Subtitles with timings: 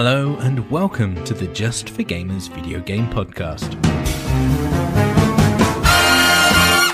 [0.00, 3.74] Hello and welcome to the Just for Gamers video game podcast.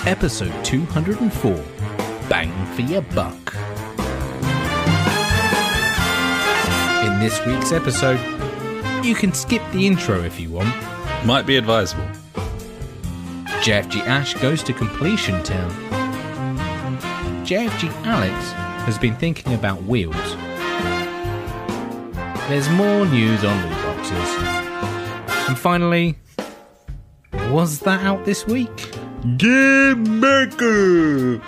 [0.07, 1.53] Episode 204
[2.31, 3.55] Bang for Your Buck.
[7.05, 8.19] In this week's episode,
[9.05, 10.75] you can skip the intro if you want.
[11.27, 12.09] Might be advisable.
[13.61, 15.71] JFG Ash goes to Completion Town.
[17.45, 18.53] JFG Alex
[18.87, 20.37] has been thinking about wheels.
[22.47, 25.49] There's more news on loot boxes.
[25.49, 26.19] And finally,
[27.51, 28.95] was that out this week?
[29.39, 31.39] Game Maker!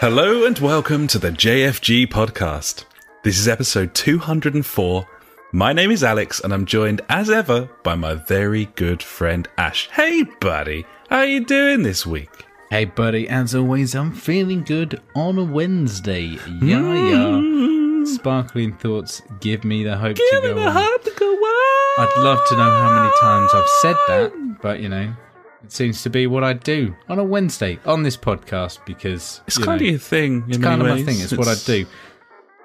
[0.00, 2.84] Hello and welcome to the JFG podcast.
[3.22, 5.06] This is episode 204.
[5.54, 9.88] My name is Alex and I'm joined as ever by my very good friend Ash.
[9.92, 12.28] Hey buddy, how you doing this week?
[12.70, 16.22] Hey, buddy, as always, I'm feeling good on a Wednesday.
[16.60, 17.38] Yeah, yeah.
[17.38, 18.04] Mm-hmm.
[18.06, 20.40] Sparkling thoughts give me the hope to go.
[20.40, 20.72] Give me the on.
[20.72, 22.08] heart to go on.
[22.08, 25.14] I'd love to know how many times I've said that, but you know,
[25.62, 29.56] it seems to be what I do on a Wednesday on this podcast because It's
[29.58, 30.44] you kind know, of your thing.
[30.48, 31.20] it's kind of my thing.
[31.20, 31.86] It's, what I do.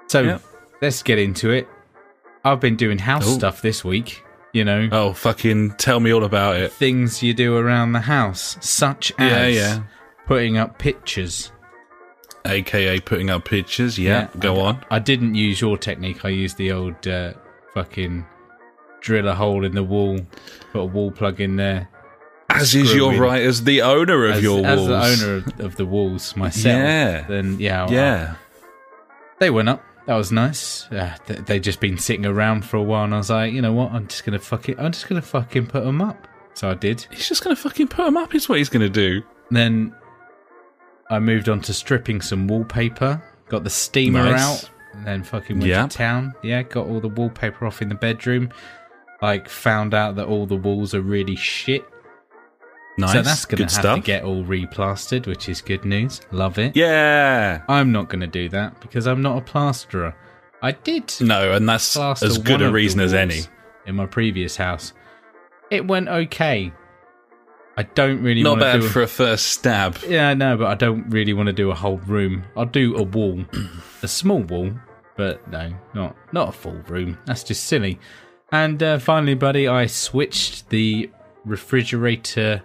[0.08, 0.38] So Yeah.
[0.82, 1.68] let's get into it.
[2.44, 3.32] I've been doing house Oh.
[3.38, 4.22] stuff this week.
[4.52, 6.72] You know, Oh, fucking tell me all about it.
[6.72, 9.46] things you do around the house, such as Yeah,
[9.76, 9.82] yeah.
[10.26, 11.52] putting up pictures.
[12.44, 13.98] AKA putting up pictures.
[13.98, 14.84] Yeah, go I, on.
[14.90, 16.24] I didn't use your technique.
[16.24, 17.34] I used the old uh,
[17.74, 18.24] fucking
[19.02, 20.18] drill a hole in the wall,
[20.72, 21.88] put a wall plug in there.
[22.48, 23.20] As is your in.
[23.20, 24.88] right as the owner of as, your as walls.
[24.88, 27.24] the owner of, of the walls myself, Yeah.
[27.28, 28.34] then yeah, I- Yeah.
[29.38, 29.84] they went up.
[30.06, 30.86] That was nice.
[30.90, 33.62] Uh, th- they just been sitting around for a while, and I was like, you
[33.62, 33.92] know what?
[33.92, 34.78] I'm just gonna fuck it.
[34.78, 36.26] I'm just gonna fucking put them up.
[36.54, 37.06] So I did.
[37.10, 39.22] He's just going to fucking put them up, is what he's going to do.
[39.50, 39.94] Then
[41.08, 43.22] I moved on to stripping some wallpaper.
[43.48, 44.64] Got the steamer Nice.
[44.64, 45.86] out, and then fucking went Yeah.
[45.86, 46.34] to town.
[46.42, 48.50] Yeah, got all the wallpaper off in the bedroom.
[49.22, 51.84] Like found out that all the walls are really shit.
[53.00, 53.12] Nice.
[53.12, 53.96] So that's gonna Good have stuff.
[53.98, 56.20] to get all replastered, which is good news.
[56.30, 56.76] Love it.
[56.76, 57.62] Yeah.
[57.68, 60.14] I'm not gonna do that because I'm not a plasterer.
[60.62, 63.40] I did No, and that's as good a reason as any.
[63.86, 64.92] in my previous house.
[65.70, 66.72] It went okay.
[67.76, 69.98] I don't really Not bad do for a first stab.
[70.06, 72.44] Yeah, no, but I don't really want to do a whole room.
[72.56, 73.42] I'll do a wall,
[74.02, 74.70] a small wall,
[75.16, 77.16] but no, not not a full room.
[77.24, 77.98] That's just silly.
[78.52, 81.08] And uh, finally, buddy, I switched the
[81.46, 82.62] refrigerator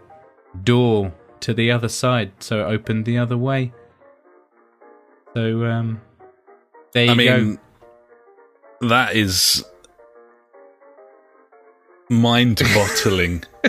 [0.63, 3.73] door to the other side, so it opened the other way.
[5.33, 6.01] So um,
[6.93, 7.59] there you I mean,
[8.81, 8.87] go.
[8.89, 9.63] that is
[12.09, 13.43] mind boggling.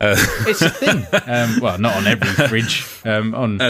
[0.00, 1.06] uh, It's a thing.
[1.26, 2.86] um, well, not on every fridge.
[3.04, 3.60] Um, on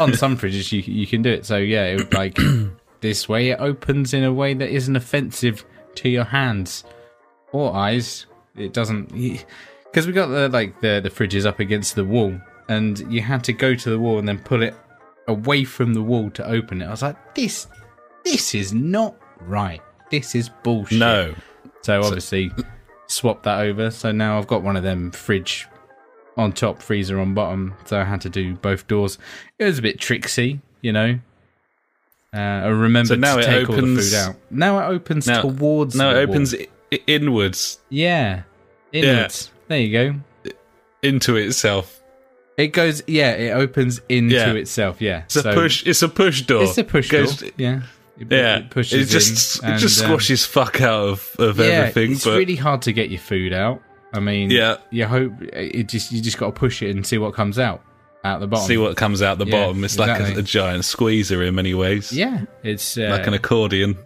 [0.00, 1.46] on some fridges, you you can do it.
[1.46, 2.36] So yeah, it would like
[3.00, 3.50] this way.
[3.50, 5.64] It opens in a way that isn't offensive
[5.96, 6.84] to your hands
[7.52, 8.26] or eyes.
[8.56, 9.10] It doesn't
[9.94, 12.34] because we got the like the the fridges up against the wall,
[12.68, 14.74] and you had to go to the wall and then pull it
[15.28, 16.86] away from the wall to open it.
[16.86, 17.68] I was like, this
[18.24, 19.80] this is not right.
[20.10, 20.98] This is bullshit.
[20.98, 21.34] no.
[21.82, 22.50] So obviously
[23.06, 23.90] swapped that over.
[23.92, 25.68] So now I've got one of them fridge
[26.36, 27.74] on top, freezer on bottom.
[27.84, 29.18] So I had to do both doors.
[29.58, 31.20] It was a bit tricksy, you know.
[32.34, 34.36] Uh, I remember So now to it take all the opens- food out.
[34.50, 35.94] Now it opens Now- towards.
[35.94, 38.42] No, the it opens i- inwards Yeah,
[38.92, 39.50] inwards.
[39.68, 40.52] There you go.
[41.02, 42.00] into itself.
[42.56, 43.02] It goes.
[43.06, 44.52] Yeah, it opens into Yeah.
[44.52, 45.00] itself.
[45.02, 45.86] Yeah, It's a push.
[45.86, 46.62] It's a push door.
[46.64, 47.50] It's a push Goes- door.
[47.58, 47.82] Yeah,
[48.18, 49.10] it, Yeah, it pushes.
[49.10, 52.12] it just in it just and, um, squashes fuck out of, of yeah, everything.
[52.12, 53.82] It's but really hard to get your food out.
[54.12, 54.76] I mean, Yeah.
[54.90, 57.82] you hope it just you just got to push it and see what comes out
[58.24, 58.66] out the bottom.
[58.66, 59.82] see what comes out the Yeah, bottom.
[59.84, 62.12] It's like a, a giant squeezer in many ways.
[62.12, 63.98] Yeah, it's uh, like an accordion.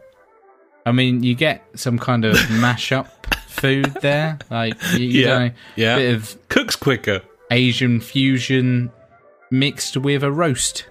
[0.86, 2.34] I mean, you get some kind of
[2.64, 3.08] mashup
[3.60, 5.96] food there, like you, you Yeah, know, yeah.
[5.96, 7.22] bit of Cooks quicker.
[7.50, 8.90] Asian fusion
[9.50, 10.86] mixed with a roast.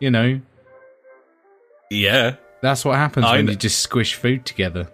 [0.00, 0.40] You know,
[1.90, 4.88] Yeah, that's what happens I when kn- you just squish food together.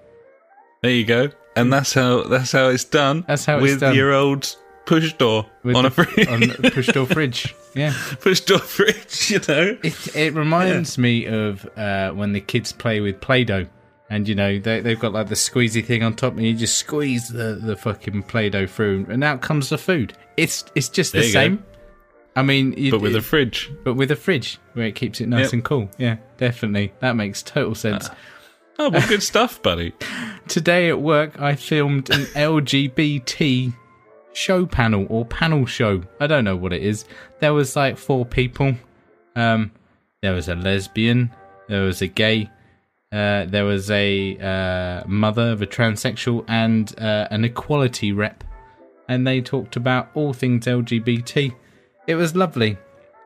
[0.83, 1.29] there you go.
[1.57, 3.25] And that's how that's how it's done.
[3.29, 3.95] That's how it's with done.
[3.95, 4.57] your old
[4.87, 6.29] push door With on a the- fridge.
[6.29, 7.55] on a push door fridge.
[7.75, 7.93] Yeah.
[8.21, 9.31] push door fridge.
[9.31, 9.77] You know.
[9.83, 13.67] It, it reminds me of uh, when the kids play with Play-Doh.
[14.11, 16.77] And, you know, they, they've got like the squeezy thing on top and you just
[16.77, 20.15] squeeze the, the fucking Play-Doh through and out comes the food.
[20.37, 21.33] It's it's just the There go.
[21.33, 21.65] same.
[22.37, 23.71] I mean, you, But with a fridge.
[23.85, 25.53] but with a fridge where it keeps it nice Yep.
[25.55, 25.89] and cool.
[25.99, 26.93] Yeah, definitely.
[27.01, 28.11] That makes total sense.
[28.79, 29.95] Oh, well, good stuff, buddy.
[30.49, 33.73] Today at work, I filmed an LGBT
[34.33, 36.03] show panel or panel show.
[36.21, 37.05] I don't know what it is.
[37.39, 38.75] There was like four people.
[39.37, 39.71] Um,
[40.23, 41.31] there was a lesbian.
[41.69, 42.51] There was a gay.
[43.15, 48.43] Uh, there was a uh, mother of a transsexual and uh, an equality rep,
[49.09, 51.55] and they talked about all things LGBT.
[52.09, 52.77] It was lovely.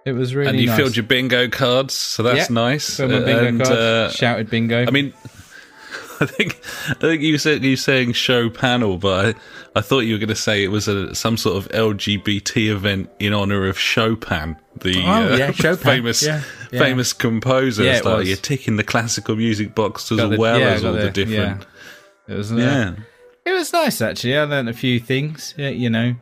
[0.04, 0.76] It was really And you nice.
[0.76, 2.96] filled your bingo cards, so that's Yeah, nice.
[2.98, 4.84] Filled my bingo and, uh, shouted bingo.
[4.86, 5.14] I mean,
[6.20, 6.60] I think
[6.90, 9.36] I think you said you saying show panel, but
[9.74, 12.70] I, I thought you were going to say it was a some sort of LGBT
[12.70, 15.76] event in honor of Chopin, the Oh, uh, yeah, Chopin.
[15.84, 16.42] famous Yeah,
[16.72, 16.78] yeah.
[16.80, 17.84] famous composer.
[17.84, 21.10] Yeah, like you're ticking the classical music box as the- well as all the, the-
[21.10, 21.66] different.
[22.26, 22.94] it was uh, Yeah.
[23.44, 24.36] It was nice actually.
[24.36, 25.54] I learned a few things.
[25.56, 26.14] You know,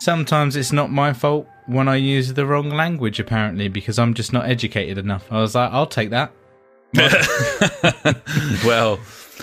[0.00, 3.20] sometimes it's not my fault when I use the wrong language.
[3.20, 5.30] Apparently, because I'm just not educated enough.
[5.30, 6.32] I was like, I'll take that.
[8.64, 8.98] well,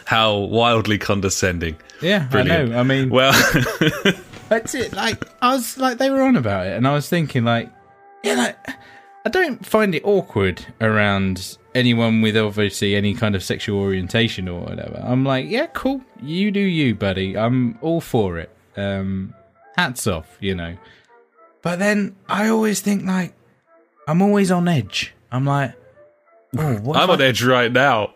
[0.06, 1.78] how wildly condescending.
[2.02, 2.72] Yeah, Brilliant.
[2.72, 2.80] I know.
[2.80, 3.32] I mean, Well,
[4.50, 4.94] that's it.
[4.94, 7.70] Like I was like, they were on about it, and I was thinking, like,
[8.24, 8.58] yeah, like,
[9.26, 14.62] I don't find it awkward around anyone with obviously any kind of sexual orientation or
[14.62, 15.02] whatever.
[15.04, 16.02] I'm like, yeah, cool.
[16.22, 17.38] You do you, buddy.
[17.38, 18.50] I'm all for it.
[18.78, 19.34] Um,
[19.78, 20.78] hats off, you know.
[21.62, 23.34] But then I always think like,
[24.08, 25.14] I'm always on edge.
[25.32, 25.74] I'm like,
[26.58, 28.14] oh, what I'm if on I, edge right now.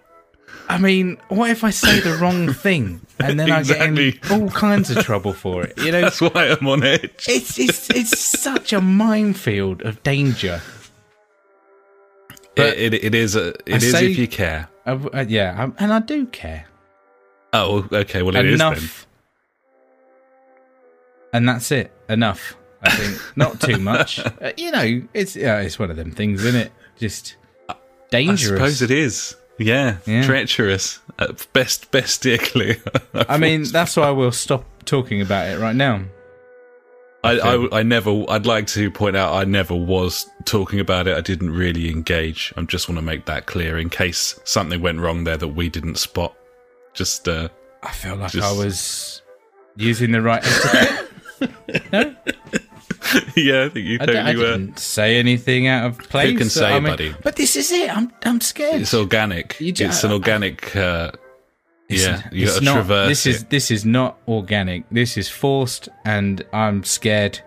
[0.70, 4.50] I mean, what if I say the wrong thing and then I get in all
[4.50, 5.78] kinds of trouble for it?
[5.78, 7.26] You know, That's why I'm on edge.
[7.28, 10.62] it's it's it's such a minefield of danger.
[12.56, 14.68] But it, it, it is a, it is say- if you care.
[14.86, 16.66] I, uh, yeah, I, and I do care
[17.54, 18.22] Oh, okay.
[18.24, 19.08] Well, it is enough,
[21.34, 21.92] and that's it.
[22.10, 23.22] Enough, I think.
[23.38, 24.20] Not too much.
[24.20, 26.72] Uh, you know, it's yeah, it's one of them things, isn't it?
[26.98, 27.36] Just
[28.10, 28.52] dangerous.
[28.52, 29.36] I suppose it is.
[29.60, 30.24] Yeah, Yeah.
[30.24, 31.00] treacherous.
[31.20, 32.78] Uh, best, best steer clear.
[33.14, 36.04] I mean, that's why we'll stop talking about it right now.
[37.24, 38.24] I, I, I never.
[38.30, 41.18] I'd like to point out I never was talking about it.
[41.18, 42.54] I didn't really engage.
[42.56, 45.68] I just want to make that clear in case something went wrong there that we
[45.70, 46.36] didn't spot.
[46.94, 47.50] Just uh,
[47.82, 49.22] I feel like Just- I was
[49.76, 50.44] using the right.
[51.42, 51.92] etiquette.
[51.92, 52.16] no,
[53.36, 54.52] yeah, I think you I, d- I totally were.
[54.58, 56.32] didn't say anything out of place.
[56.32, 57.16] You can say, I mean- buddy?
[57.24, 57.90] But this is it.
[57.96, 58.82] I'm I'm scared.
[58.82, 59.60] It's organic.
[59.60, 60.76] You ju- it's an organic.
[60.76, 61.12] Uh,
[61.90, 64.84] yeah, you got to not- traverse This is this is not organic.
[64.92, 67.40] This is forced, and I'm scared.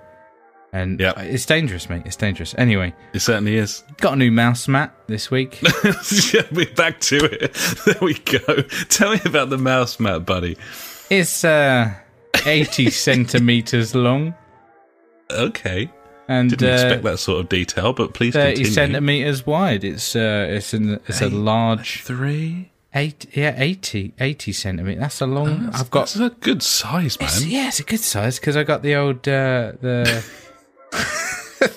[0.72, 1.18] And Yep.
[1.18, 2.02] it's dangerous, mate.
[2.06, 2.54] It's dangerous.
[2.56, 3.82] Anyway, It certainly is.
[3.96, 5.60] got a new mouse mat this week.
[6.32, 7.54] Yeah, We're back to it.
[7.84, 8.62] There we go.
[8.88, 10.56] Tell me about the mouse mat, buddy.
[11.10, 11.92] it's uh,
[12.46, 14.32] 80 centimeters long
[15.32, 15.90] Okay.
[16.28, 18.70] and Didn't uh, expect that sort of detail, but please 30 continue.
[18.72, 19.84] centimeters wide.
[19.84, 22.70] It's uh, it's an it's a large Three.
[22.94, 25.00] eight yeah 80 80 centimeters.
[25.00, 25.70] That's a long.
[25.72, 27.28] I've got That's a good size, man.
[27.28, 30.24] It's- yeah, it's a good size because I got the old uh, the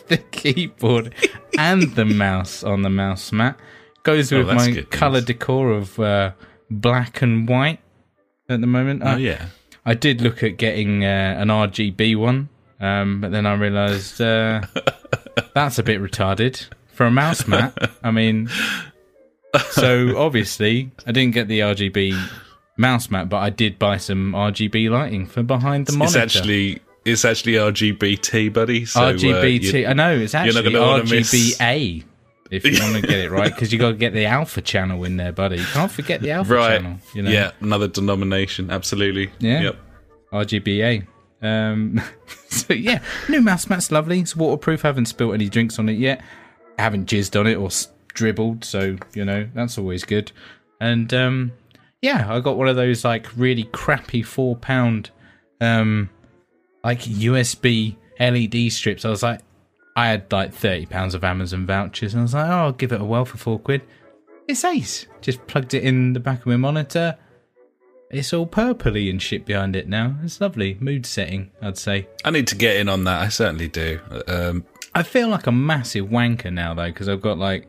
[0.08, 1.14] the keyboard
[1.58, 3.60] and the mouse on the mouse mat.
[4.04, 5.26] Goes Oh, with that's my color news.
[5.26, 6.32] decor of uh,
[6.70, 7.80] black and white
[8.50, 9.02] at the moment.
[9.04, 9.46] Oh I, yeah.
[9.86, 12.50] I did look at getting uh, an RGB one,
[12.84, 14.62] um, but then I realised uh,
[15.54, 17.74] that's a bit retarded for a mouse mat.
[18.04, 18.50] I mean,
[19.72, 22.14] so obviously I didn't get the RGB
[22.78, 26.20] mouse mat, but I did buy some RGB lighting for behind the It's monitor.
[26.20, 28.86] actually it's actually RGBT, buddy.
[28.86, 29.82] So, uh, RGBT.
[29.82, 32.04] you- I know it's actually gonna wanna miss- RGBA.
[32.52, 35.04] If you want to get it right, because you got to get the alpha channel
[35.06, 35.58] in there, buddy.
[35.58, 36.82] You can't forget the alpha right.
[36.82, 37.00] channel.
[37.16, 37.32] You know?
[37.32, 38.70] Yeah, another denomination.
[38.70, 39.32] Absolutely.
[39.40, 39.62] Yeah.
[39.62, 39.76] Yep.
[40.32, 41.08] RGBA.
[41.44, 42.02] Um,
[42.48, 44.20] so yeah, new mouse mat's lovely.
[44.20, 44.82] It's waterproof.
[44.82, 46.24] haven't spilt any drinks on it yet.
[46.80, 47.70] haven't jizzed on it or
[48.14, 50.32] dribbled, so you know that's always good.
[50.80, 51.52] And um,
[52.02, 55.12] yeah, I got one of those like really crappy four pound
[55.62, 56.10] um,
[56.84, 59.06] like USB LED strips.
[59.06, 59.42] I was like,
[59.96, 62.92] I had like thirty pounds of Amazon vouchers, and I was like, oh, I'll give
[62.92, 63.82] it a whirl for four quid.
[64.48, 65.08] It's ace.
[65.22, 67.18] Just plugged it in the back of my monitor.
[68.14, 70.16] It's all purpley and shit behind it now.
[70.24, 70.78] It's lovely.
[70.80, 72.08] Mood setting, I'd say.
[72.24, 73.22] I need to get in on that.
[73.22, 74.00] I certainly do.
[74.28, 77.68] Um, I feel like a massive wanker now though, because I've got like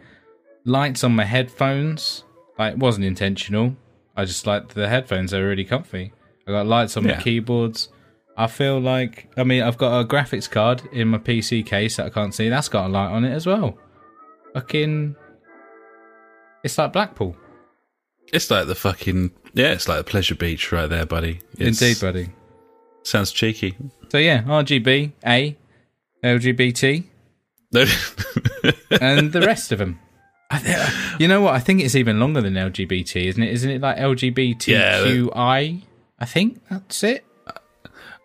[0.65, 2.25] lights on my headphones.
[2.59, 3.75] Like it wasn't intentional.
[4.17, 5.31] I just like the headphones.
[5.31, 6.13] They're really comfy.
[6.47, 7.17] I got lights on Yeah.
[7.17, 7.89] my keyboards.
[8.37, 12.07] I feel like I mean I've got a graphics card in my PC case that
[12.07, 12.49] I can't see.
[12.51, 13.79] That's got a light on it as well.
[14.53, 15.17] Fucking,
[16.63, 17.35] it's like Blackpool.
[18.35, 19.73] It's like the fucking yeah.
[19.73, 21.41] It's like the pleasure beach right there, buddy.
[21.59, 22.29] It's, Indeed, buddy.
[23.03, 23.77] Sounds cheeky.
[24.11, 25.57] So yeah, RGB, A,
[26.23, 27.05] LGBT,
[29.01, 29.99] and the rest of them.
[31.19, 31.55] You know what?
[31.55, 33.53] I think it's even longer than LGBT, isn't it?
[33.53, 35.83] Isn't it like LGBTQI?
[36.19, 37.25] I think that's it.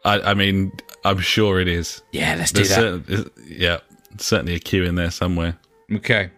[0.06, 0.72] I, I mean,
[1.04, 2.02] I'm sure it is.
[2.12, 3.06] Yeah, let's do There's that.
[3.08, 3.80] certain, yeah,
[4.18, 5.58] certainly a Q in there somewhere.
[5.92, 6.30] Okay.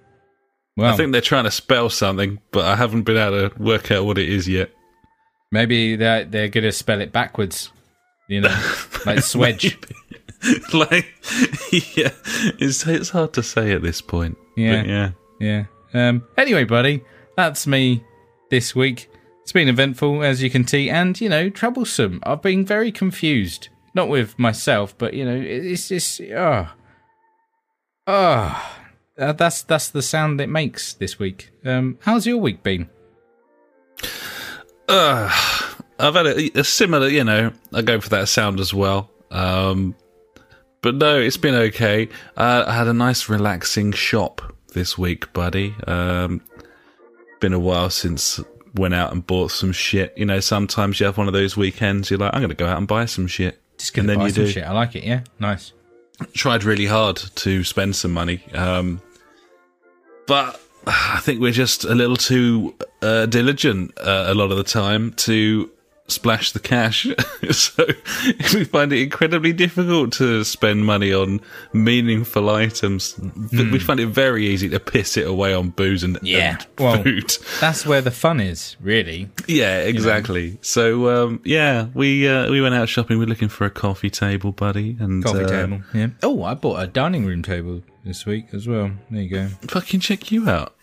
[0.78, 3.92] Well, I think they're trying to spell something, but I haven't been able to work
[3.92, 4.72] out what it is yet.
[5.52, 7.72] maybe they're they're gonna spell it backwards.
[8.30, 8.50] You know,
[9.06, 9.76] like swedge.
[10.74, 11.06] like,
[11.96, 12.12] yeah,
[12.60, 14.38] it's it's hard to say at this point.
[14.56, 14.84] Yeah.
[14.84, 15.12] Yeah.
[15.40, 15.64] Yeah.
[15.94, 16.24] Um.
[16.38, 17.04] Anyway, buddy,
[17.36, 18.04] that's me
[18.50, 19.10] this week.
[19.44, 22.22] It's been eventful, as you can see, and you know, troublesome.
[22.24, 23.68] I've been very confused.
[23.94, 26.70] Not with myself, but you know, it- it's just oh,
[28.08, 28.78] oh.
[29.18, 31.52] Uh, that's that's the sound it makes this week.
[31.66, 32.90] Um, how's your week been?
[34.88, 35.30] Uh,
[36.00, 39.10] I've had a, a similar, you know, I go for that sound as well.
[39.30, 39.96] Um,
[40.82, 42.10] but no, it's been okay.
[42.36, 44.42] Uh, I had a nice relaxing shop
[44.74, 45.76] this week, buddy.
[45.88, 46.42] Um,
[47.40, 48.40] been a while since
[48.76, 50.14] went out and bought some shit.
[50.18, 52.10] You know, sometimes you have one of those weekends.
[52.10, 53.62] You're like, I'm going to go out and buy some shit.
[53.78, 54.52] Just And then buy you some do.
[54.52, 54.64] shit.
[54.64, 55.04] I like it.
[55.04, 55.74] Yeah, nice.
[56.34, 59.02] Tried really hard to spend some money, um,
[60.28, 64.64] but I think we're just a little too uh, diligent uh, a lot of the
[64.64, 65.70] time to
[66.12, 67.08] splash the cash.
[67.52, 67.86] so
[68.54, 71.42] we find it incredibly difficult to spend money on
[71.74, 73.20] meaningful items.
[73.52, 77.04] We find it very easy to piss it away on booze and, Yeah, and well-
[77.04, 77.34] food.
[77.60, 79.30] That's where the fun is, really.
[79.48, 80.58] Yeah, exactly.
[80.62, 83.18] So um, yeah, we uh, we went out shopping.
[83.20, 85.82] We're looking for a coffee table, buddy, and Coffee uh, table.
[85.94, 86.08] Yeah.
[86.24, 88.92] Oh, I bought a dining room table this week as well.
[89.10, 89.48] There you go.
[89.68, 90.76] Fucking check you out.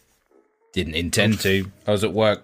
[0.73, 1.71] Didn't intend to.
[1.87, 2.43] I was at work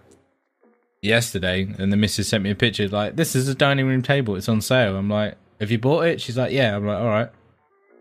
[1.04, 2.88] yesterday, and the missus sent me a picture.
[2.88, 4.36] Like, this is a dining room table.
[4.36, 4.96] It's on sale.
[4.96, 6.20] I'm like, have you bought it?
[6.20, 6.76] She's like, yeah.
[6.76, 7.30] I'm like, all right,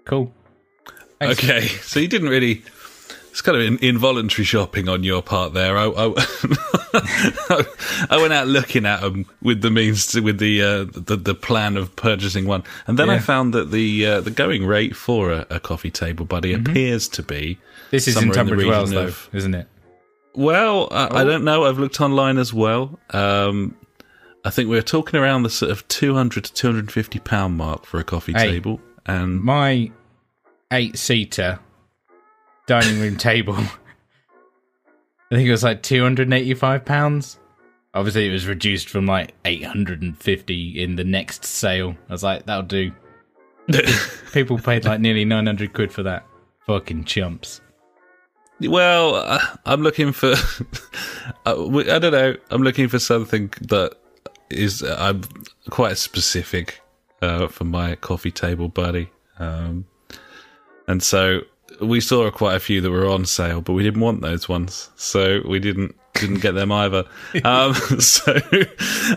[0.06, 0.34] cool.
[1.20, 1.44] Thanks.
[1.44, 2.64] Okay, so you didn't really.
[3.32, 5.76] It's kind of in, involuntary shopping on your part there.
[5.76, 6.14] I, I,
[8.12, 11.34] I went out looking at them with the means to, with the, uh, the the
[11.34, 15.32] plan of purchasing one, and then I found that the uh, the going rate for
[15.32, 17.58] a, a coffee table buddy appears to be
[17.90, 19.68] This is in somewhere in the Tunbridge Wells, region though, of- isn't it?
[20.36, 21.26] Well, I, I Oh.
[21.26, 21.66] don't know.
[21.66, 23.00] I've looked online as well.
[23.12, 23.76] Um,
[24.46, 27.20] I think we're talking around the sort of two hundred to two hundred and fifty
[27.20, 28.52] pound mark for a coffee Hey.
[28.52, 29.92] table, and My
[30.72, 31.60] eight seater
[32.68, 33.56] dining room table.
[35.32, 37.40] I think it was like two hundred and eighty five pounds.
[37.96, 41.96] Obviously, it was reduced from like eight hundred and fifty in the next sale.
[42.10, 42.92] I was like, that'll do.
[44.34, 46.26] People paid like nearly nine hundred quid for that.
[46.66, 47.62] Fucking chumps.
[48.68, 50.34] Well, uh, I'm looking for.
[51.46, 52.36] uh, w- I don't know.
[52.50, 53.96] I'm looking for something that
[54.50, 54.84] is.
[54.84, 55.22] Uh, I'm
[55.70, 56.82] quite specific
[57.22, 59.86] uh, for my coffee table buddy, um,
[60.88, 61.42] and so
[61.82, 64.90] we saw quite a few that were on sale, but we didn't want those ones,
[64.96, 67.06] so we didn't didn't get them either.
[67.44, 68.40] Um, so,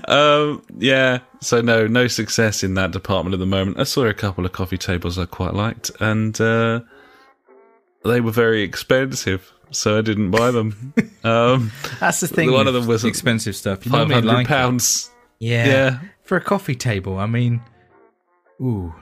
[0.09, 1.19] um, yeah.
[1.41, 3.79] So no, no success in that department at the moment.
[3.79, 6.41] I saw a couple of coffee tables I quite liked, and.
[6.41, 6.81] Uh,
[8.07, 10.93] they were very expensive, so I didn't buy them.
[11.25, 12.53] Um, That's the thing.
[12.53, 13.85] One of them was expensive stuff.
[13.85, 14.49] You five normally hundred like it.
[14.49, 15.11] pounds.
[15.41, 15.67] Yeah.
[15.67, 15.99] Yeah.
[16.23, 17.61] For a coffee table, I mean,
[18.61, 18.95] ooh,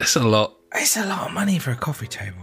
[0.00, 0.54] It's a lot.
[0.74, 2.42] it's a lot of money for a coffee table.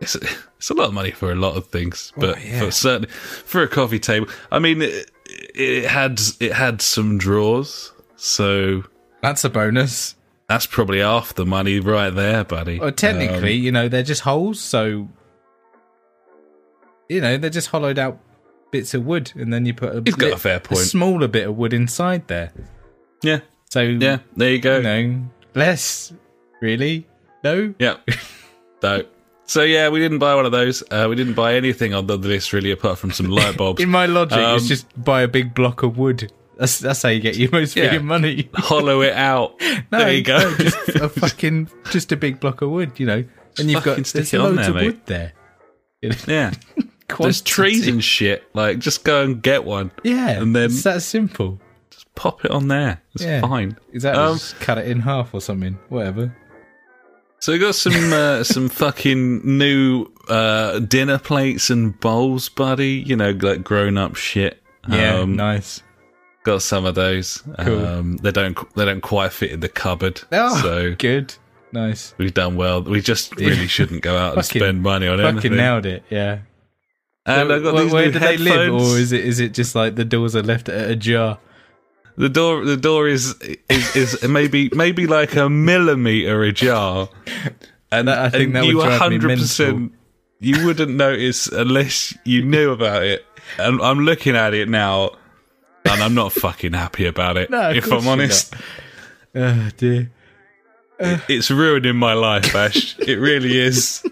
[0.00, 0.20] It's a,
[0.58, 2.60] it's a lot of money for a lot of things, but Oh, yeah.
[2.60, 4.28] for certainly for a coffee table.
[4.52, 8.84] I mean, it, it had it had some drawers, so
[9.20, 10.14] That's a bonus.
[10.48, 12.78] That's probably half the money right there, buddy.
[12.78, 15.08] Well, technically, Um, you know, they're just holes, so
[17.08, 18.18] you know they're just hollowed out
[18.70, 20.80] bits of wood, and then you put a, got a fair point.
[20.80, 22.52] smaller bit of wood inside there.
[23.22, 24.18] yeah, So yeah.
[24.36, 24.78] There you go.
[24.78, 26.12] you know, less
[26.60, 27.06] really.
[27.44, 27.96] No, Yeah.
[28.82, 29.04] no.
[29.46, 30.82] So yeah, we didn't buy one of those.
[30.90, 33.82] Uh, we didn't buy anything on the list really, apart from some light bulbs.
[33.82, 36.32] in my logic, it's Um, just buy a big block of wood.
[36.58, 37.92] That's that's how you get your most Yeah.
[37.94, 38.48] freaking money.
[38.54, 39.60] Hollow it out.
[39.90, 40.38] No, there you go.
[40.38, 43.24] no, just a fucking just a big block of wood, you know,
[43.58, 44.86] and you've got stick there's loads there, of mate.
[44.86, 45.32] wood there.
[46.00, 46.52] You know, yeah.
[47.18, 48.42] There's trees and shit.
[48.54, 49.90] Like, just go and get one.
[50.02, 51.60] Yeah, and then- it's that simple.
[51.90, 53.02] Just pop it on there.
[53.14, 53.40] It's Yeah.
[53.42, 53.76] fine.
[53.92, 54.22] Exactly.
[54.22, 55.78] Um, just cut it in half or something.
[55.90, 56.34] Whatever.
[57.40, 62.92] So we got some uh, some fucking new uh, dinner plates and bowls, buddy.
[63.06, 64.62] You know, like grown up shit.
[64.88, 65.82] Yeah, Um, nice.
[66.44, 67.42] Got some of those.
[67.60, 67.84] Cool.
[67.84, 70.22] Um, they don't they don't quite fit in the cupboard.
[70.32, 71.34] Oh, So good.
[71.72, 72.14] Nice.
[72.18, 72.82] we've done well.
[72.82, 75.56] We just really shouldn't go out and Fucking- spend money on Fucking anything.
[75.56, 76.04] nailed it.
[76.08, 76.38] Yeah.
[77.26, 79.74] And I got where these where do they live, or is it is it just
[79.74, 81.38] like the doors are left at a jar?
[82.16, 83.34] The door, the door is
[83.68, 87.08] is, is maybe maybe like a millimeter ajar,
[87.90, 89.90] and That- I think and that would you me 100%
[90.40, 93.24] you wouldn't notice unless you knew about it.
[93.58, 95.12] And I'm looking at it now,
[95.84, 97.50] and I'm not fucking happy about it.
[97.50, 98.54] No, if I'm honest,
[99.34, 100.10] Oh dear.
[100.98, 102.96] It- it's ruining my life, Ash.
[103.00, 104.04] it really is.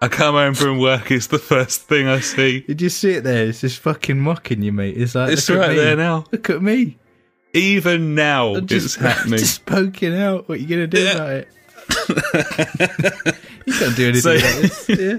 [0.00, 1.10] I come home from work.
[1.10, 2.60] It's the first thing I see.
[2.60, 3.46] Did you see it there.
[3.46, 4.96] It's just fucking mocking you, mate.
[4.96, 5.76] It's like It's look at right me.
[5.76, 6.24] there now.
[6.32, 6.98] Look at me.
[7.54, 9.38] Even now, I'm it's happening.
[9.38, 10.48] just poking out.
[10.48, 11.12] What you gonna do Yeah.
[11.12, 11.48] about it?
[13.66, 14.88] you can't do anything So- about this.
[14.88, 15.18] Yeah.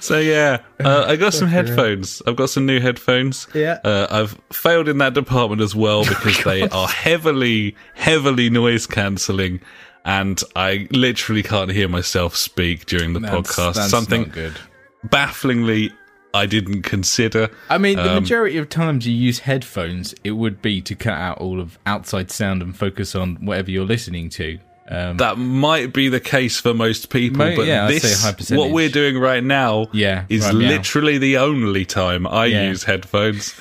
[0.00, 2.22] So yeah, uh, I got some headphones.
[2.26, 3.46] I've got some new headphones.
[3.54, 3.78] Yeah.
[3.84, 9.60] Uh, I've failed in that department as well because they are heavily, heavily noise cancelling,
[10.04, 13.74] and I literally can't hear myself speak during the That's- podcast.
[13.74, 14.56] that's Something not good.
[15.04, 15.92] bafflingly
[16.32, 17.50] I didn't consider.
[17.68, 21.14] I mean, the Um, majority of times you use headphones, it would be to cut
[21.18, 24.58] out all of outside sound and focus on whatever you're listening to.
[24.90, 28.32] Um, That might be the case for most people, Mo- but yeah, this, a high
[28.32, 28.58] percentage.
[28.58, 32.68] what we're doing right now, Yeah, is right, literally the only time I Yeah.
[32.68, 33.54] use headphones.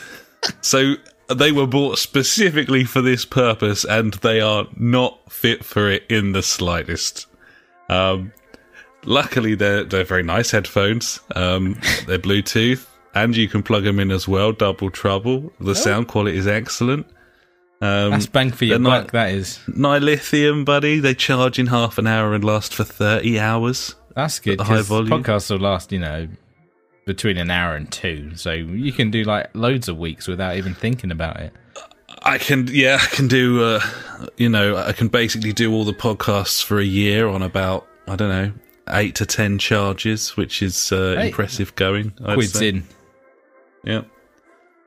[0.61, 0.95] so
[1.27, 6.31] they were bought specifically for this purpose, and they are not fit for it in
[6.31, 7.27] the slightest.
[7.89, 8.31] Um,
[9.05, 11.19] luckily, they're they're very nice headphones.
[11.35, 14.51] Um, they're Bluetooth, and you can plug them in as well.
[14.51, 15.51] Double trouble.
[15.59, 17.05] The sound quality is excellent.
[17.81, 19.11] Um, that's bang for your buck.
[19.11, 19.59] That is.
[19.69, 20.99] Nilithium, buddy.
[20.99, 23.95] They charge in half an hour and last for 30 hours.
[24.15, 24.59] That's good.
[24.59, 25.23] the high volume.
[25.23, 26.27] Podcasts will last, you know,
[27.05, 30.73] between an hour and two, so you can do like loads of weeks without even
[30.75, 31.53] thinking about it.
[32.23, 33.79] I can, yeah, I can do, uh,
[34.35, 38.15] you know, I can basically do all the podcasts for a year on about, I
[38.17, 38.51] don't know,
[38.89, 41.27] eight to 10 charges, which is uh, Hey.
[41.27, 42.11] impressive going.
[42.25, 42.69] I'd Quids say.
[42.69, 42.83] in.
[43.85, 44.01] Yeah.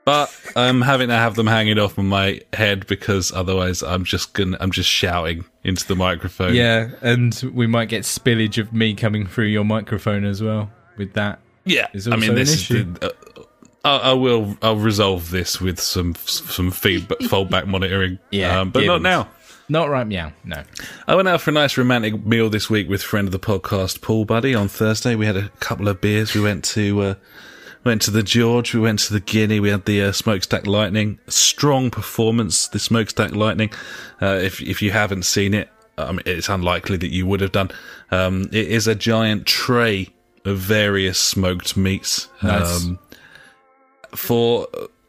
[0.05, 4.33] But I'm having to have them hanging off on my head because otherwise I'm just
[4.33, 6.55] gonna, I'm just shouting into the microphone.
[6.55, 11.13] Yeah, and we might get spillage of me coming through your microphone as well with
[11.13, 11.39] that.
[11.65, 12.79] Yeah, is I also mean, an this issue.
[12.79, 13.43] is the, uh,
[13.85, 14.57] I, I will.
[14.61, 18.19] I'll resolve this with some some feedback, foldback monitoring.
[18.33, 19.03] Yeah, um, but not gibbons.
[19.05, 19.29] now.
[19.69, 20.65] Not right meow, no.
[21.07, 24.03] I went out for a nice romantic meal this week with friend of the podcast,
[24.03, 24.55] Paul Buddy.
[24.55, 26.35] On Thursday, we had a couple of beers.
[26.35, 27.15] We went to uh,
[27.85, 28.75] went to the George.
[28.75, 29.61] We went to the Guinea.
[29.61, 31.19] We had the uh, Smokestack Lightning.
[31.29, 32.69] Strong performance.
[32.69, 33.71] The Smokestack Lightning.
[34.21, 35.69] Uh, if if you haven't seen it,
[35.99, 37.71] I mean, it's unlikely that you would have done.
[38.11, 40.09] Um, it is a giant tray
[40.45, 42.29] of various smoked meats.
[42.43, 42.85] Nice.
[42.85, 42.99] Um,
[44.15, 44.67] for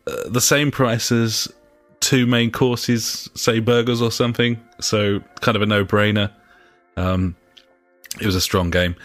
[0.08, 1.52] uh, the same price as
[2.00, 4.62] two main courses, say burgers or something.
[4.80, 6.32] So kind of a no-brainer.
[6.98, 7.36] Um,
[8.20, 8.96] it was a strong game,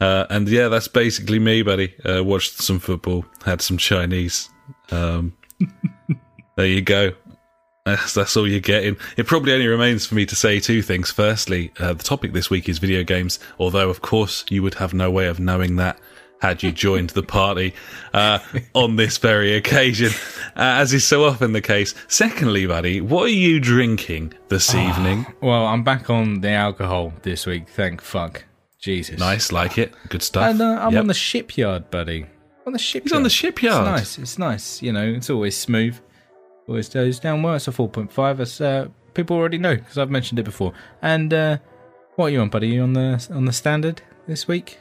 [0.00, 1.94] uh, and yeah, that's basically me, buddy.
[2.04, 4.48] Uh, watched some football, had some Chinese.
[4.90, 5.36] Um,
[6.56, 7.12] there you go.
[7.84, 8.96] That's, that's all you're getting.
[9.16, 11.10] It probably only remains for me to say two things.
[11.10, 14.94] Firstly, uh, the topic this week is video games, although, of course, you would have
[14.94, 15.98] no way of knowing that
[16.40, 17.74] had you joined the party
[18.14, 18.38] uh,
[18.74, 20.10] on this very occasion,
[20.56, 21.94] uh, as is so often the case.
[22.08, 25.26] Secondly, buddy, what are you drinking this evening?
[25.42, 28.44] Well, I'm back on the alcohol this week, thank fuck.
[28.80, 29.18] Jesus.
[29.18, 29.92] Nice, like it.
[30.08, 30.50] Good stuff.
[30.50, 31.00] And uh, I'm Yep.
[31.00, 32.26] on the shipyard, buddy.
[32.66, 33.04] On the shipyard.
[33.04, 33.86] He's on the shipyard.
[34.00, 34.18] It's nice.
[34.18, 34.82] It's nice.
[34.82, 35.98] You know, it's always smooth.
[36.68, 37.54] Always goes down well.
[37.54, 40.72] It's a 4.5, as uh, people already know because I've mentioned it before.
[41.02, 41.58] And uh,
[42.16, 42.68] what are you on, buddy?
[42.68, 44.78] you on the on the standard this week?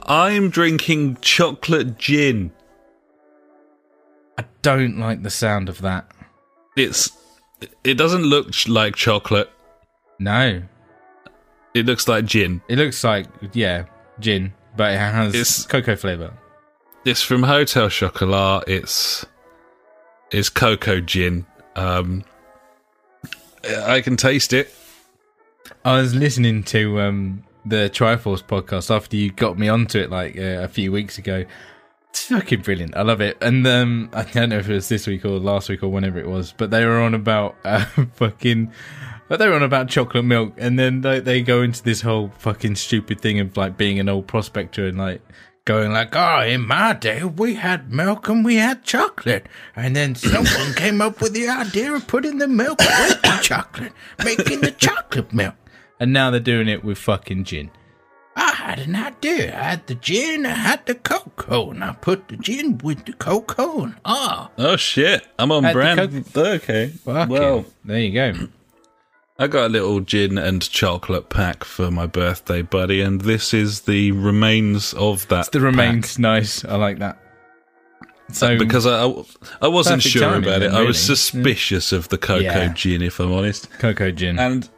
[0.00, 2.52] I'm drinking chocolate gin.
[4.36, 6.10] I don't like the sound of that.
[6.76, 7.10] It's.
[7.82, 9.50] It doesn't look like chocolate.
[10.20, 10.62] No,
[11.78, 12.60] It looks like gin.
[12.68, 13.84] it looks like yeah,
[14.20, 16.32] gin, but it has It's- cocoa flavor.
[17.04, 18.64] It's from Hotel Chocolat.
[18.68, 19.24] It's
[20.30, 21.46] it's cocoa gin.
[21.76, 22.24] Um,
[23.64, 24.74] I can taste it.
[25.84, 30.36] I was listening to um, the Triforce podcast after you got me onto it like
[30.38, 31.44] uh, a few weeks ago.
[32.10, 32.96] It's fucking brilliant.
[32.96, 33.36] I love it.
[33.40, 36.18] And um, I don't know if it was this week or last week or whenever
[36.18, 38.72] it was, but they were on about uh, fucking.
[39.28, 42.76] But they're on about chocolate milk, and then they, they go into this whole fucking
[42.76, 45.20] stupid thing of like being an old prospector and like
[45.66, 50.14] going like, "Oh, in my day we had milk and we had chocolate, and then
[50.14, 53.92] someone came up with the idea of putting the milk with the chocolate,
[54.24, 55.54] making the chocolate milk."
[56.00, 57.70] And now they're doing it with fucking gin.
[58.34, 59.52] I had an idea.
[59.58, 63.12] I had the gin, I had the cocoa, and I put the gin with the
[63.12, 63.82] cocoa.
[63.82, 65.26] And ah, Oh shit!
[65.38, 66.00] I'm on the brand.
[66.34, 66.88] okay.
[66.88, 68.48] fucking- Well, there you go.
[69.40, 73.82] I got a little gin and chocolate pack for my birthday, buddy, and this is
[73.82, 75.52] the remains of that.
[75.52, 76.64] The remains nice.
[76.64, 77.18] I like that.
[78.32, 79.04] So because I
[79.64, 80.72] I, wasn't sure timing about it.
[80.72, 82.72] then, I was suspicious of the cocoa Yeah.
[82.74, 83.70] gin, if I'm honest.
[83.78, 84.38] cocoa gin.
[84.38, 84.68] And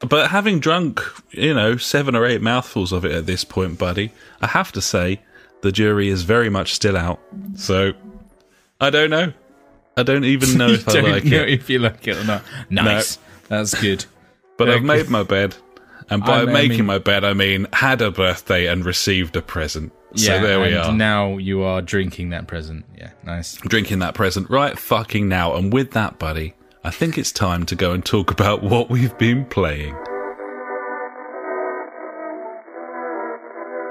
[0.00, 4.12] but having drunk, you know, seven or eight mouthfuls of it at this point, buddy,
[4.42, 5.22] I have to say
[5.62, 7.20] the jury is very much still out.
[7.56, 7.94] So
[8.80, 9.32] I don't know.
[9.96, 11.48] I don't even know if I like it.
[11.48, 12.42] if you like it or not.
[12.68, 13.18] Nice.
[13.48, 14.04] That's good.
[14.56, 15.56] But I've made my bed.
[16.10, 19.92] And by I- making my bed, I mean had a birthday and received a present.
[20.12, 20.92] Yeah, so there we and are.
[20.92, 22.84] Now you are drinking that present.
[22.96, 23.56] Yeah, nice.
[23.56, 25.54] drinking that present right fucking now.
[25.56, 26.54] And with that, buddy,
[26.84, 29.94] I think it's time to go and talk about what we've been playing.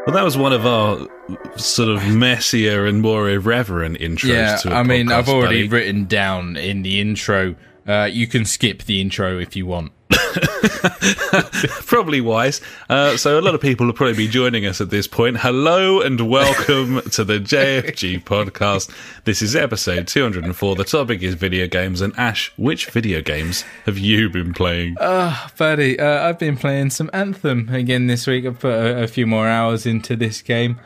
[0.06, 1.08] Well, that was one of our
[1.56, 5.68] sort of messier and more irreverent intros Yeah, to a I mean, podcast, I've already
[5.68, 5.70] buddy.
[5.70, 7.56] written down in the intro.
[7.88, 9.92] Uh, you can skip the intro if you want.
[11.86, 12.62] probably wise.
[12.90, 15.38] Uh, so a lot of people will probably be joining us at this point.
[15.38, 18.90] Hello and welcome to the JFG podcast.
[19.26, 20.76] This is episode 204.
[20.76, 22.00] The topic is video games.
[22.02, 24.96] And Ash, which video games have you been playing?
[25.00, 28.46] Oh, buddy, uh, I've been playing some Anthem again this week.
[28.46, 30.80] I've put a, a few more hours into this game.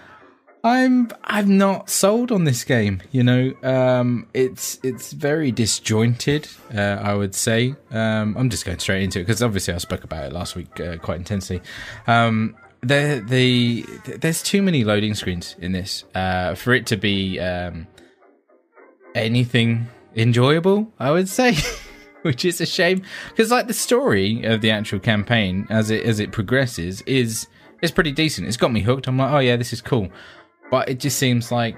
[0.67, 3.01] I'm I'm not sold on this game.
[3.11, 6.47] You know, um, it's it's very disjointed.
[6.73, 7.75] Uh, I would say.
[7.91, 10.79] Um, I'm just going straight into it because obviously I spoke about it last week
[10.79, 11.61] uh, quite intensely.
[12.05, 13.85] Um, the the
[14.17, 17.87] there's too many loading screens in this uh, for it to be um,
[19.15, 20.91] anything enjoyable.
[20.99, 21.55] I would say.
[22.23, 26.19] Which is a shame because, like, the story of the actual campaign as it as
[26.19, 27.47] it progresses is
[27.81, 28.47] is pretty decent.
[28.47, 29.07] It's got me hooked.
[29.07, 30.09] I'm like, oh yeah, this is cool
[30.71, 31.77] but it just seems like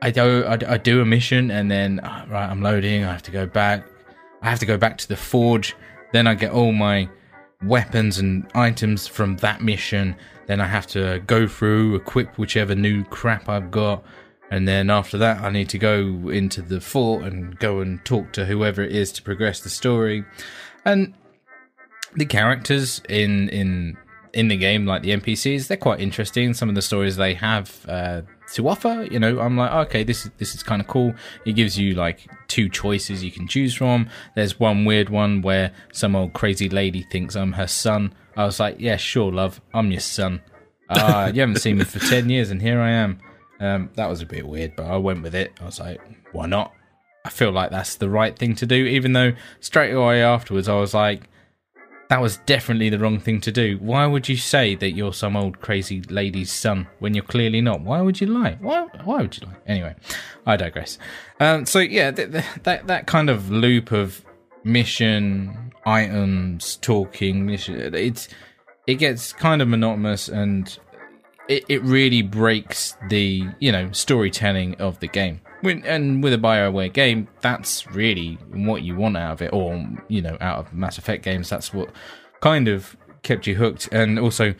[0.00, 3.04] I do I, I do a mission and then ah, right I'm loading.
[3.04, 3.86] I have to go back.
[4.42, 5.74] I have to go back to the forge.
[6.12, 7.08] Then I get all my
[7.62, 10.16] weapons and items from that mission.
[10.46, 14.04] Then I have to go through equip whichever new crap I've got.
[14.50, 18.32] And then after that, I need to go into the fort and go and talk
[18.32, 20.24] to whoever it is to progress the story.
[20.84, 21.12] And
[22.14, 23.98] the characters in in
[24.32, 26.54] in the game, like the NPCs, they're quite interesting.
[26.54, 28.22] Some of the stories they have uh,
[28.54, 31.14] to offer, you know, I'm like, okay, this is this is kind of cool.
[31.44, 34.08] It gives you like two choices you can choose from.
[34.34, 38.14] There's one weird one where some old crazy lady thinks I'm her son.
[38.36, 40.40] I was like, yeah, sure, love, I'm your son.
[40.88, 43.18] Ah, you haven't seen me for ten years, and here I am.
[43.60, 45.52] Um, that was a bit weird, but I went with it.
[45.60, 46.00] I was like,
[46.32, 46.72] why not?
[47.24, 50.76] I feel like that's the right thing to do, even though straight away afterwards I
[50.76, 51.28] was like,
[52.08, 53.78] that was definitely the wrong thing to do.
[53.80, 57.82] Why would you say that you're some old crazy lady's son when you're clearly not?
[57.82, 58.56] Why would you lie?
[58.60, 58.86] Why?
[59.04, 59.56] Why would you lie?
[59.66, 59.94] Anyway,
[60.46, 60.98] I digress.
[61.38, 64.24] Um, so yeah, th- th- that that kind of loop of
[64.64, 68.28] mission items, talking, mission, it's
[68.86, 70.78] it gets kind of monotonous and
[71.48, 75.40] it, it really breaks the you know storytelling of the game.
[75.62, 80.22] And with a Bioware game, that's really what you want out of it, or you
[80.22, 81.90] know, out of Mass Effect games, that's what
[82.40, 83.88] kind of kept you hooked.
[83.92, 84.54] And also,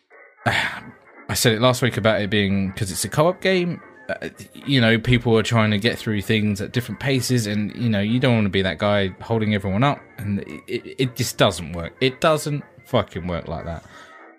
[0.46, 3.80] I said it last week about it being because it's a co-op game.
[4.08, 7.88] uh, You know, people are trying to get through things at different paces, and you
[7.88, 11.16] know, you don't want to be that guy holding everyone up, and it, it, it
[11.16, 11.96] just doesn't work.
[12.00, 13.84] It doesn't fucking work like that.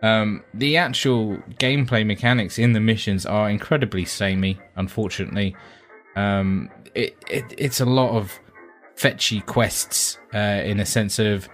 [0.01, 5.55] Um, the actual gameplay mechanics in the missions are incredibly samey, unfortunately.
[6.15, 8.39] Um, it, it it's a lot of
[8.95, 11.49] fetchy quests uh, in a sense of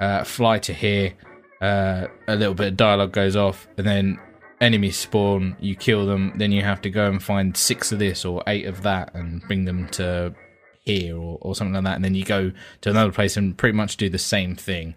[0.00, 1.14] uh, fly to here,
[1.60, 4.20] uh, a little bit of dialogue goes off, and then
[4.60, 8.24] enemies spawn, you kill them, then you have to go and find six of this
[8.24, 10.34] or eight of that and bring them to
[10.82, 13.76] here or, or something like that, and then you go to another place and pretty
[13.76, 14.94] much do the same thing.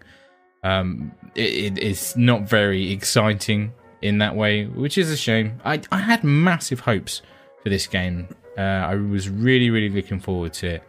[0.62, 5.60] Um, it, it, it's not very exciting in that way, which is a shame.
[5.64, 7.22] I, I had massive hopes
[7.62, 8.28] for this game.
[8.60, 10.82] Uh, I was really, really looking forward to it,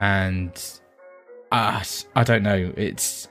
[0.00, 0.52] and
[1.50, 1.82] uh,
[2.16, 2.72] I don't know.
[2.76, 3.28] It's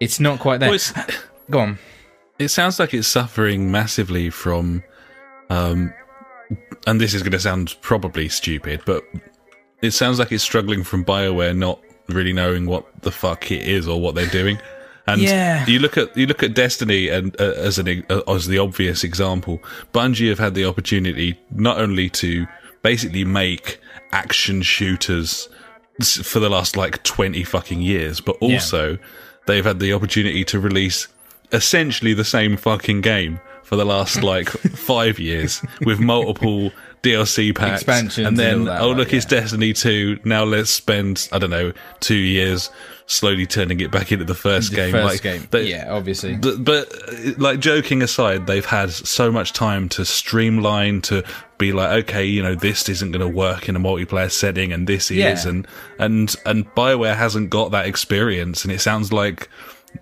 [0.00, 0.70] it's not quite there.
[0.70, 1.06] Well,
[1.50, 1.78] Go on.
[2.38, 4.82] it sounds like it's suffering massively from
[5.50, 5.92] um
[6.86, 9.02] and this is going to sound probably stupid but
[9.82, 13.86] it sounds like it's struggling from bioware not really knowing what the fuck it is
[13.86, 14.58] or what they're doing
[15.06, 15.66] and Yeah.
[15.66, 19.04] you look at you look at destiny and uh, as an uh, as the obvious
[19.04, 19.60] example
[19.92, 22.46] bungie have had the opportunity not only to
[22.84, 23.80] basically make
[24.12, 25.48] action shooters
[26.22, 28.96] for the last like 20 fucking years but also
[29.46, 31.08] they've had the opportunity to release
[31.50, 36.70] essentially the same fucking game for the last like five years with multiple
[37.02, 37.82] DLC packs.
[37.82, 39.40] Expansions and then and that, oh like, look it's yeah.
[39.40, 42.70] Destiny 2 now let's spend I don't know 2 years
[43.06, 45.46] slowly turning it back into the first The game first like game.
[45.50, 46.36] they- yeah, obviously.
[46.36, 46.88] but, but
[47.38, 51.22] like joking aside, they've had so much time to streamline to
[51.58, 54.86] be like, okay, you know, this isn't going to work in a multiplayer setting, and
[54.86, 55.32] this Yeah.
[55.32, 55.66] is, and
[55.98, 59.48] and and Bioware hasn't got that experience, and it sounds like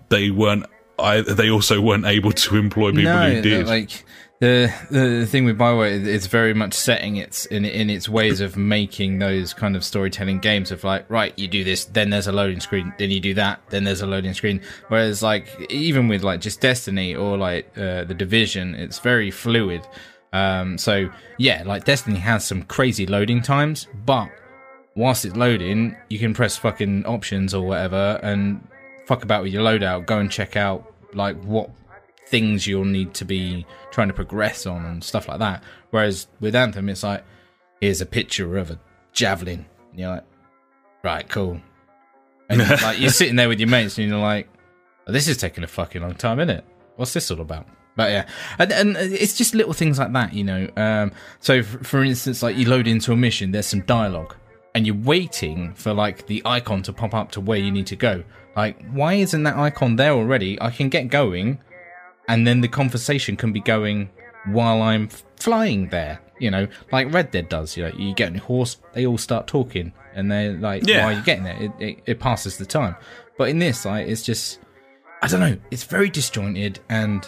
[0.09, 0.65] they weren't
[0.99, 3.67] I, they also weren't able to employ people no, who did.
[3.67, 4.05] like
[4.39, 8.57] the, the thing with Bioware, is very much setting its in in its ways of
[8.57, 12.31] making those kind of storytelling games of like, right, you do this, then there's a
[12.31, 14.61] loading screen, then you do that, then there's a loading screen.
[14.89, 19.87] Whereas like even with like just Destiny or like uh, the Division, it's very fluid.
[20.33, 24.29] Um, so yeah, like Destiny has some crazy loading times, but
[24.95, 28.67] whilst it's loading, you can press fucking options or whatever and
[29.05, 30.05] fuck about with your loadout.
[30.05, 31.69] Go and check out like what
[32.27, 35.63] things you'll need to be trying to progress on and stuff like that.
[35.91, 37.23] Whereas with Anthem, it's like
[37.79, 38.79] here's a picture of a
[39.13, 39.65] javelin.
[39.91, 40.25] And you're like,
[41.03, 41.61] right, cool.
[42.49, 44.49] And like you're sitting there with your mates and you're like,
[45.07, 46.65] oh, this is taking a fucking long time, isn't it?
[46.95, 47.67] What's this all about?
[47.95, 48.27] But yeah,
[48.57, 50.67] and, and it's just little things like that, you know.
[50.75, 54.35] Um, so, for, for instance, like you load into a mission, there's some dialogue,
[54.73, 57.95] and you're waiting for like the icon to pop up to where you need to
[57.95, 58.23] go.
[58.55, 60.59] Like, why isn't that icon there already?
[60.59, 61.59] I can get going,
[62.27, 64.09] and then the conversation can be going
[64.47, 66.19] while I'm flying there.
[66.39, 67.77] You know, like Red Dead does.
[67.77, 71.05] You know, you get on your horse, they all start talking, and they're like, Yeah.
[71.05, 72.95] "Why are you getting there?" It, it, it passes the time.
[73.37, 74.59] But in this, like, it's just,
[75.21, 75.57] I don't know.
[75.71, 77.27] It's very disjointed and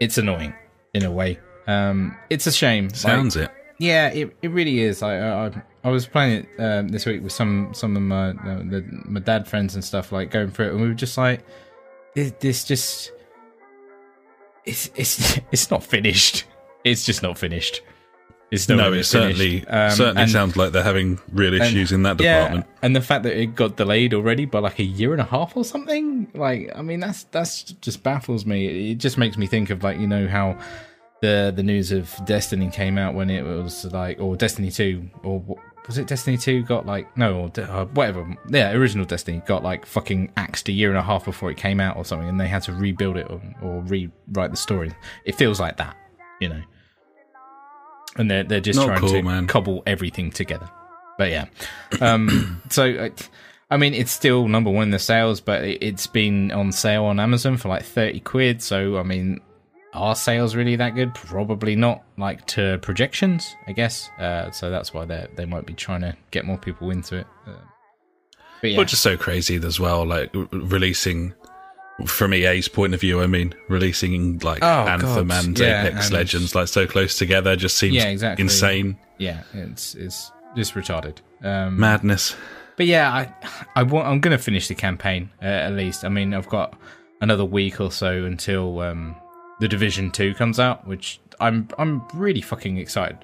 [0.00, 0.52] it's annoying
[0.94, 1.38] in a way.
[1.66, 2.88] Um, it's a shame.
[2.88, 3.50] Like, Sounds it.
[3.78, 5.02] yeah, it, it really is.
[5.02, 8.58] I I, I was playing it um, this week with some some of my uh,
[8.64, 11.44] the, my dad friends and stuff, like going through it, and we were just like,
[12.14, 13.12] this, this just
[14.64, 16.44] it's it's it's not finished.
[16.84, 17.82] It's just not finished.
[18.50, 19.64] It's No, it certainly.
[19.68, 22.66] Um, certainly and- sounds like they're having real issues in that department.
[22.66, 25.24] yeah, and the fact that it got delayed already by like a year and a
[25.24, 28.90] half or something, like I mean, that's that's just baffles me.
[28.90, 30.58] It just makes me think of like you know how
[31.22, 35.44] the the news of Destiny came out when it was like, or Destiny Two, or
[35.90, 38.24] was it Destiny Two got like no, or uh, whatever.
[38.48, 41.80] Yeah, original Destiny got like fucking axed a year and a half before it came
[41.80, 44.92] out or something, and they had to rebuild it or, or rewrite the story.
[45.24, 45.96] It feels like that,
[46.40, 46.62] you know.
[48.14, 49.48] And they're they're just Not trying cool, to man.
[49.48, 50.70] cobble everything together.
[51.18, 51.46] But yeah,
[52.00, 53.08] um, so uh,
[53.68, 57.18] I mean, it's still number one in the sales, but it's been on sale on
[57.18, 58.62] Amazon for like thirty quid.
[58.62, 59.40] So I mean,
[59.92, 61.14] are sales really that good?
[61.14, 62.02] Probably not.
[62.16, 64.08] Like to projections, I guess.
[64.18, 67.26] Uh, so that's why they they might be trying to get more people into it.
[67.46, 67.52] Uh,
[68.60, 71.34] but yeah, Which is so crazy as well, like r- releasing
[72.06, 76.06] from EA's point of view, I mean, releasing like Oh, Anthem God, and yeah, Apex
[76.06, 78.42] and- Legends like so close together just seems Yeah, exactly.
[78.42, 78.98] insane.
[79.18, 81.16] yeah, it's it's just retarded.
[81.42, 82.36] Um, Madness.
[82.76, 83.34] But yeah, I,
[83.76, 86.02] I want, I'm going to finish the campaign uh, at least.
[86.04, 86.78] I mean, I've got
[87.20, 89.14] another week or so until um,
[89.60, 93.18] the Division Two comes out, which I'm I'm really fucking excited.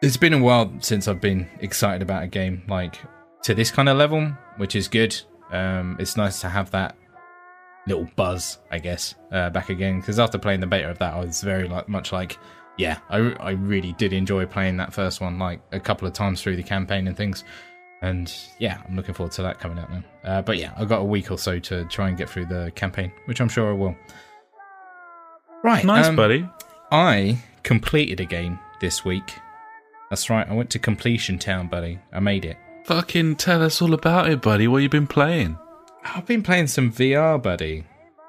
[0.00, 2.98] It's been a while since I've been excited about a game like
[3.42, 4.26] to this kind of level,
[4.56, 5.20] which is good.
[5.50, 6.96] Um, it's nice to have that
[7.86, 10.00] little buzz, I guess, uh, back again.
[10.00, 12.38] Because after playing the beta of that, I was very like much like,
[12.78, 16.42] yeah, I I really did enjoy playing that first one like a couple of times
[16.42, 17.44] through the campaign and things.
[18.00, 20.02] And yeah, I'm looking forward to that coming out now.
[20.24, 22.72] Uh, but yeah, I've got a week or so to try and get through the
[22.74, 23.96] campaign, which I'm sure I will.
[25.62, 26.48] Right, Nice, um, buddy.
[26.90, 29.32] I completed a game this week.
[30.10, 31.98] That's right, I went to Completion Town, buddy.
[32.12, 32.56] I made it.
[32.84, 34.66] Fucking tell us all about it, buddy.
[34.68, 35.56] What you been playing?
[36.04, 37.84] I've been playing some VR, buddy,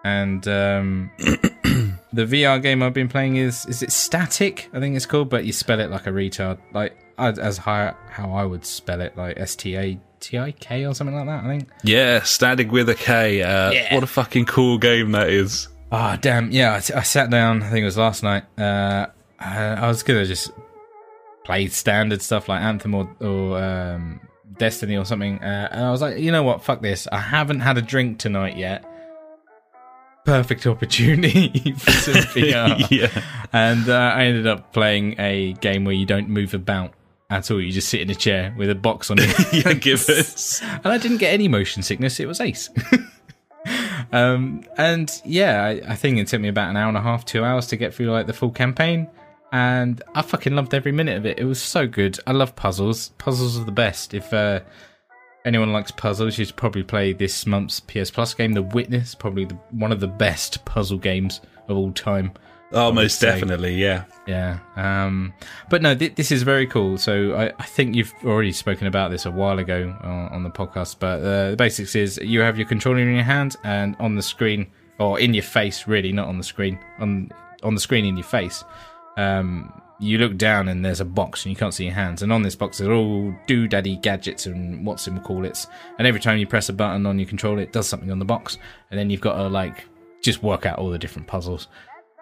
[0.06, 4.70] and um, the VR game I've been playing is is it Static?
[4.72, 8.28] I think it's called, but you spell it like a retard, like as high, how
[8.28, 11.26] how I would spell it, like S T A T I K or something like
[11.26, 11.44] that.
[11.44, 11.70] I think.
[11.84, 13.42] Yeah, Static with a K.
[13.42, 13.96] Uh, Yeah.
[13.96, 15.68] What a fucking cool game that is.
[15.94, 16.52] Ah, damn.
[16.52, 18.46] Yeah, I, t- I sat down, I think it was last night.
[18.60, 19.06] Uh,
[19.40, 20.50] I, I was going to just
[21.46, 24.20] play standard stuff like Anthem or, or um,
[24.58, 25.38] Destiny or something.
[25.38, 26.64] Uh, and I was like, you know what?
[26.64, 27.08] Fuck this.
[27.12, 28.84] I haven't had a drink tonight yet.
[30.26, 32.88] Perfect opportunity for some VR.
[32.90, 33.24] yeah.
[33.54, 36.96] And uh, I ended up playing a game where you don't move about
[37.30, 37.62] at all.
[37.62, 39.54] You just sit in a chair with a box on it.
[39.66, 40.60] yeah, give us.
[40.64, 42.20] and I didn't get any motion sickness.
[42.20, 42.72] It was ace.
[44.12, 47.26] Um, and yeah, I, I think it took me about an hour and a half,
[47.26, 49.08] two hours to get through like the full campaign,
[49.52, 51.40] and I fucking loved every minute of it.
[51.40, 52.20] It was so good.
[52.26, 53.10] I love puzzles.
[53.18, 54.14] Puzzles are the best.
[54.14, 54.62] If uh,
[55.46, 59.16] anyone likes puzzles, you should probably play this month's PS Plus game, The Witness.
[59.16, 62.32] Probably the, one of the best puzzle games of all time.
[62.74, 64.06] Oh, most definitely, yeah.
[64.26, 64.60] Yeah.
[64.76, 65.34] Um,
[65.70, 66.98] but no, th- this is very cool.
[66.98, 70.50] So I, I think you've already spoken about this a while ago uh, on the
[70.50, 70.98] podcast.
[71.00, 74.24] But uh, the basics is you have your controller in your hand and on the
[74.24, 74.68] screen,
[75.00, 77.30] or in your face, really, not on the screen, on
[77.62, 78.64] on the screen in your face.
[79.18, 82.24] Um, you look down and there's a box and you can't see your hands.
[82.24, 85.66] And on this box, there's all doodaddy gadgets and what's in call it.
[85.98, 88.26] And every time you press a button on your controller, it does something on the
[88.26, 88.58] box.
[88.92, 89.86] And then you've got to like
[90.22, 91.68] just work out all the different puzzles.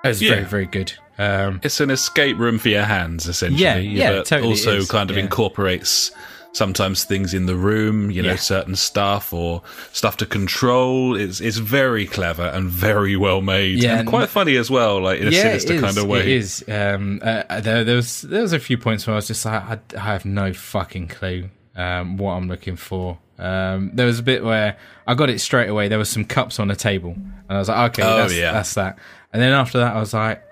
[0.04, 0.32] It was Yeah.
[0.36, 0.94] very very good.
[1.18, 3.62] Um, It's an escape room for your hands, essentially.
[3.62, 5.24] Yeah, yeah, but totally also is, kind of yeah.
[5.24, 6.12] incorporates
[6.54, 8.36] sometimes things in the room, you know, Yeah.
[8.36, 9.62] certain stuff or
[9.94, 11.16] stuff to control.
[11.16, 15.20] It's it's very clever and very well made, Yeah, and quite funny as well, like
[15.22, 16.22] in a sinister kind of way.
[16.22, 16.66] It is.
[16.68, 19.62] Um, uh, there, there was there was a few points where I was just like,
[19.64, 23.20] I, I have no fucking clue um, what I'm looking for.
[23.40, 24.76] Um, there was a bit where
[25.08, 25.88] I got it straight away.
[25.88, 28.52] There was some cups on a table, and I was like, okay, Oh, that's, yeah.
[28.52, 28.98] that's that.
[29.34, 30.44] And then after that, I was like,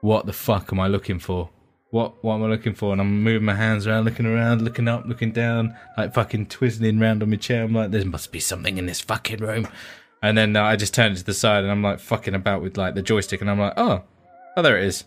[0.00, 1.48] what the fuck am I looking for?
[1.90, 2.92] What what am I looking for?
[2.92, 7.00] And I'm moving my hands around, looking around, looking up, looking down, like fucking twizzling
[7.00, 7.62] around on my chair.
[7.62, 9.68] I'm like, there must be something in this fucking room.
[10.22, 12.76] And then uh, I just turned to the side and I'm like fucking about with
[12.76, 14.02] like the joystick, and I'm like, oh,
[14.56, 15.04] oh, there it is.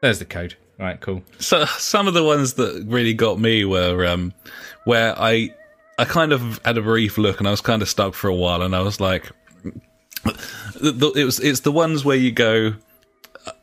[0.00, 0.56] There's the code.
[0.78, 1.22] Right, cool.
[1.38, 4.32] So some of the ones that really got me were um,
[4.84, 5.54] where I
[5.98, 8.34] I kind of had a brief look and I was kind of stuck for a
[8.34, 9.30] while and I was like,
[10.24, 12.74] it was it's the ones where you go,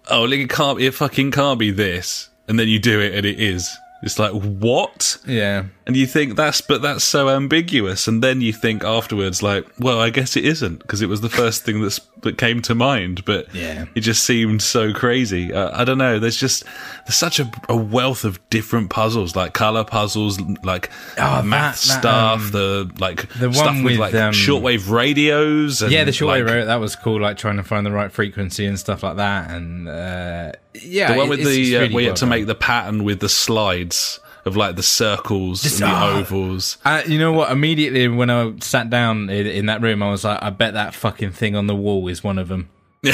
[0.09, 3.39] oh, it can't it fucking can't be this, and then you do it and it
[3.39, 3.75] is.
[4.03, 5.17] It's like what?
[5.25, 9.65] Yeah, And you think that's but that's so ambiguous, and then you think afterwards, like,
[9.79, 12.75] well, I guess it isn't because it was the first thing that's that came to
[12.75, 13.85] mind, but Yeah.
[13.95, 15.53] it just seemed so crazy.
[15.53, 16.19] Uh, I don't know.
[16.19, 16.65] There's just
[17.05, 21.87] there's such a, a wealth of different puzzles, like color puzzles, like Oh, math that-
[21.87, 25.81] that, stuff, um, the like the stuff one with, with, like um, shortwave radios.
[25.81, 26.03] And, yeah.
[26.03, 27.21] The shortwave like, wave that was cool.
[27.21, 29.49] Like trying to find the right frequency and stuff like that.
[29.51, 32.29] And uh, yeah, The one with the uh, really you well had to done.
[32.29, 36.17] make the pattern with the slides of like the circles Just- and the ah.
[36.17, 36.77] ovals.
[36.83, 37.51] Uh, you know what?
[37.51, 40.95] Immediately when I sat down in, in that room, I was like, I bet that
[40.95, 42.69] fucking thing on the wall is one of them.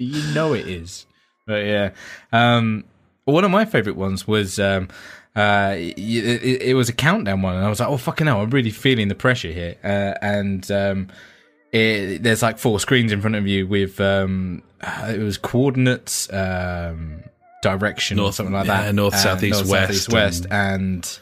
[0.00, 1.04] You know it is.
[1.46, 1.90] But yeah,
[2.32, 2.84] um,
[3.26, 4.88] one of my favorite ones was um,
[5.36, 8.48] uh, it, it was a countdown one, and I was like, oh fucking hell, I'm
[8.48, 9.76] really feeling the pressure here.
[9.84, 11.08] Uh, and um,
[11.70, 16.32] it, there's like four screens in front of you with um, uh, it was coordinates,
[16.32, 17.24] um,
[17.62, 18.94] direction, or something like yeah, that.
[18.94, 21.18] north, Uh, south, east, north, west, west, and.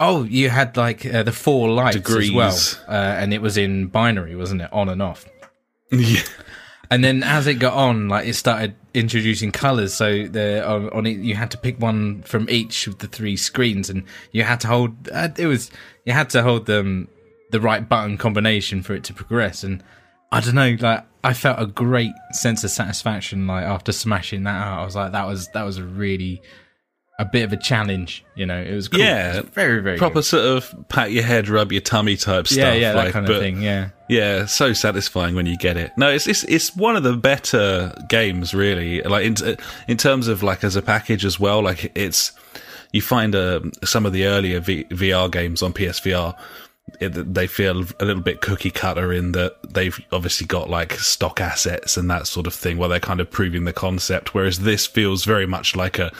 [0.00, 2.30] Oh, you had like uh, the four lights Degrees.
[2.30, 2.56] as well,
[2.88, 4.72] uh, and it was in binary, wasn't it?
[4.72, 5.24] On and off.
[5.92, 6.22] yeah.
[6.90, 9.94] And then as it got on, like it started introducing colors.
[9.94, 13.36] So the on, on it, you had to pick one from each of the three
[13.36, 15.08] screens, and you had to hold.
[15.08, 15.70] Uh, it was
[16.04, 17.08] you had to hold them
[17.50, 19.62] the right button combination for it to progress.
[19.62, 19.84] And
[20.32, 23.46] I don't know, like I felt a great sense of satisfaction.
[23.46, 26.42] Like after smashing that out, I was like, that was that was a really
[27.18, 28.24] a bit of a challenge.
[28.34, 29.00] You know, it was cool.
[29.00, 30.24] Yeah, was very very proper good.
[30.24, 32.58] sort of pat your head, rub your tummy type stuff.
[32.58, 33.62] Yeah, yeah, that like, kind of thing.
[33.62, 33.90] Yeah.
[34.08, 35.92] Yeah, so satisfying when you get it.
[35.96, 39.02] No, it's it's it's one of the better games, really.
[39.02, 39.36] Like in
[39.86, 41.62] in terms of like as a package as well.
[41.62, 42.32] Like it's
[42.92, 46.36] you find uh, some of the earlier v- VR games on PSVR.
[47.00, 51.40] It, they feel a little bit cookie cutter in that they've obviously got like stock
[51.40, 54.34] assets and that sort of thing where they're kind of proving the concept.
[54.34, 56.12] Whereas this feels very much like a,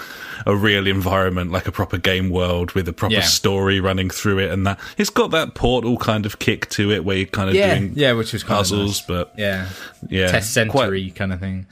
[0.47, 3.21] a real environment, like a proper game world with a proper Yeah.
[3.21, 4.51] story running through it.
[4.51, 7.55] And that it's got that portal kind of kick to it where you're kind of
[7.55, 9.07] Yeah, doing yeah, which was puzzles, nice.
[9.07, 9.69] but yeah,
[10.09, 11.67] yeah, test quite centery kind of thing.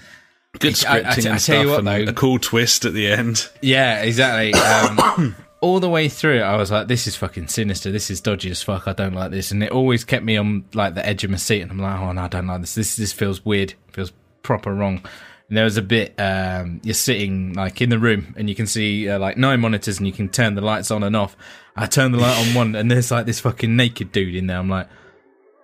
[0.58, 2.84] good I- I- scripting I and tell stuff, you what, and though- a cool twist
[2.84, 3.48] at the end.
[3.60, 4.54] Yeah, exactly.
[4.54, 7.90] Um, all the way through I was like, "This is fucking sinister.
[7.90, 8.88] This is dodgy as fuck.
[8.88, 11.36] I don't like this." And it always kept me on like the edge of my
[11.36, 12.74] seat, and I'm like, "Oh no, I don't like this.
[12.74, 13.74] This this feels weird.
[13.92, 15.02] feels proper wrong."
[15.48, 18.66] And there was a bit um, you're sitting like in the room, and you can
[18.66, 21.36] see uh, like nine monitors, and you can turn the lights on and off.
[21.76, 24.58] I turn the light on one, and there's like this fucking naked dude in there.
[24.58, 24.88] I'm like.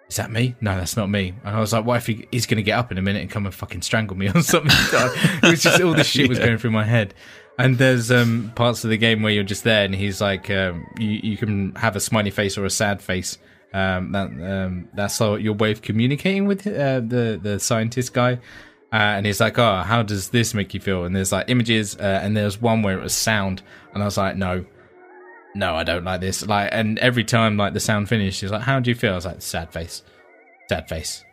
[0.08, 0.54] Is that me?
[0.60, 1.34] No, that's not me.
[1.44, 3.22] And I was like, what if he, he's going to get up in a minute
[3.22, 4.70] and come and fucking strangle me or something?
[4.72, 7.12] it was just all this shit was going through my head.
[7.58, 10.86] And there's um, parts of the game where you're just there, and he's like, um,
[10.98, 13.38] you you can have a smiley face or a sad face.
[13.72, 18.34] Um, that um, that's how your way of communicating with uh, the the scientist guy.
[18.92, 21.04] Uh, and he's like, oh, how does this make you feel?
[21.04, 24.16] And there's like images, uh, and there's one where it was sound, and I was
[24.16, 24.64] like, no,
[25.54, 26.46] no, I don't like this.
[26.46, 29.12] Like, and every time like the sound finished, he's like, how do you feel?
[29.12, 30.02] I was like, sad face,
[30.68, 31.25] sad face.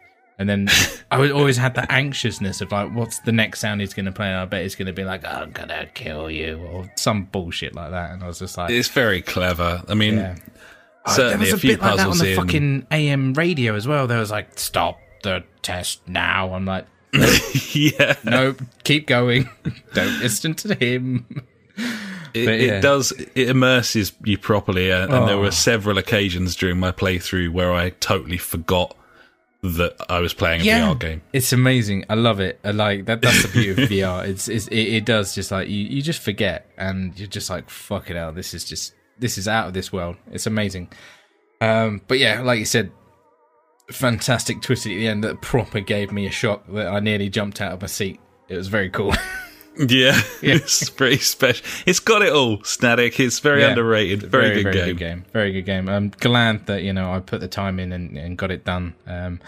[0.49, 0.75] And then
[1.11, 4.11] I would always had the anxiousness of like, what's the next sound he's going to
[4.11, 4.27] play?
[4.27, 7.23] And I bet he's going to be like, I'm going to kill you or some
[7.25, 8.11] bullshit like that.
[8.11, 9.81] And I was just like, It's very clever.
[9.87, 10.35] I mean, yeah.
[11.05, 12.35] Oh, certainly there a was few bit like that on puzzles the in.
[12.37, 14.07] fucking AM radio as well.
[14.07, 16.53] There was like, stop the test now.
[16.53, 16.85] I'm like,
[17.73, 19.47] yeah, no, keep going.
[19.93, 21.25] Don't listen to him.
[22.33, 22.77] it, but yeah.
[22.77, 23.11] it does.
[23.35, 25.41] It immerses you properly, uh, and there Oh.
[25.41, 28.95] were several occasions during my playthrough where I totally forgot
[29.63, 31.21] that I was playing a VR game.
[31.31, 32.03] It's amazing.
[32.09, 32.59] I love it.
[32.65, 33.21] I like that.
[33.21, 34.27] That's the beauty of VR.
[34.27, 37.69] It's, it's it, it does just like you, you just forget, and you're just like
[37.69, 38.35] fuck it out.
[38.35, 40.17] This is just this is out of this world.
[40.31, 40.89] It's amazing.
[41.61, 42.91] Um, but yeah, like you said,
[43.89, 47.61] fantastic twist at the end that proper gave me a shock that I nearly jumped
[47.61, 48.19] out of my seat.
[48.49, 49.13] It was very cool.
[49.77, 51.65] Yeah, it's pretty special.
[51.85, 52.57] It's got it all.
[52.59, 53.19] Statik.
[53.19, 53.69] It's very Yeah.
[53.69, 54.23] underrated.
[54.23, 54.85] Very, good, game.
[54.85, 55.25] Good game.
[55.33, 55.89] Very good game.
[55.89, 58.93] I'm glad that you know I put the time in and, and got it done.
[59.07, 59.39] Um,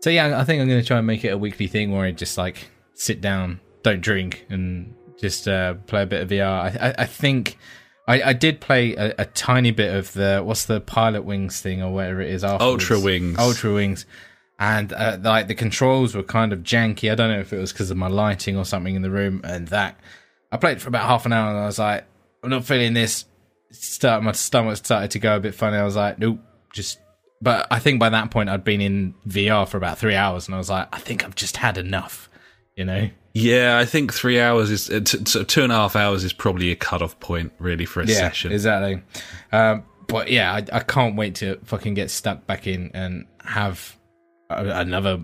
[0.00, 2.04] so yeah, I think I'm going to try and make it a weekly thing where
[2.06, 6.46] I just like sit down, don't drink, and just uh, play a bit of VR.
[6.80, 7.56] I, I, I think
[8.06, 11.92] I, I did play a, a tiny bit of the what's the Pilotwings thing or
[11.92, 12.44] whatever it is.
[12.44, 12.84] Afterwards.
[12.84, 13.38] Ultrawings.
[13.38, 14.06] Ultra Wings.
[14.58, 17.12] And uh, like the controls were kind of janky.
[17.12, 19.42] I don't know if it was because of my lighting or something in the room.
[19.44, 19.98] And that
[20.50, 22.04] I played for about half an hour, and I was like,
[22.42, 23.26] I'm not feeling this.
[23.70, 25.76] Start my stomach started to go a bit funny.
[25.76, 26.38] I was like, nope,
[26.72, 26.98] just.
[27.42, 30.54] But I think by that point I'd been in VR for about three hours, and
[30.54, 32.30] I was like, I think I've just had enough.
[32.76, 33.08] You know?
[33.34, 36.32] Yeah, I think three hours is uh, t- so two and a half hours is
[36.32, 38.52] probably a cut-off point really for a session.
[38.52, 39.02] exactly.
[39.52, 43.94] Um, but yeah, I, I can't wait to fucking get stuck back in and have
[44.50, 45.20] another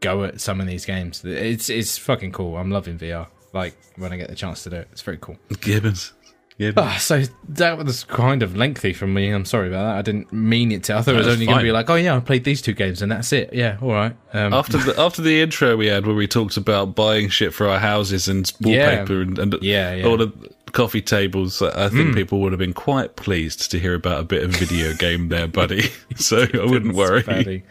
[0.00, 1.24] go at some of these games.
[1.24, 2.56] It's it's fucking cool.
[2.56, 3.26] I'm loving VR.
[3.52, 5.36] Like when I get the chance to do it, it's very cool.
[5.60, 6.12] Gibbons.
[6.58, 6.86] Gibbons.
[6.86, 9.30] Ah, so that was kind of lengthy from me.
[9.30, 9.96] I'm sorry about that.
[9.98, 10.96] I didn't mean it to.
[10.96, 12.72] I thought it was only going to be like, oh yeah, I played these two
[12.74, 13.52] games and that's it.
[13.52, 14.14] Yeah, all right.
[14.32, 17.68] Um, After the after the intro we had where we talked about buying shit for
[17.68, 18.96] our houses and Yeah.
[18.98, 20.06] wallpaper and, and Yeah, yeah.
[20.06, 20.30] all the
[20.72, 24.42] coffee tables, I think people would have been quite pleased to hear about a bit
[24.42, 25.90] of video game there, buddy.
[26.16, 27.22] So I wouldn't worry.
[27.22, 27.62] Buddy.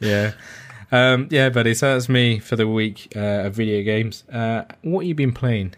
[0.00, 0.32] Yeah.
[0.92, 1.74] Um, yeah, buddy.
[1.74, 4.24] So that's me for the week uh, of video games.
[4.32, 5.74] Uh, what you been playing?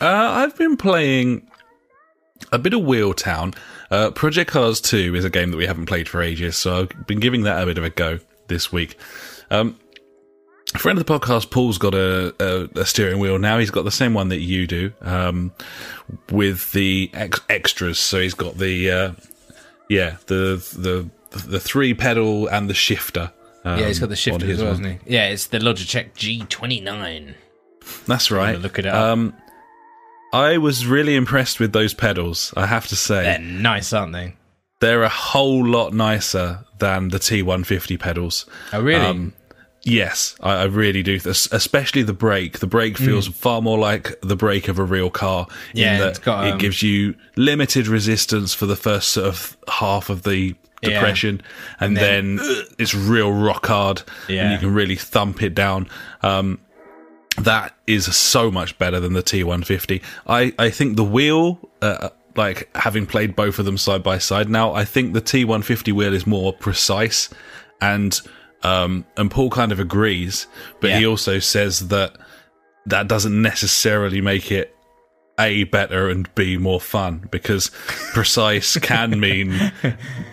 [0.00, 1.46] Uh, I've been playing
[2.50, 3.54] a bit of Wheeltown.
[3.90, 7.06] Uh, Project Cars 2 is a game that we haven't played for ages, so I've
[7.06, 8.98] been giving that a bit of a go this week.
[9.50, 9.78] Um,
[10.74, 13.58] a friend of the podcast, Paul's got a, a, a steering wheel now.
[13.58, 15.52] He's got the same one that you do, um,
[16.30, 17.98] with the ex- extras.
[17.98, 19.12] So he's got the, uh,
[19.88, 21.08] yeah, the the
[21.46, 23.32] the three pedal and the shifter.
[23.64, 24.82] Um, yeah, he's got the shifter as well, one.
[24.84, 25.14] hasn't he?
[25.14, 27.34] Yeah, it's the Logitech G29.
[28.06, 28.58] That's right.
[28.58, 28.94] Look it up.
[28.94, 29.36] Um,
[30.32, 32.52] I was really impressed with those pedals.
[32.56, 33.22] I have to say.
[33.22, 34.34] They're nice, aren't they?
[34.82, 38.46] they're a whole lot nicer than the T150 pedals.
[38.72, 39.06] Oh, really?
[39.06, 39.32] Um,
[39.84, 41.18] yes, I, I really do.
[41.24, 42.58] Especially the brake.
[42.60, 45.46] The brake feels far more like the brake of a real car.
[45.74, 45.80] in Mm.
[45.80, 49.56] Yeah, that it's got, it um, gives you limited resistance for the first sort of
[49.68, 50.90] half of the Yeah.
[50.90, 51.42] depression,
[51.78, 52.38] and, then,
[52.78, 54.42] it's real rock hard, yeah.
[54.42, 55.88] and you can really thump it down.
[56.22, 56.58] Um,
[57.38, 60.02] that is so much better than the T150.
[60.26, 64.48] I, I think the wheel, uh, like having played both of them side by side
[64.48, 67.28] now, I think the T150 wheel is more precise
[67.80, 68.20] and,
[68.62, 70.46] um, and Paul kind of agrees,
[70.80, 72.16] but he also says that
[72.86, 74.74] that doesn't necessarily make it
[75.38, 77.70] a better and b more fun because
[78.12, 79.72] precise can mean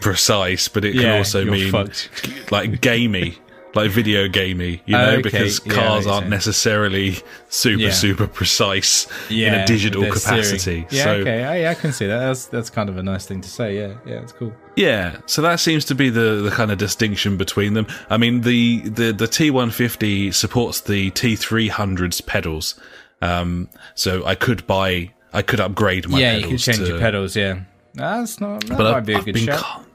[0.01, 2.51] precise, but it can Yeah, also mean fucked.
[2.51, 3.38] like gamey,
[3.76, 6.32] like video gamey, you know, Okay, because cars makes aren't sense.
[6.32, 7.17] necessarily
[7.49, 7.91] super Yeah.
[7.91, 10.88] super precise in a digital capacity.
[10.89, 11.43] Yeah, so okay.
[11.43, 12.20] I, yeah, I can see that.
[12.20, 13.76] That's that's kind of a nice thing to say.
[13.78, 14.53] Yeah, yeah, it's cool.
[14.76, 17.86] yeah, so that seems to be the the kind of distinction between them.
[18.09, 22.74] I mean, the the the T150 supports the T300's pedals,
[23.22, 26.93] um, so I could buy, I could upgrade my yeah, you pedals can change to,
[26.93, 27.36] your pedals.
[27.36, 27.59] Yeah,
[27.93, 28.65] that's not.
[28.65, 29.86] That But might I've, be a I've good been shout.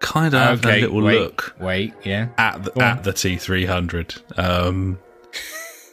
[0.00, 1.94] Kind of okay, a little wait, look wait.
[2.04, 2.86] Yeah, at the, Go on.
[2.98, 4.38] at the T300.
[4.38, 4.98] Um,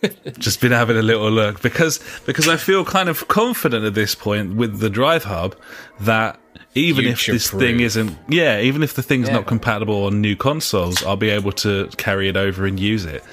[0.37, 4.15] just been having a little look because because I feel kind of confident at this
[4.15, 5.55] point with the Drive Hub
[6.01, 6.39] that
[6.75, 7.59] even if this Future-proof.
[7.61, 9.35] thing isn't yeah even if the thing's Yeah.
[9.35, 13.23] not compatible on new consoles I'll be able to carry it over and use it.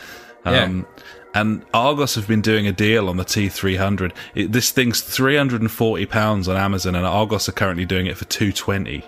[0.46, 0.86] Um,
[1.34, 4.12] And Argos have been doing a deal on the T300.
[4.36, 9.04] It, this thing's 340 pounds on Amazon, and Argos are currently doing it for 220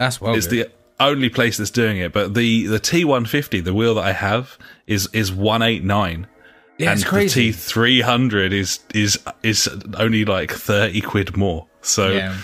[0.00, 0.34] that's well.
[0.34, 0.66] it's good.
[0.66, 2.12] the only place that's doing it.
[2.12, 6.26] But the the T150, the wheel that I have, is is 189.
[6.78, 7.52] yeah, and it's crazy.
[7.52, 11.66] the T300 is is is only like 30 quid more.
[11.82, 12.36] So yeah,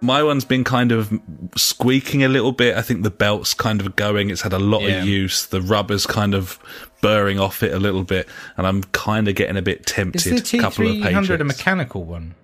[0.00, 1.12] my one's been kind of
[1.56, 2.76] squeaking a little bit.
[2.76, 4.30] I think the belt's kind of going.
[4.30, 5.00] It's had a lot Yeah.
[5.02, 5.46] of use.
[5.46, 6.58] The rubber's kind of
[7.02, 10.22] burring off it a little bit, and I'm kind of getting a bit is tempted.
[10.46, 12.34] the couple of T three hundred a mechanical one?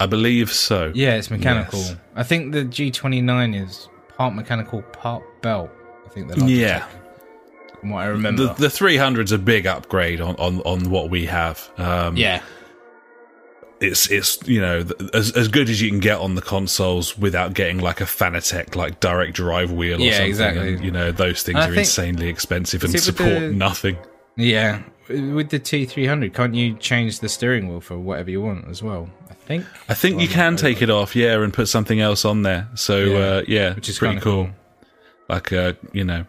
[0.00, 0.92] I believe so.
[0.94, 1.78] Yeah, it's mechanical.
[1.78, 1.96] Yes.
[2.14, 5.70] I think the G twenty nine is part mechanical, part belt.
[6.04, 6.86] I think they're Yeah.
[7.80, 8.46] from what I remember.
[8.48, 11.70] The the 300's a big upgrade on on on what we have.
[11.78, 12.42] Um, yeah,
[13.80, 14.84] it's it's you know
[15.14, 18.74] as as good as you can get on the consoles without getting like a Fanatec
[18.74, 20.28] like direct drive wheel or Yeah, something.
[20.28, 20.74] exactly.
[20.74, 23.52] And, you know those things And are insanely expensive and Is it with support the-
[23.52, 23.96] nothing.
[24.36, 24.82] yeah.
[25.08, 28.68] With the T three hundred, can't you change the steering wheel for whatever you want
[28.68, 29.08] as well?
[29.30, 29.64] I think.
[29.88, 32.68] I think you can take it off, yeah, and put something else on there.
[32.74, 34.46] So Yeah, uh, yeah, which is pretty cool.
[34.46, 34.54] cool.
[35.28, 36.26] Like uh, you know,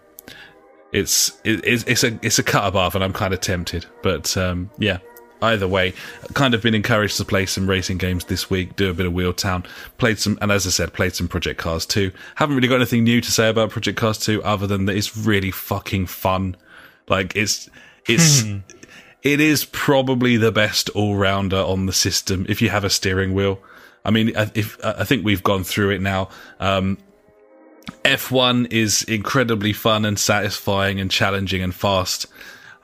[0.92, 3.86] it's it, it's it's a it's a cut above, and I'm kind of tempted.
[4.04, 5.00] But um, yeah,
[5.42, 5.94] either way,
[6.34, 9.14] kind of been encouraged to play some racing games this week, do a bit of
[9.14, 9.64] Wheel Town,
[9.98, 12.12] played some, and as I said, played some Project Cars 2.
[12.36, 15.16] Haven't really got anything new to say about Project Cars 2 other than that it's
[15.18, 16.56] really fucking fun.
[17.08, 17.70] Like it's,
[18.08, 18.44] it's,
[19.24, 23.34] it is probably the best all rounder on the system if you have a steering
[23.34, 23.60] wheel.
[24.06, 26.30] I mean, if I think we've gone through it now.
[26.60, 26.98] Um,
[28.04, 32.28] F1 is incredibly fun and satisfying and challenging and fast.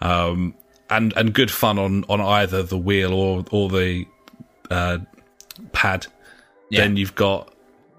[0.02, 0.56] Um,
[0.90, 4.06] and and good fun on on either the wheel or or the
[4.70, 5.00] uh,
[5.72, 6.08] pad.
[6.70, 6.82] Yeah.
[6.82, 7.54] Then you've got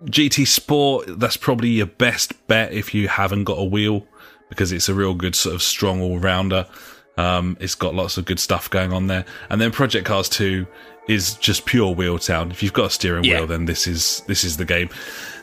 [0.05, 1.07] GT Sport.
[1.19, 4.07] That's probably your best bet if you haven't got a wheel
[4.49, 6.67] because it's a real good sort of strong all rounder.
[7.17, 9.25] Um, it's got lots of good stuff going on there.
[9.51, 10.67] And then Project Cars 2
[11.09, 12.51] is just pure wheel town.
[12.51, 13.39] If you've got a steering yeah.
[13.41, 14.89] wheel, then this is this is the game.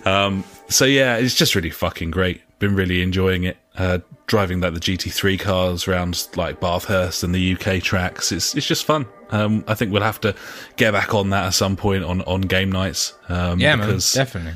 [0.05, 2.41] Um, so yeah, it's just really fucking great.
[2.59, 3.57] Been really enjoying it.
[3.78, 8.32] Uh, driving like the GT3 cars around like Bathurst and the UK tracks.
[8.32, 9.05] It's it's just fun.
[9.30, 10.36] Um, I think we'll have to
[10.76, 13.13] get back on that at some point on, on game nights.
[13.30, 14.53] Um, yeah, because, man, definitely.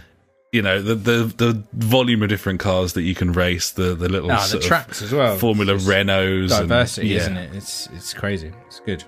[0.56, 4.08] You know the, the the volume of different cars that you can race, the the
[4.08, 7.22] little oh, the tracks as well, Formula Renaults, diversity, and, yeah.
[7.22, 7.56] isn't it?
[7.58, 8.54] It's it's crazy.
[8.68, 9.04] It's good.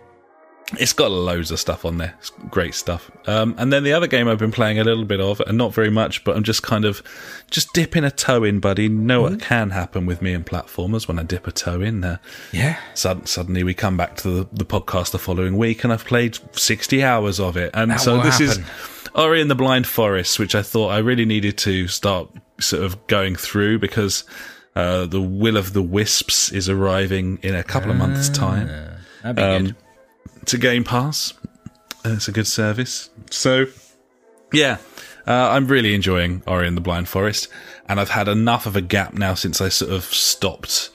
[0.77, 2.13] It's got loads of stuff on there.
[2.19, 3.09] It's great stuff.
[3.25, 5.73] Um, and then the other game I've been playing a little bit of, and not
[5.73, 7.01] very much, but I'm just kind of
[7.49, 8.89] just dipping a toe in, buddy.
[8.89, 9.35] Know mm-hmm.
[9.35, 12.19] what can happen with me and platformers when I dip a toe in there.
[12.51, 12.77] Yeah.
[12.95, 17.01] suddenly we come back to the, the, podcast the following week, and I've played 60
[17.01, 17.71] hours of it.
[17.73, 18.63] And that so this happen.
[18.63, 22.29] is Ori and the Blind Forest, which I thought I really needed to start
[22.59, 24.23] sort of going through because
[24.75, 28.69] uh, the Will of the Wisps is arriving in a couple of months' time.
[28.69, 29.75] Ah, that'd be um, good
[30.47, 31.33] to Game Pass.
[32.05, 33.09] It's a good service.
[33.29, 33.65] So,
[34.53, 34.77] yeah,
[35.25, 37.49] uh, I'm really enjoying Ori and the Blind Forest,
[37.89, 40.89] and I've had enough of a gap now since I sort of stopped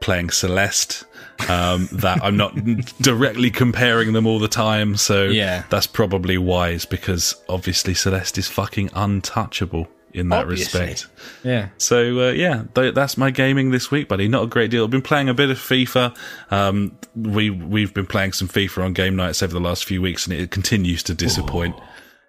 [0.00, 1.04] playing Celeste.
[1.48, 2.54] Um, that I'm not
[3.00, 5.64] directly comparing them all the time, so yeah.
[5.68, 10.80] that's probably wise because obviously Celeste is fucking untouchable in that Obviously.
[10.80, 11.10] respect.
[11.42, 11.68] Yeah.
[11.76, 14.28] So uh, yeah, th- that's my gaming this week, buddy.
[14.28, 14.84] Not a great deal.
[14.84, 16.16] I've been playing a bit of FIFA.
[16.50, 20.26] Um, we we've been playing some FIFA on game nights over the last few weeks,
[20.26, 21.74] and it continues to disappoint.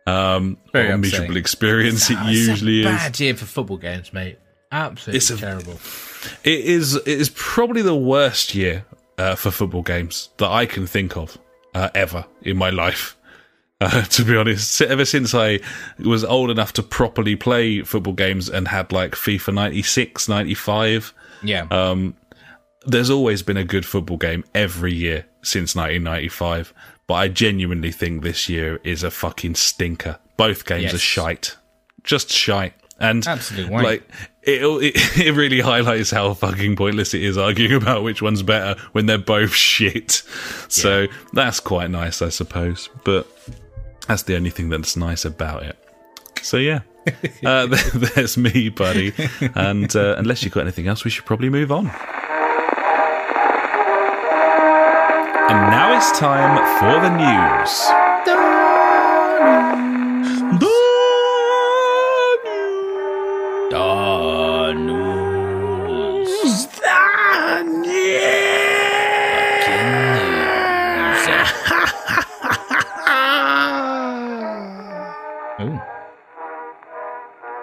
[0.07, 2.09] Um, Very a miserable experience.
[2.09, 3.01] It usually it's a is.
[3.03, 4.39] Bad year for football games, mate.
[4.71, 5.79] Absolutely it's a, terrible.
[6.43, 6.95] It is.
[6.95, 8.85] It is probably the worst year
[9.17, 11.37] uh, for football games that I can think of
[11.73, 13.17] uh, ever in my life.
[13.81, 15.59] Uh, to be honest, ever since I
[15.99, 21.13] was old enough to properly play football games and had like FIFA 96, 95.
[21.43, 21.67] Yeah.
[21.69, 22.15] Um,
[22.85, 26.73] there's always been a good football game every year since 1995.
[27.05, 30.19] But I genuinely think this year is a fucking stinker.
[30.37, 30.93] Both games yes.
[30.93, 31.57] are shite.
[32.03, 32.73] Just shite.
[32.99, 34.09] And Absolutely like
[34.43, 34.61] it,
[34.95, 39.05] it, it really highlights how fucking pointless it is arguing about which one's better when
[39.05, 40.23] they're both shit.
[40.69, 41.07] So yeah.
[41.33, 42.89] that's quite nice, I suppose.
[43.03, 43.27] But
[44.07, 45.77] that's the only thing that's nice about it.
[46.41, 46.81] So yeah,
[47.43, 49.13] uh, there's me, buddy.
[49.55, 51.89] And uh, unless you've got anything else, we should probably move on.
[55.47, 58.04] And now it's time for the news.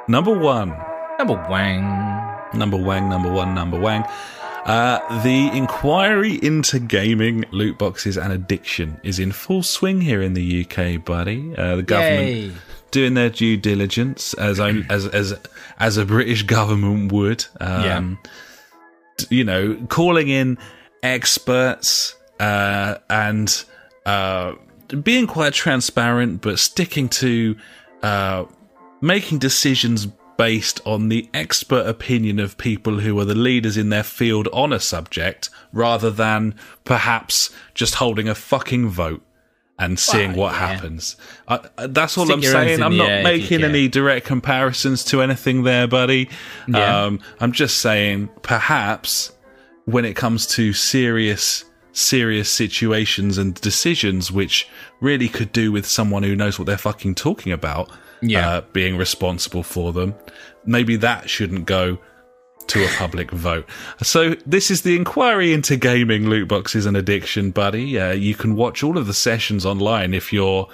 [0.09, 0.77] Number one.
[1.19, 1.85] Number wang.
[2.55, 4.05] Number wang, number one, number wang.
[4.65, 10.35] Uh, the inquiry into gaming, loot boxes, and addiction is in full swing here in
[10.35, 11.55] the UK, buddy.
[11.57, 12.53] Uh, the government Yay.
[12.91, 15.35] doing their due diligence, as I, as as
[15.79, 17.45] as a British government would.
[17.61, 18.19] Um,
[19.19, 19.27] yeah.
[19.31, 20.59] You know, calling in
[21.03, 23.65] experts uh, and
[24.07, 24.55] uh,
[25.03, 27.57] being quite transparent, but sticking to
[28.03, 28.45] uh,
[29.03, 30.07] making decisions
[30.39, 34.73] based on the expert opinion of people who are the leaders in their field on
[34.73, 39.23] a subject rather than perhaps just holding a fucking vote
[39.79, 40.69] and seeing well, what yeah.
[40.69, 41.17] happens.
[41.49, 42.83] Uh, that's all Stick I'm saying.
[42.83, 46.31] I'm not making any direct comparisons to anything there, buddy.
[46.69, 47.05] Yeah.
[47.05, 49.33] Um, I'm just saying perhaps
[49.85, 54.67] when it comes to serious serious situations and decisions which
[55.01, 57.91] really could do with someone who knows what they're fucking talking about
[58.23, 58.49] yeah.
[58.49, 60.15] Uh, being responsible for them.
[60.65, 61.99] Maybe that shouldn't go
[62.69, 63.69] to a public vote.
[64.03, 67.99] So this is the inquiry into gaming loot boxes and addiction, buddy.
[67.99, 70.69] Uh, you can watch all of the sessions online if you're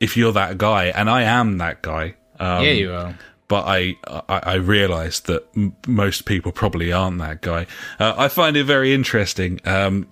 [0.00, 2.14] if you're that guy, and I am that guy.
[2.40, 3.18] Um, yeah, you are.
[3.48, 7.66] but I I, I realised that m- most people probably aren't that guy.
[7.98, 9.60] Uh, I find it very interesting.
[9.66, 10.08] Um,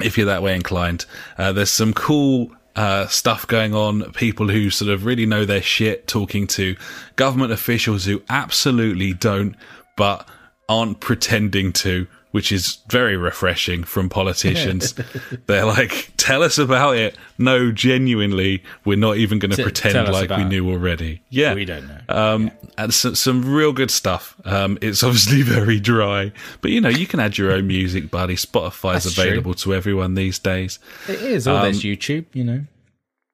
[0.00, 1.06] if you're that way inclined,
[1.38, 4.12] uh, there's some cool uh, stuff going on.
[4.12, 6.76] People who sort of really know their shit, talking to
[7.16, 9.56] government officials who absolutely don't,
[9.96, 10.28] but
[10.68, 14.94] aren't pretending to which is very refreshing from politicians.
[15.46, 17.16] They're like, tell us about it.
[17.38, 21.22] No, genuinely, we're not even going to pretend like we knew already.
[21.30, 21.54] Yeah.
[21.54, 22.00] We don't know.
[22.08, 24.36] Um, and so, some real good stuff.
[24.44, 28.34] Um, it's obviously very dry, but you know, you can add your own music, buddy.
[28.34, 29.24] Spotify's That's true.
[29.24, 30.78] available to everyone these days.
[31.08, 31.48] It is.
[31.48, 32.64] Or Um, there's YouTube, you know.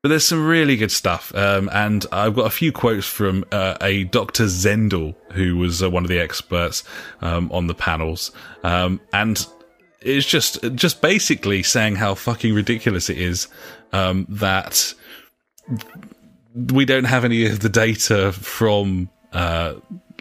[0.05, 3.79] But there's some really good stuff, um, and I've got a few quotes from uh,
[3.81, 4.45] a Dr.
[4.45, 6.85] Zendle, who was uh, one of the experts
[7.23, 8.31] um, on the panels,
[8.65, 9.47] um, and
[10.03, 13.49] it's just just basically saying how fucking ridiculous it is
[13.95, 14.93] um, that
[16.55, 19.73] we don't have any of the data from uh,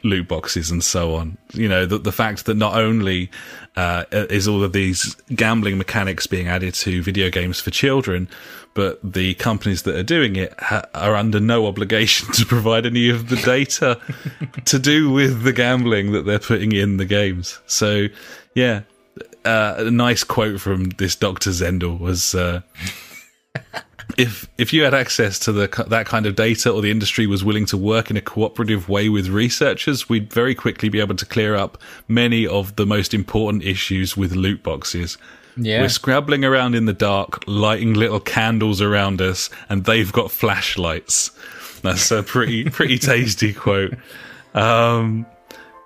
[0.04, 1.38] loot boxes and so on.
[1.54, 3.32] You know, the, the fact that not only
[3.76, 8.28] uh, is all of these gambling mechanics being added to video games for children,
[8.74, 13.10] but the companies that are doing it ha- are under no obligation to provide any
[13.10, 14.00] of the data
[14.66, 17.60] to do with the gambling that they're putting in the games.
[17.66, 18.08] So,
[18.54, 18.82] yeah.
[19.46, 21.50] Uh, a nice quote from this Dr.
[21.50, 22.62] Zendle was, uh,
[24.18, 27.44] if if you had access to the that kind of data or the industry was
[27.44, 31.26] willing to work in a cooperative way with researchers we'd very quickly be able to
[31.26, 35.18] clear up many of the most important issues with loot boxes.
[35.56, 35.82] Yeah.
[35.82, 41.30] we're scrabbling around in the dark lighting little candles around us and they've got flashlights.
[41.82, 43.94] That's a pretty pretty tasty quote.
[44.56, 45.26] Um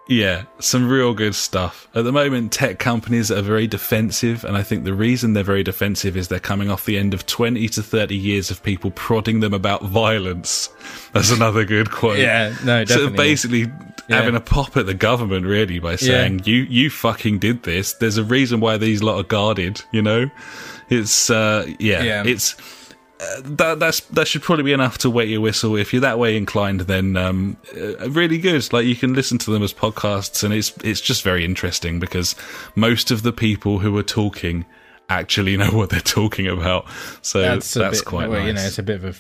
[0.08, 1.88] yeah, some real good stuff.
[1.94, 5.64] At the moment, tech companies are very defensive, and I think the reason they're very
[5.64, 9.40] defensive is they're coming off the end of 20 to 30 years of people prodding
[9.42, 10.70] them about violence.
[11.14, 12.20] That's another good quote.
[12.20, 13.12] Yeah, no, definitely.
[13.12, 13.72] So basically
[14.10, 17.94] having a pop at the government, really, by saying, you, you fucking did this.
[17.94, 20.30] There's a reason why these lot are guarded, you know?
[20.90, 22.24] It's, uh, yeah, Yeah.
[22.26, 22.56] it's,
[23.20, 25.76] uh, that that's that should probably be enough to wet your whistle.
[25.76, 28.72] If you're that way inclined, then um, uh, really good.
[28.72, 32.36] Like you can listen to them as podcasts, and it's it's just very interesting because
[32.76, 34.66] most of the people who are talking
[35.10, 36.86] actually know what they're talking about.
[37.22, 38.48] So that's, a bit, quite well, nice.
[38.48, 39.16] You know, it's a bit of a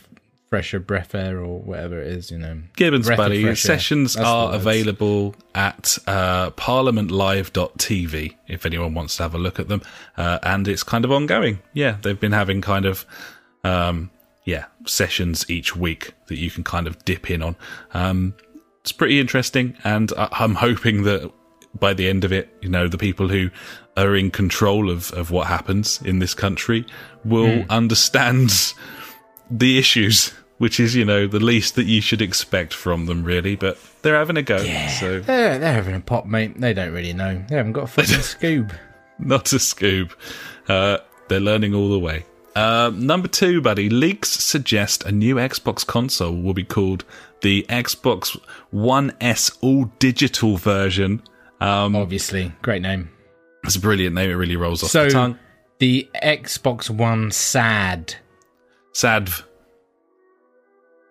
[0.49, 2.31] fresher breath air or whatever it is.
[2.31, 9.23] You know, Gibbons Buddy sessions That's are available at uh, parliamentlive.tv if anyone wants to
[9.23, 9.81] have a look at them.
[10.15, 11.59] Uh, and it's kind of ongoing.
[11.73, 13.05] Yeah, they've been having kind of,
[13.63, 14.09] um,
[14.45, 17.55] yeah, sessions each week that you can kind of dip in on.
[17.93, 18.33] Um,
[18.81, 19.75] it's pretty interesting.
[19.83, 21.29] And I- I'm hoping that
[21.77, 23.49] by the end of it, you know, the people who
[23.97, 26.85] are in control of, of what happens in this country
[27.25, 27.69] will Hmm.
[27.71, 28.73] understand
[29.51, 30.29] the issues,
[30.59, 33.55] which is, you know, the least that you should expect from them, really.
[33.55, 34.57] But they're having a go.
[34.61, 34.87] Yeah.
[34.89, 36.59] So, they're they're having a pop, mate.
[36.59, 37.43] They don't really know.
[37.49, 38.71] They haven't got a fucking scoob.
[39.19, 40.13] not a scoop.
[40.69, 42.25] Uh, they're learning all the way.
[42.57, 43.89] Uh, number two, buddy.
[43.89, 47.05] Leaks suggest a new Xbox console will be called
[47.41, 48.37] the Xbox
[48.71, 51.21] One S All Digital version.
[51.61, 53.09] Um, Obviously, great name.
[53.63, 54.29] it's a brilliant name.
[54.31, 55.39] It really rolls off So the tongue.
[55.79, 58.15] the Xbox One sad.
[58.93, 59.43] Sadv.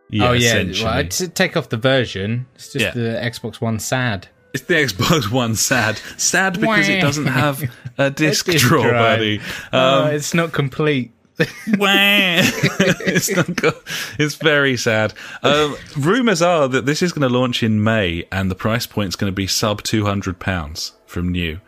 [0.09, 2.91] Yeah, oh yeah, well, take off the version, it's just Yeah.
[2.93, 4.29] the Xbox One sad.
[4.55, 5.99] It's the Xbox One sad.
[6.17, 7.63] Sad because it doesn't have
[7.99, 9.19] a disc Disc drawer, drive.
[9.19, 9.41] buddy.
[9.73, 11.13] Oh, Um, it's not complete.
[11.39, 11.47] Wah.
[11.87, 13.81] it's, not go-
[14.19, 15.13] it's very sad.
[15.43, 19.09] Um, rumors are that this is going to launch in May, and the price point
[19.09, 21.61] is going to be sub two hundred pounds from new.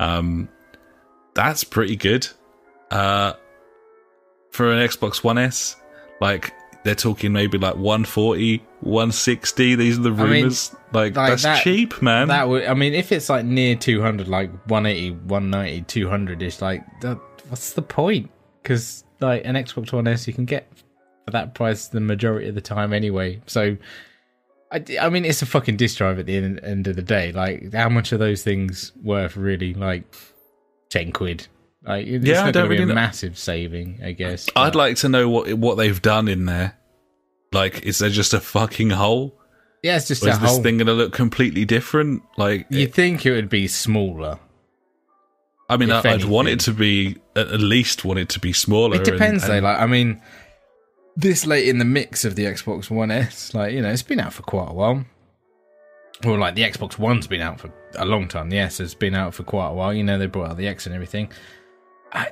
[0.00, 0.48] Um,
[1.34, 2.28] that's pretty good
[2.90, 3.34] uh,
[4.50, 5.76] for an Xbox One S.
[6.20, 6.52] Like
[6.84, 9.74] they're talking maybe like 140, 160.
[9.76, 10.74] These are the mean, rumors.
[10.92, 12.28] like, like that's that- cheap, man.
[12.28, 16.84] That would, I mean, if it's like near 200, like 180, 190, 200 ish, like,
[17.00, 17.18] that,
[17.48, 18.30] what's the point?
[18.62, 20.66] Because, like, an Xbox One S you can get
[21.24, 23.40] for that price the majority of the time anyway.
[23.46, 23.76] So,
[24.70, 27.32] I, I mean, it's a fucking disc drive at the end, end of the day.
[27.32, 29.74] Like, how much are those things worth, really?
[29.74, 30.04] Like,
[30.90, 31.46] 10 quid.
[31.84, 34.48] Like, it's Yeah, I not don't going to be really a massive saving, I guess.
[34.54, 36.78] I'd like to know what what they've done in there.
[37.52, 39.38] Like, is there just a fucking hole?
[39.82, 42.22] yeah, it's just Or a is this thing going to look completely different?
[42.36, 44.38] Like, You'd think it would be smaller.
[45.72, 48.52] I mean, I, I'd want it to be at at least want it to be
[48.52, 48.96] smaller.
[48.96, 49.68] It depends and- and- though.
[49.68, 50.20] Like, I mean,
[51.16, 54.20] this late in the mix of the Xbox One S, like you know, it's been
[54.20, 55.04] out for quite a while.
[56.24, 58.48] Well, like the Xbox One's been out for a long time.
[58.48, 59.92] The S has been out for quite a while.
[59.92, 61.32] You know, they brought out the X and everything.
[62.12, 62.30] I,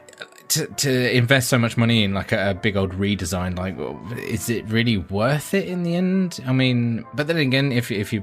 [0.49, 3.76] to, to invest so much money in like a, a big old redesign, like,
[4.18, 6.41] is it really worth it in the end?
[6.47, 8.22] I mean, but then again, if if you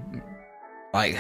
[0.93, 1.17] like,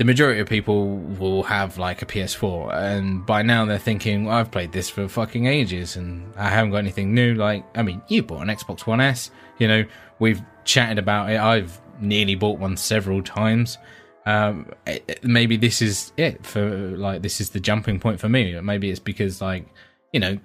[0.00, 4.38] the majority of people will have like a PS4, and by now they're thinking, well,
[4.38, 7.34] I've played this for fucking ages, and I haven't got anything new.
[7.34, 9.84] Like, I mean, you bought an Xbox One S, you know,
[10.18, 11.38] we've chatted about it.
[11.38, 13.76] I've nearly bought one several times.
[14.24, 18.58] Um, it, maybe this is it for like this is the jumping point for me.
[18.58, 19.66] Maybe it's because like
[20.14, 20.38] you know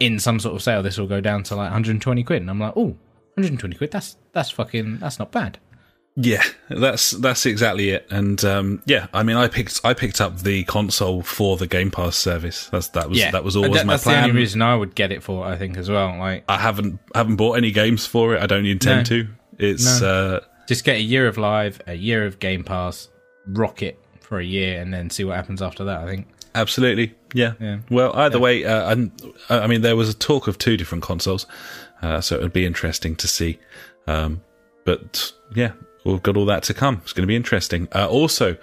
[0.00, 2.58] in some sort of sale this will go down to like 120 quid, and I'm
[2.58, 2.96] like, oh,
[3.36, 3.92] 120 quid.
[3.92, 5.60] That's that's fucking that's not bad.
[6.20, 8.06] Yeah, that's that's exactly it.
[8.10, 11.92] And um, yeah, I mean, I picked I picked up the console for the Game
[11.92, 12.68] Pass service.
[12.72, 13.30] That's that was Yeah.
[13.30, 14.22] that was always That- my that's plan.
[14.24, 15.44] the only reason I would get it for.
[15.46, 16.18] I think as well.
[16.18, 18.42] Like, I haven't haven't bought any games for it.
[18.42, 19.16] I don't intend No.
[19.22, 19.28] to.
[19.58, 23.08] It's uh, just get a year of live, a year of Game Pass,
[23.46, 26.00] rock it for a year, and then see what happens after that.
[26.00, 26.26] I think.
[26.54, 27.52] absolutely yeah.
[27.60, 27.78] Yeah.
[27.90, 29.12] Well, either way, uh, and
[29.50, 31.46] I mean, there was a talk of two different consoles,
[32.02, 33.58] uh, so it would be interesting to see.
[34.08, 34.40] Um,
[34.84, 35.72] but yeah,
[36.04, 37.00] we've got all that to come.
[37.02, 37.88] It's going to be interesting.
[37.94, 38.56] Uh, also.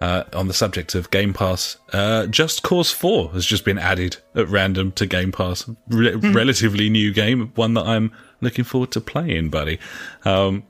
[0.00, 4.16] Uh, on the subject of Game Pass, uh, Just Cause 4 has just been added
[4.34, 5.70] at random to Game Pass.
[5.86, 9.78] Re- Relatively new game, one that I'm looking forward to playing, buddy.
[10.24, 10.64] Um,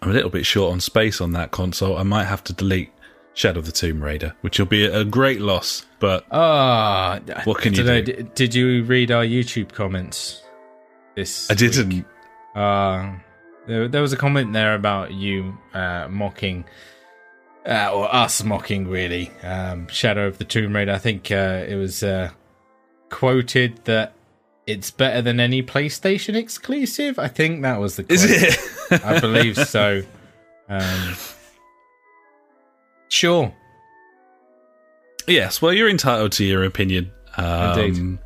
[0.00, 1.98] I'm a little bit short on space on that console.
[1.98, 2.90] I might have to delete
[3.34, 5.84] Shadow of the Tomb Raider, which will be a great loss.
[6.00, 8.22] But Ah, What can you dunno, do?
[8.34, 10.40] Did you read our YouTube comments?
[11.16, 11.88] This I didn't.
[11.90, 12.04] week?
[12.54, 13.12] Uh,
[13.66, 16.64] there, there was a comment there about you uh, mocking,
[17.66, 20.92] uh, or us mocking, really, um, Shadow of the Tomb Raider.
[20.92, 22.30] I think uh, it was uh,
[23.10, 24.14] quoted that
[24.66, 27.18] it's better than any PlayStation exclusive.
[27.18, 28.20] I think that was the quote.
[28.20, 29.04] Is it?
[29.04, 30.02] I believe so.
[30.68, 31.14] Um,
[33.08, 33.52] sure.
[35.26, 35.60] yes.
[35.60, 37.10] Well, you're entitled to your opinion.
[37.36, 38.18] Um, Indeed.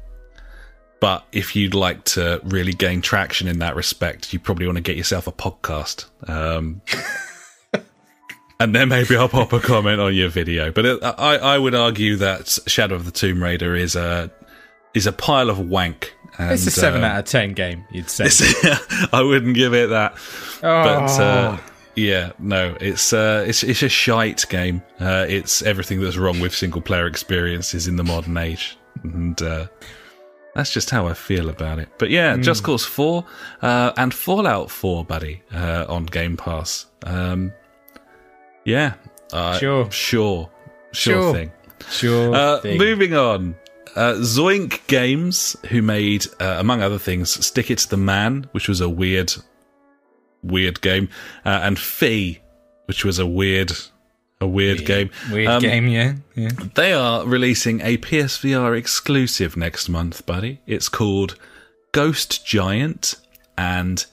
[1.01, 4.83] But if you'd like to really gain traction in that respect, you probably want to
[4.83, 6.07] get yourself a podcast.
[6.29, 6.81] Um,
[8.61, 10.71] and then maybe I'll pop a comment on your video.
[10.73, 14.31] But it, I, I would argue that Shadow of the Tomb Raider is a
[14.95, 16.15] is a pile of wank.
[16.39, 18.29] And, It's a 7 uh, out of 10 game, you'd say.
[19.13, 20.15] I wouldn't give it that.
[20.15, 21.59] oh, But uh,
[21.95, 24.83] yeah, no, it's uh, it's it's a shite game.
[25.01, 29.67] Uh, it's everything that's wrong with single player experiences in the modern age, and uh,
[30.57, 31.89] that's just how I feel about it.
[31.99, 33.25] But yeah, Just Cause Four
[33.63, 36.87] uh, and Fallout Four, buddy, uh, on Game Pass.
[37.05, 37.53] Um,
[38.65, 38.95] yeah,
[39.33, 39.91] uh, Sure.
[39.91, 40.51] sure,
[40.93, 41.33] sure, Sure.
[41.35, 41.53] thing.
[41.91, 42.35] sure.
[42.35, 42.79] Uh, thing.
[42.79, 43.55] moving on.
[43.95, 48.69] Uh, Zoink Games, who made, uh, among other things, Stick It to the Man, which
[48.69, 49.33] was a weird,
[50.43, 51.09] weird game,
[51.47, 52.43] uh, and Fe,
[52.87, 53.73] which was a weird,
[54.41, 55.11] a weird game.
[55.31, 56.15] Weird Um, game, yeah.
[56.35, 56.51] yeah.
[56.75, 60.61] They are releasing a PSVR exclusive next month, buddy.
[60.67, 61.37] It's called
[61.93, 63.15] Ghost Giant,
[63.57, 64.05] and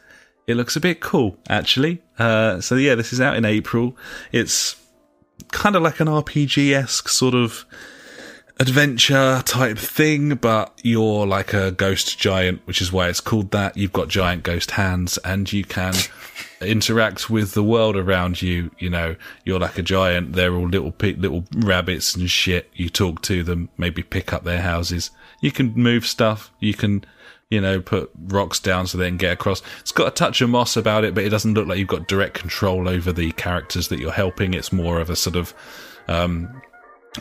[0.47, 2.01] it looks a bit cool, actually.
[2.17, 3.97] Uh, so yeah, this is out in April.
[4.31, 4.75] It's
[5.51, 7.65] kind of like an RPG esque sort of
[8.59, 13.75] adventure type thing, but you're like a ghost giant, which is why it's called that.
[13.77, 15.93] You've got giant ghost hands, and you can
[16.65, 18.71] interact with the world around you.
[18.79, 20.33] You know, you're like a giant.
[20.33, 22.69] They're all little pe- little rabbits and shit.
[22.73, 25.11] You talk to them, maybe pick up their houses.
[25.41, 26.51] You can move stuff.
[26.59, 27.05] You can.
[27.49, 29.61] You know, put rocks down so they can get across.
[29.81, 32.07] It's got a touch of moss about it, but it doesn't look like you've got
[32.07, 34.55] direct control over the characters that you're helping.
[34.55, 35.53] It's more of a sort of
[36.07, 36.63] um,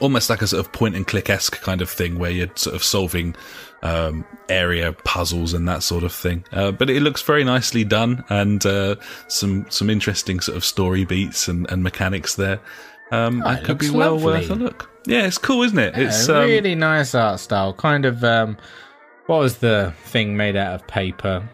[0.00, 2.74] almost like a sort of point and click esque kind of thing where you're sort
[2.74, 3.34] of solving
[3.82, 6.44] um, area puzzles and that sort of thing.
[6.52, 8.96] Uh, but it looks very nicely done and uh,
[9.28, 12.60] some some interesting sort of story beats and, and mechanics there.
[13.10, 14.26] Um, Oh, could be well lovely.
[14.40, 14.90] worth a look.
[15.06, 15.96] Yeah, it's cool, isn't it?
[15.98, 17.74] it's Yeah, um, really nice art style.
[17.74, 18.56] Kind of, um,
[19.26, 21.46] what was the thing made out of paper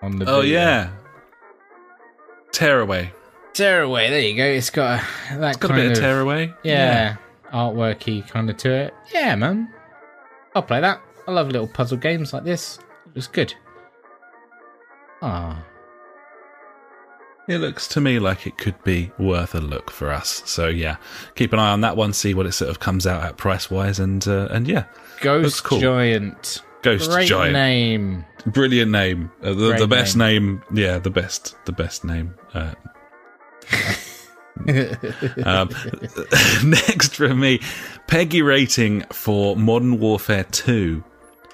[0.00, 0.58] on the oh video?
[0.60, 0.90] yeah,
[2.52, 3.12] tearaway.
[3.52, 4.44] Tearaway, there you go.
[4.44, 5.00] It's got
[5.30, 6.54] a, that Got a bit of of, tearaway.
[6.62, 7.16] yeah,
[7.52, 8.94] artworky kind of to it.
[9.12, 9.72] Yeah, man.
[10.54, 11.00] I'll play that.
[11.28, 12.78] I love little puzzle games like this.
[13.06, 13.52] It was good.
[15.20, 15.62] Ah,
[17.48, 20.42] It looks to me like it could be worth a look for us.
[20.46, 20.96] So yeah,
[21.34, 22.14] keep an eye on that one.
[22.14, 24.84] See what it sort of comes out at price wise, and uh, and yeah,
[25.20, 25.80] Ghost cool.
[25.80, 26.62] Giant.
[26.80, 27.52] Ghost Great Giant.
[27.52, 28.24] name.
[28.46, 29.30] Brilliant name.
[29.42, 30.62] Uh, the, the best name.
[30.72, 31.56] Yeah, the best.
[31.66, 32.36] The best name.
[32.54, 32.74] Uh,
[35.44, 35.68] um,
[36.64, 37.58] next from me,
[38.06, 41.04] PEGI rating for Modern Warfare 2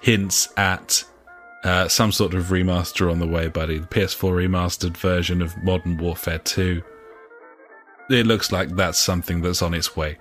[0.04, 1.02] hints at
[1.64, 3.78] uh, some sort of remaster on the way, buddy.
[3.78, 6.82] The PS4 remastered version of Modern Warfare 2.
[8.10, 10.18] It looks like that's something that's on its way.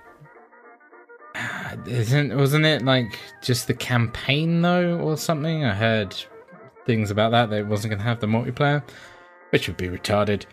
[1.86, 5.66] isn't wasn't it like just the campaign though or something?
[5.66, 6.16] I heard
[6.86, 8.82] things about that that it wasn't going to have the multiplayer,
[9.50, 10.46] which would be retarded.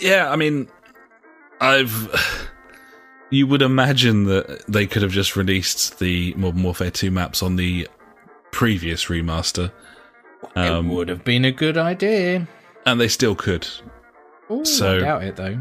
[0.00, 0.68] Yeah, I mean,
[1.60, 2.42] I've.
[3.28, 7.56] You would imagine that they could have just released the Modern Warfare 2 maps on
[7.56, 7.88] the
[8.56, 9.70] previous remaster.
[10.54, 12.48] Um, it would have been a good idea.
[12.86, 13.68] And they still could.
[14.50, 15.58] Ooh, So- I doubt it though.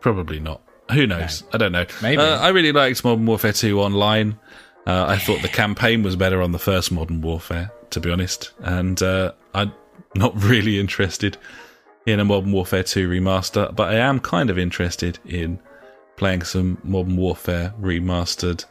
[0.00, 0.62] Probably not.
[0.92, 1.44] Who knows?
[1.52, 1.84] I don't know.
[2.00, 2.22] Maybe.
[2.22, 4.38] Uh, I really liked Modern Warfare 2 online.
[4.86, 8.50] Uh, I thought the campaign was better on the first Modern Warfare, to be honest.
[8.60, 9.72] And uh, I'm
[10.14, 11.36] not really interested
[12.06, 15.60] in a Modern Warfare 2 remaster, but I am kind of interested in
[16.16, 18.64] playing some Modern Warfare remastered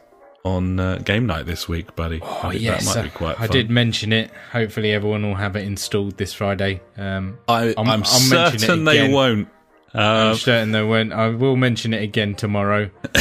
[0.44, 2.20] on uh, game night this week, buddy.
[2.22, 3.50] Oh I yes, that might uh, be quite I fun.
[3.50, 4.30] did mention it.
[4.52, 6.80] Hopefully, everyone will have it installed this Friday.
[6.96, 9.48] Um, I, I'm- I'm, I'll mention it certain they won't.
[9.94, 11.12] I'm Uh, certain they won't.
[11.12, 12.90] I will mention it again tomorrow.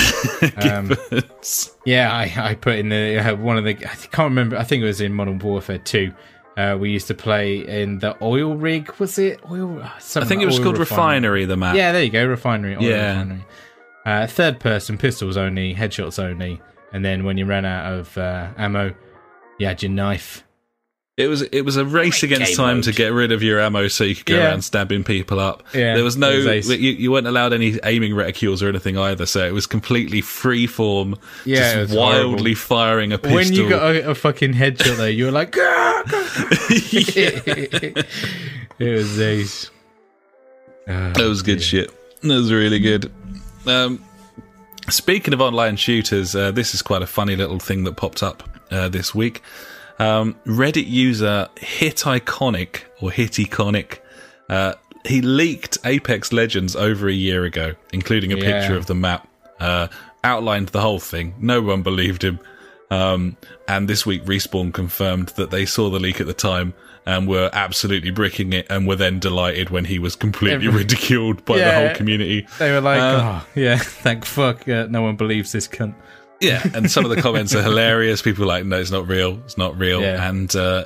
[0.57, 0.91] Um,
[1.85, 3.71] yeah, I, I put in the uh, one of the.
[3.71, 4.57] I can't remember.
[4.57, 6.13] I think it was in Modern Warfare Two.
[6.57, 8.91] Uh, we used to play in the oil rig.
[8.99, 9.81] Was it oil?
[9.81, 11.75] I something think it was called Refinery, the map.
[11.75, 12.25] Yeah, there you go.
[12.25, 12.75] Refinery.
[12.75, 13.19] Oil Yeah.
[13.19, 13.45] Refinery.
[14.05, 16.59] Uh, third person, pistols only, headshots only,
[16.93, 18.93] and then when you ran out of uh, ammo,
[19.57, 20.43] you had your knife.
[21.17, 22.85] It was it was a race Great against time mode.
[22.85, 24.47] to get rid of your ammo so you could go Yeah.
[24.47, 25.61] around stabbing people up.
[25.73, 26.69] Yeah, there was no it was ace.
[26.69, 30.65] you, you weren't allowed any aiming reticules or anything either, so it was completely free
[30.67, 31.17] form.
[31.45, 33.35] Yeah, just it was wildly firing a pistol.
[33.35, 36.13] When you got a, a fucking headshot there, you were like, "Gah, gah."
[36.71, 38.05] it
[38.79, 39.69] was ace.
[40.87, 41.91] Ah, that was good shit.
[42.21, 43.11] That was really good.
[43.67, 44.03] Um,
[44.89, 48.43] speaking of online shooters, uh, this is quite a funny little thing that popped up
[48.71, 49.41] uh, this week.
[49.99, 53.99] Um, Reddit user Hit Iconic or Hit Iconic,
[54.49, 54.73] uh,
[55.05, 58.59] he leaked Apex Legends over a year ago, including a Yeah.
[58.59, 59.27] picture of the map.
[59.59, 59.87] Uh,
[60.23, 61.33] outlined the whole thing.
[61.39, 62.39] No one believed him.
[62.89, 66.73] Um, and this week, Respawn confirmed that they saw the leak at the time
[67.05, 71.43] and were absolutely bricking it, and were then delighted when he was completely Every- ridiculed
[71.45, 72.47] by the whole community.
[72.59, 75.95] They were like, Uh, oh, yeah, thank fuck, uh, no one believes this cunt.
[76.39, 78.21] Yeah, and some of the comments are hilarious.
[78.21, 79.39] People are like, no, it's not real.
[79.45, 80.01] It's not real.
[80.01, 80.27] Yeah.
[80.27, 80.85] And uh,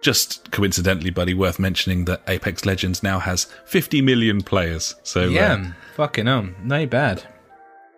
[0.00, 4.96] just coincidentally, buddy, worth mentioning that Apex Legends now has 50 million players.
[5.04, 7.22] So uh, Yeah, fucking um, no bad.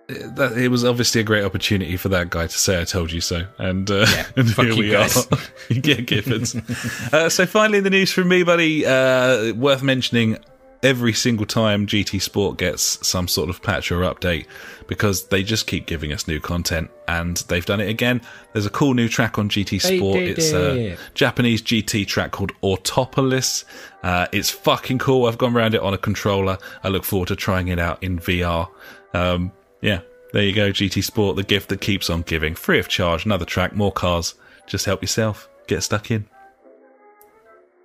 [0.09, 3.21] That, it was obviously a great opportunity for that guy to say, "I told you
[3.21, 4.07] so," and, uh,
[4.37, 5.17] and fuck here you we guys.
[5.17, 5.29] are.
[5.71, 7.13] yeah, Giffords.
[7.13, 8.87] uh, so finally, the news from me, buddy.
[8.87, 10.39] Uh, worth mentioning.
[10.81, 14.47] Every single time GT Sport gets some sort of patch or update,
[14.87, 18.21] because they just keep giving us new content, and they've done it again.
[18.53, 20.21] There's a cool new track on GT Sport.
[20.21, 20.97] did It's a.
[21.15, 23.65] Japanese GT track called Autopolis.
[24.05, 25.27] Uh, it's fucking cool.
[25.27, 26.59] I've gone around it on a controller.
[26.85, 28.69] I look forward to trying it out in VR.
[29.15, 29.51] Um,
[29.81, 30.01] yeah,
[30.33, 30.71] there you go.
[30.71, 32.55] GT Sport, the gift that keeps on giving.
[32.55, 33.25] Free of charge.
[33.25, 34.35] Another track, more cars.
[34.67, 35.49] Just help yourself.
[35.67, 36.27] Get stuck in.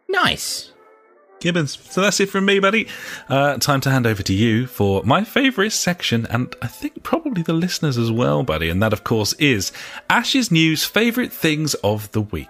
[0.09, 0.71] Nice.
[1.39, 1.77] Gibbons.
[1.91, 2.87] So that's it from me, buddy.
[3.27, 7.43] Uh, time to hand over to you for my favourite section, and I think probably
[7.43, 8.69] the listeners as well, buddy.
[8.69, 9.73] And that, of course, is
[10.09, 12.47] Ash's News Favourite Things of the Week.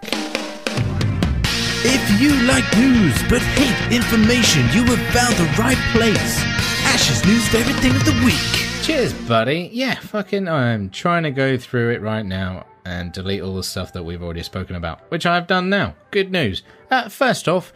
[1.86, 6.42] If you like news but hate information, you have found the right place.
[6.86, 8.73] Ash's news favorite thing of the week.
[8.84, 9.70] Cheers, buddy.
[9.72, 13.94] Yeah, fucking, I'm trying to go through it right now and delete all the stuff
[13.94, 15.96] that we've already spoken about, which I've done now.
[16.12, 16.64] Good news.
[16.92, 17.72] Uh, first off,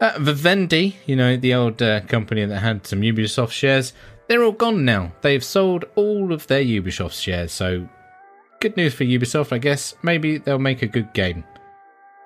[0.00, 3.92] uh, Vivendi, you know, the old uh, company that had some Ubisoft shares,
[4.26, 5.12] they're all gone now.
[5.20, 7.88] They've sold all of their Ubisoft shares, so
[8.60, 9.94] good news for Ubisoft, I guess.
[10.02, 11.44] Maybe they'll make a good game.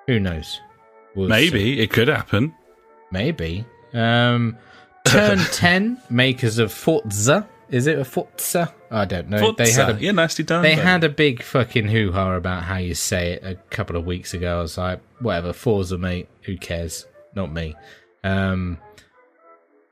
[0.07, 0.63] Who knows?
[1.15, 1.31] We'll see.
[1.31, 2.55] Maybe it could happen.
[3.11, 3.67] Maybe.
[3.93, 4.57] Um,
[5.05, 7.47] Turn 10, makers of Forza.
[7.75, 8.73] Is it a Forza?
[8.89, 9.51] I don't know.
[9.51, 10.63] They had a yeah, nicely done.
[10.63, 10.87] they buddy.
[10.87, 14.33] had a big fucking hoo ha about how you say it a couple of weeks
[14.33, 14.59] ago.
[14.59, 16.29] I was like, whatever, Forza, mate.
[16.43, 17.05] Who cares?
[17.35, 17.75] Not me.
[18.23, 18.79] Um,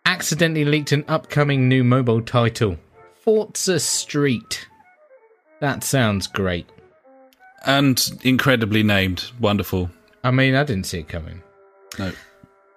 [0.07, 2.77] accidentally leaked an upcoming new mobile title
[3.21, 4.69] Forza Street.
[5.59, 6.69] That sounds great.
[7.67, 9.25] and incredibly named.
[9.41, 9.91] Wonderful.
[10.23, 11.43] I mean, I didn't see it coming.
[11.99, 12.13] No.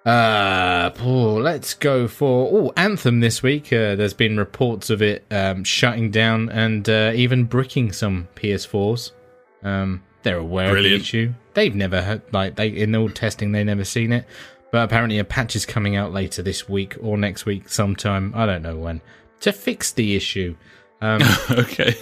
[0.06, 3.72] Uh, oh, let's go for oh Anthem this week.
[3.72, 9.10] Uh, there's been reports of it um, shutting down and uh, even bricking some PS4s.
[9.64, 10.94] Um, they're aware Brilliant.
[10.94, 11.34] of the issue.
[11.54, 14.26] They've never heard like they in all testing they never seen it,
[14.70, 18.32] but apparently a patch is coming out later this week or next week sometime.
[18.36, 19.00] I don't know when
[19.40, 20.54] to fix the issue.
[21.00, 21.96] Um, okay.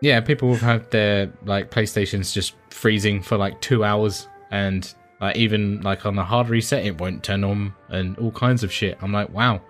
[0.00, 4.92] yeah, people have had their like PlayStations just freezing for like two hours, and
[5.24, 8.70] like even like on a hard reset, it won't turn on, and all kinds of
[8.72, 8.98] shit.
[9.00, 9.62] I'm like, wow,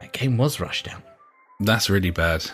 [0.00, 1.02] that game was rushed out.
[1.60, 2.44] That's really bad.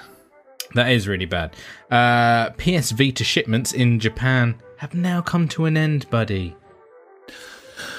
[0.74, 1.54] That is really bad.
[1.90, 6.56] Uh, PS Vita shipments in Japan have now come to an end, buddy.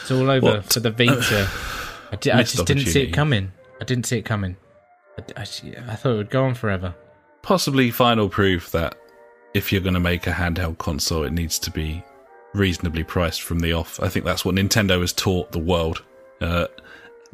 [0.02, 0.74] It's all over What?
[0.74, 1.48] for the Vita.
[2.12, 3.52] I, di- I just didn't see it coming.
[3.80, 4.58] I didn't see it coming.
[5.18, 6.96] I, I, I thought it would go on forever.
[7.42, 8.96] Possibly final proof that
[9.54, 12.04] if you're going to make a handheld console, it needs to be
[12.54, 14.00] reasonably priced from the off.
[14.02, 16.04] I think that's what Nintendo has taught the world.
[16.40, 16.68] Uh,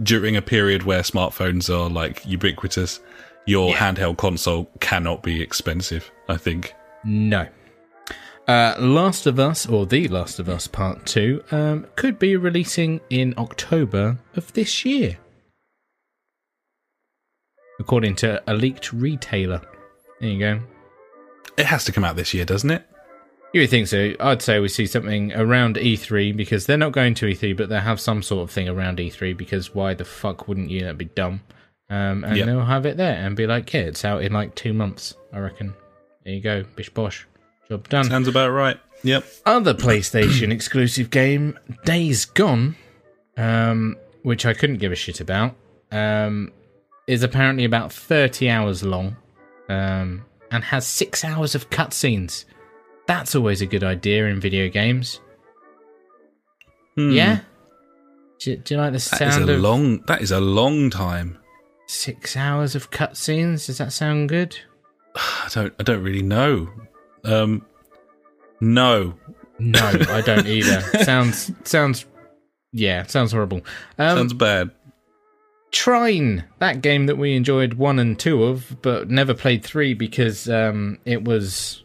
[0.04, 3.00] during a period where smartphones are like ubiquitous,
[3.46, 3.78] your Yeah.
[3.94, 6.12] handheld console cannot be expensive.
[6.30, 6.74] I think.
[7.04, 7.48] No.
[8.48, 13.02] Uh, Last of Us, or The Last of Us Part 2, um, could be releasing
[13.10, 15.18] in October of this year.
[17.80, 19.62] According to a leaked retailer.
[20.20, 20.62] There you go.
[21.58, 22.88] It has to come out this year, doesn't it?
[23.54, 24.14] You would think so.
[24.20, 27.80] I'd say we see something around E3 because they're not going to E3, but they
[27.80, 30.82] have some sort of thing around E3 because why the fuck wouldn't you?
[30.82, 31.42] That'd be dumb.
[31.90, 32.46] Um, and Yep.
[32.46, 35.40] they'll have it there and be like, yeah, it's out in like two months, I
[35.40, 35.74] reckon.
[36.26, 36.64] There you go.
[36.76, 37.26] Bish bosh.
[37.70, 38.04] Job done.
[38.06, 38.78] Sounds about right.
[39.04, 39.26] Yep.
[39.46, 42.76] Other PlayStation exclusive game, Days Gone,
[43.38, 45.56] um, which I couldn't give a shit about,
[45.92, 46.52] um,
[47.08, 49.16] is apparently about 30 hours long
[49.70, 52.44] um, and has six hours of cutscenes.
[53.08, 55.22] That's always a good idea in video games.
[56.96, 57.12] Hmm.
[57.12, 57.40] Yeah?
[58.40, 60.02] Do, do you like the sound That is a of long.
[60.08, 61.38] That is a long time.
[61.88, 63.66] six hours of cutscenes?
[63.66, 64.58] Does that sound good?
[65.16, 65.74] I don't.
[65.80, 66.70] I don't really know.
[67.24, 67.66] Um.
[68.62, 69.14] No.
[69.60, 70.82] No, I don't either.
[71.04, 72.06] sounds sounds
[72.72, 73.62] yeah, sounds horrible.
[73.98, 74.72] Um, Sounds bad.
[75.72, 80.48] Trine, that game that we enjoyed one and two of, but never played three because
[80.50, 81.84] um, it was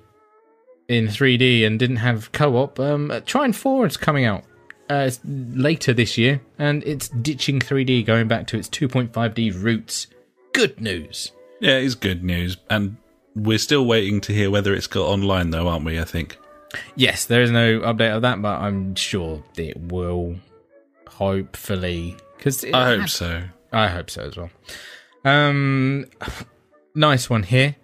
[0.88, 2.78] in 3D and didn't have co-op.
[2.78, 4.44] Um, Trine Four is coming out
[4.92, 10.06] uh, it's later this year, and it's ditching 3D, going back to its 2.5D roots.
[10.52, 11.32] Good news.
[11.60, 12.96] Yeah, it's good news, and
[13.34, 15.98] we're still waiting to hear whether it's got online, though, aren't we?
[15.98, 16.36] I think.
[16.94, 20.36] Yes, there is no update of that, but I'm sure it will.
[21.06, 23.44] Hopefully, because I hope so.
[23.72, 24.50] I hope so as well.
[25.24, 26.06] Um,
[26.94, 27.76] nice one here.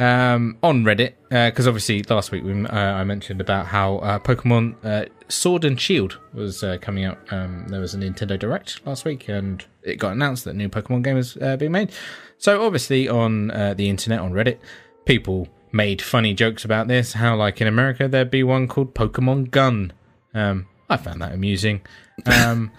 [0.00, 4.76] Um, on Reddit, because obviously last week we, uh, I mentioned about how uh, Pokemon
[4.82, 7.18] uh, Sword and Shield was uh, coming out.
[7.30, 10.70] Um, there was a Nintendo Direct last week, and it got announced that a new
[10.70, 11.92] Pokemon game was uh, being made.
[12.38, 14.58] So obviously on uh, the internet, on Reddit,
[15.04, 17.12] people made funny jokes about this.
[17.12, 19.92] How like in America there'd be one called Pokemon Gun.
[20.32, 21.82] Um, I found that amusing.
[22.24, 22.72] Um,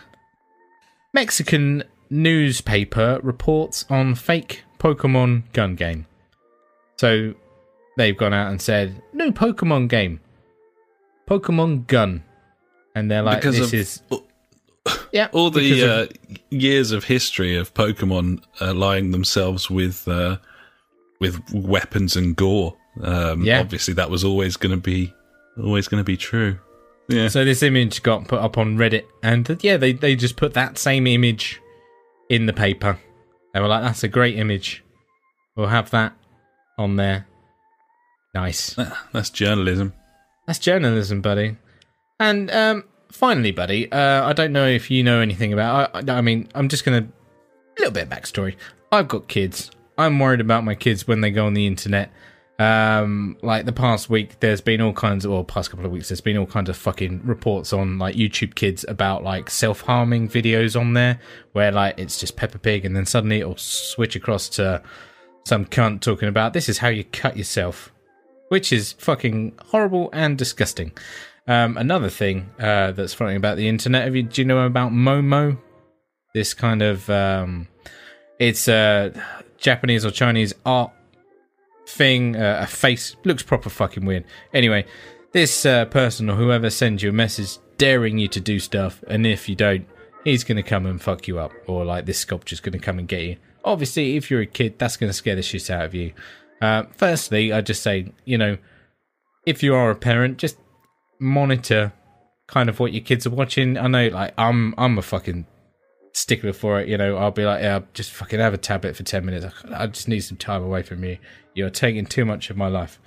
[1.13, 6.07] Mexican newspaper reports on fake Pokemon gun game.
[7.02, 7.34] So
[7.97, 10.20] they've gone out and said, new Pokemon game.
[11.28, 12.24] Pokemon gun.
[12.93, 14.02] And they're like, Because this of- is.
[15.12, 15.28] Yeah.
[15.32, 16.14] All the of- uh,
[16.52, 20.38] years of history of Pokemon allying themselves with uh,
[21.20, 22.78] with weapons and gore.
[23.02, 23.62] Um, Yeah.
[23.62, 25.12] Obviously, that was always going to be
[25.58, 26.60] always going to be true.
[27.10, 27.30] Yeah.
[27.30, 30.54] So this image got put up on Reddit, and uh, yeah, they they just put
[30.54, 31.60] that same image
[32.30, 32.97] in the paper.
[33.54, 34.84] They were like, "That's a great image.
[35.56, 36.14] We'll have that
[36.82, 37.27] on there."
[38.34, 38.75] Nice.
[39.13, 39.93] That's journalism.
[40.47, 41.57] That's journalism, buddy.
[42.19, 46.09] And um, finally, buddy, uh, I don't know if you know anything about.
[46.09, 47.07] I, I mean, I'm just gonna
[47.77, 48.55] a little bit of backstory.
[48.91, 49.71] I've got kids.
[49.97, 52.11] I'm worried about my kids when they go on the internet.
[52.59, 56.09] Um, like the past week, there's been all kinds of, or past couple of weeks,
[56.09, 60.29] there's been all kinds of fucking reports on like YouTube Kids about like self harming
[60.29, 61.19] videos on there,
[61.53, 64.84] where like it's just Peppa Pig, and then suddenly it'll switch across to
[65.43, 67.91] some cunt talking about this is how you cut yourself
[68.51, 70.91] which is fucking horrible and disgusting.
[71.47, 74.91] Um, another thing uh, that's funny about the internet, have you, do you know about
[74.91, 75.57] Momo?
[76.33, 77.69] This kind of um,
[78.39, 79.13] it's a
[79.57, 80.91] Japanese or Chinese art
[81.87, 84.25] thing, uh, a face looks proper fucking weird.
[84.53, 84.85] Anyway,
[85.31, 89.25] this uh, person or whoever sends you a message daring you to do stuff, and
[89.25, 89.87] if you don't,
[90.25, 93.21] he's gonna come and fuck you up, or like this sculpture's gonna come and get
[93.21, 93.37] you.
[93.64, 96.14] Obviously, if you're a kid, that's gonna scare the shit out of you.
[96.62, 98.57] Uh, firstly, I just say, you know,
[99.45, 100.57] if you are a parent, just
[101.20, 101.93] monitor
[102.47, 103.78] kind of what your kids are watching.
[103.78, 105.45] I know, like, I'm I'm a fucking
[106.14, 106.88] stickler for it.
[106.88, 109.45] You know, I'll be like, yeah, just fucking have a tablet for ten minutes.
[109.74, 111.18] I just need some time away from you.
[111.53, 112.99] You're taking too much of my life.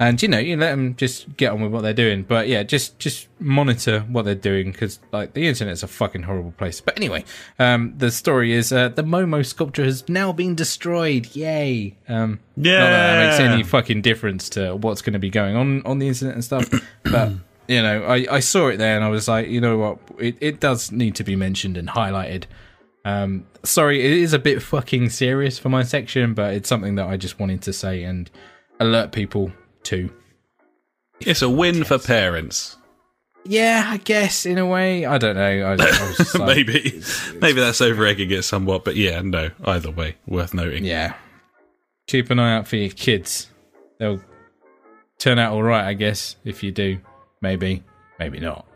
[0.00, 2.24] And you know, you let them just get on with what they're doing.
[2.24, 6.52] But yeah, just just monitor what they're doing because like the internet's a fucking horrible
[6.52, 6.80] place.
[6.80, 7.24] But anyway,
[7.58, 11.36] um, the story is uh, the Momo sculpture has now been destroyed.
[11.36, 11.96] Yay!
[12.08, 15.84] Um, not that that makes any fucking difference to what's going to be going on
[15.86, 16.68] on the internet and stuff.
[17.04, 17.32] but
[17.68, 20.36] you know, I, I saw it there and I was like, you know what, it,
[20.40, 22.44] it does need to be mentioned and highlighted.
[23.04, 27.06] Um, sorry, it is a bit fucking serious for my section, but it's something that
[27.06, 28.30] I just wanted to say and
[28.80, 29.52] alert people
[29.84, 30.10] to.
[31.20, 32.76] It's a win for parents.
[33.44, 35.04] Yeah, I guess in a way.
[35.04, 35.42] I don't know.
[35.42, 37.02] I, I was just like, maybe,
[37.40, 39.50] maybe that's over egging it somewhat, but yeah, no.
[39.64, 40.84] Either way, worth noting.
[40.84, 41.14] Yeah.
[42.06, 43.48] Keep an eye out for your kids.
[43.98, 44.20] They'll
[45.18, 46.36] turn out all right, I guess.
[46.44, 46.98] If you do,
[47.40, 47.82] maybe,
[48.18, 48.66] maybe not.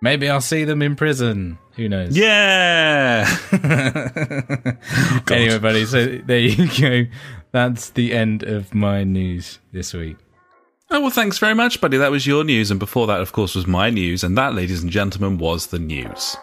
[0.00, 1.58] Maybe I'll see them in prison.
[1.76, 2.16] Who knows?
[2.16, 3.26] Yeah.
[5.30, 5.84] Oh, anyway, buddy.
[5.84, 7.10] So there you go.
[7.52, 10.16] That's the end of my news this week.
[10.90, 11.96] Oh, well, thanks very much, buddy.
[11.98, 12.70] That was your news.
[12.70, 14.24] And before that, of course, was my news.
[14.24, 16.36] And that, ladies and gentlemen, was the news.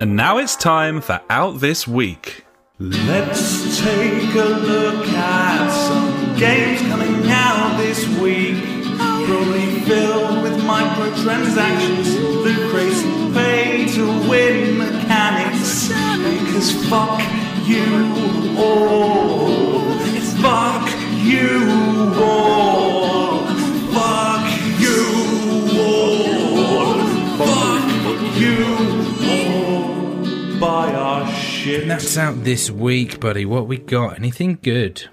[0.00, 2.44] And now it's time for Out This Week.
[2.78, 8.62] Let's take a look at some games coming out this week.
[9.26, 12.14] Probably filled with microtransactions,
[12.44, 13.02] loot crates,
[13.34, 14.97] pay to win
[16.28, 16.72] mechanics.
[16.72, 17.20] Because fuck
[17.66, 19.86] you all.
[20.16, 20.88] It's fuck
[21.22, 21.68] you
[22.16, 23.46] all.
[23.92, 25.00] Fuck you
[25.78, 27.06] all.
[27.38, 28.64] Fuck you
[29.28, 30.60] all.
[30.60, 31.82] Buy our shit.
[31.82, 33.44] And that's out this week, buddy.
[33.44, 34.16] What we got?
[34.16, 35.08] Anything good?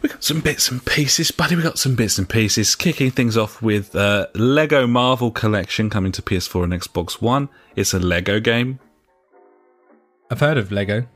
[0.00, 1.56] We got some bits and pieces, buddy.
[1.56, 2.76] We got some bits and pieces.
[2.76, 7.48] Kicking things off with uh, Lego Marvel Collection coming to PS4 and Xbox One.
[7.74, 8.78] It's a Lego game.
[10.30, 11.06] I've heard of Lego.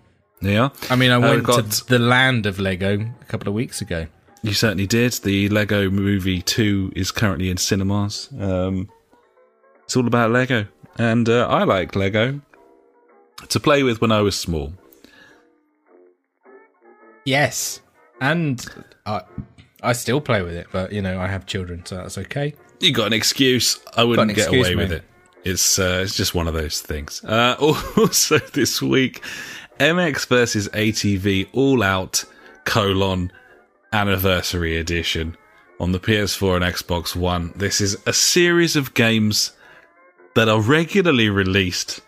[0.40, 0.70] Yeah.
[0.90, 3.80] I mean, I Uh, went got- to the land of Lego a couple of weeks
[3.80, 4.06] ago.
[4.42, 5.12] You certainly did.
[5.22, 8.28] The Lego Movie 2 is currently in cinemas.
[8.40, 8.88] Um,
[9.84, 10.66] it's all about Lego.
[10.98, 12.40] And uh, I like Lego
[13.48, 14.72] to play with when I was small.
[17.24, 17.80] Yes,
[18.20, 18.64] and
[19.06, 19.22] I
[19.82, 22.54] I still play with it, but you know I have children, so that's okay.
[22.80, 23.78] You got an excuse.
[23.96, 25.04] I wouldn't get excuse, away with it.
[25.44, 27.22] It's uh, it's just one of those things.
[27.24, 27.56] Uh,
[27.96, 29.22] also, this week,
[29.78, 32.24] MX versus ATV All Out
[32.64, 33.32] colon
[33.92, 35.36] Anniversary Edition
[35.80, 37.52] on the PS4 and Xbox One.
[37.56, 39.52] This is a series of games
[40.34, 42.00] that are regularly released,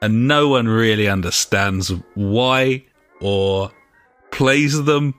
[0.00, 2.84] and no one really understands why
[3.20, 3.72] or
[4.30, 5.14] plays them.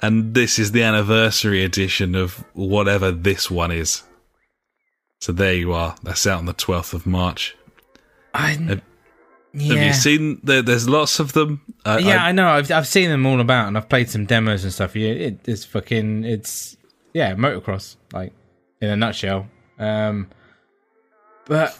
[0.00, 4.02] And this is the anniversary edition of whatever this one is.
[5.24, 5.96] So there you are.
[6.02, 7.56] That's out on the 12th of March.
[8.34, 8.82] I Have-
[9.54, 9.74] yeah.
[9.74, 10.38] Have you seen?
[10.44, 11.62] There, there's lots of them.
[11.82, 12.46] I, yeah, I- I, know.
[12.46, 14.94] I've I've seen them all about, and I've played some demos and stuff.
[14.94, 16.24] Yeah, it, it's fucking.
[16.24, 16.76] It's
[17.14, 18.34] yeah, motocross, like
[18.82, 19.46] in a nutshell.
[19.78, 20.28] Um,
[21.46, 21.78] but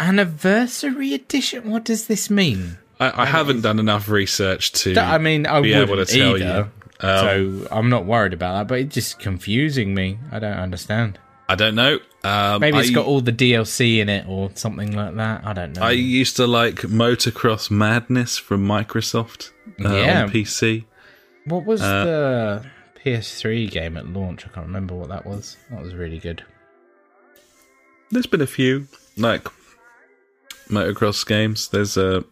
[0.00, 1.68] anniversary edition.
[1.68, 2.78] What does this mean?
[2.98, 4.94] I, I haven't done enough research to.
[4.94, 6.70] That- I mean, I be able to tell either.
[7.02, 7.06] you.
[7.06, 7.18] Um,
[7.60, 8.68] so I'm not worried about that.
[8.68, 10.18] But it's just confusing me.
[10.32, 11.18] I don't understand.
[11.46, 11.98] I don't know.
[12.26, 15.46] Um, Maybe it's I- got all the DLC in it or something like that.
[15.46, 15.82] I don't know.
[15.82, 19.50] I used to like Motocross Madness from Microsoft
[19.84, 20.22] uh, Yeah.
[20.24, 20.84] on PC.
[21.44, 22.64] what was uh,
[22.94, 24.44] the PS3 game at launch?
[24.46, 25.56] I can't remember what that was.
[25.70, 26.42] That was really good.
[28.10, 29.46] There's been a few like
[30.68, 31.68] motocross games.
[31.68, 32.24] There's a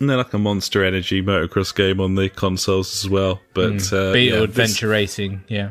[0.00, 3.40] they're like a Monster Energy motocross game on the consoles as well.
[3.54, 5.44] But uh, Beetle yeah, Adventure Racing.
[5.48, 5.70] Yeah.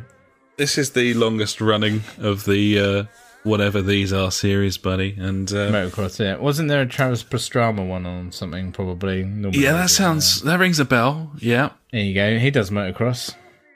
[0.58, 3.04] This, this is the longest running of the uh,
[3.48, 5.16] whatever these are series, buddy.
[5.18, 6.36] And uh, Motocross, yeah.
[6.38, 9.24] Wasn't there a Travis Pastrana one on something, probably?
[9.24, 11.32] Normally yeah, that sounds that rings a bell.
[11.40, 12.38] Yeah, There you go.
[12.38, 13.34] He does motocross.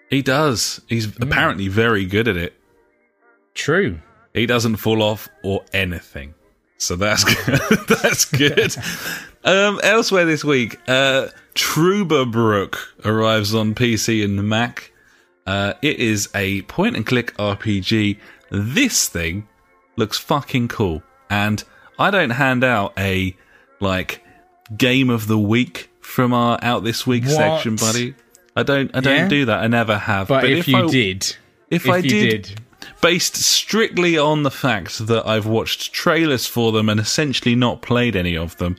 [0.10, 0.82] he does.
[0.88, 2.54] He's apparently very good at it.
[3.54, 4.00] True.
[4.34, 6.36] He doesn't fall off or anything.
[6.78, 7.80] So that's good.
[7.88, 8.76] that's good.
[9.44, 12.76] Um, elsewhere this week, uh, Trüberbrook
[13.06, 14.92] arrives on PC and Mac.
[15.48, 18.20] Uh, it is a point and click RPG.
[18.52, 19.48] This thing
[20.02, 21.02] looks fucking cool.
[21.30, 21.64] And
[21.98, 23.36] I don't hand out a,
[23.80, 24.22] like,
[24.76, 27.32] game of the week from our out this week What?
[27.36, 28.16] section, buddy.
[28.56, 29.28] I don't, I don't Yeah?
[29.30, 29.64] do that.
[29.64, 30.28] I never have.
[30.28, 31.24] But, if, you I- did,
[31.70, 32.10] if, if I did,
[32.44, 32.62] did,
[33.02, 38.16] based strictly on the fact that I've watched trailers for them and essentially not played
[38.18, 38.76] any of them,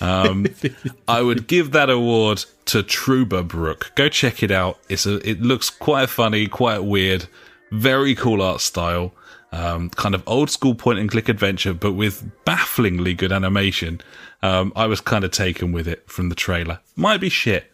[0.00, 0.46] um,
[1.08, 3.94] I would give that award to Trüberbrook.
[3.96, 4.78] Go check it out.
[4.88, 7.26] It's a, it looks quite funny, quite weird,
[7.72, 9.12] very cool art style.
[9.50, 14.00] Um, kind of old school point and click adventure, but with bafflingly good animation.
[14.42, 16.80] Um, I was kind of taken with it from the trailer.
[16.96, 17.70] Might be shit.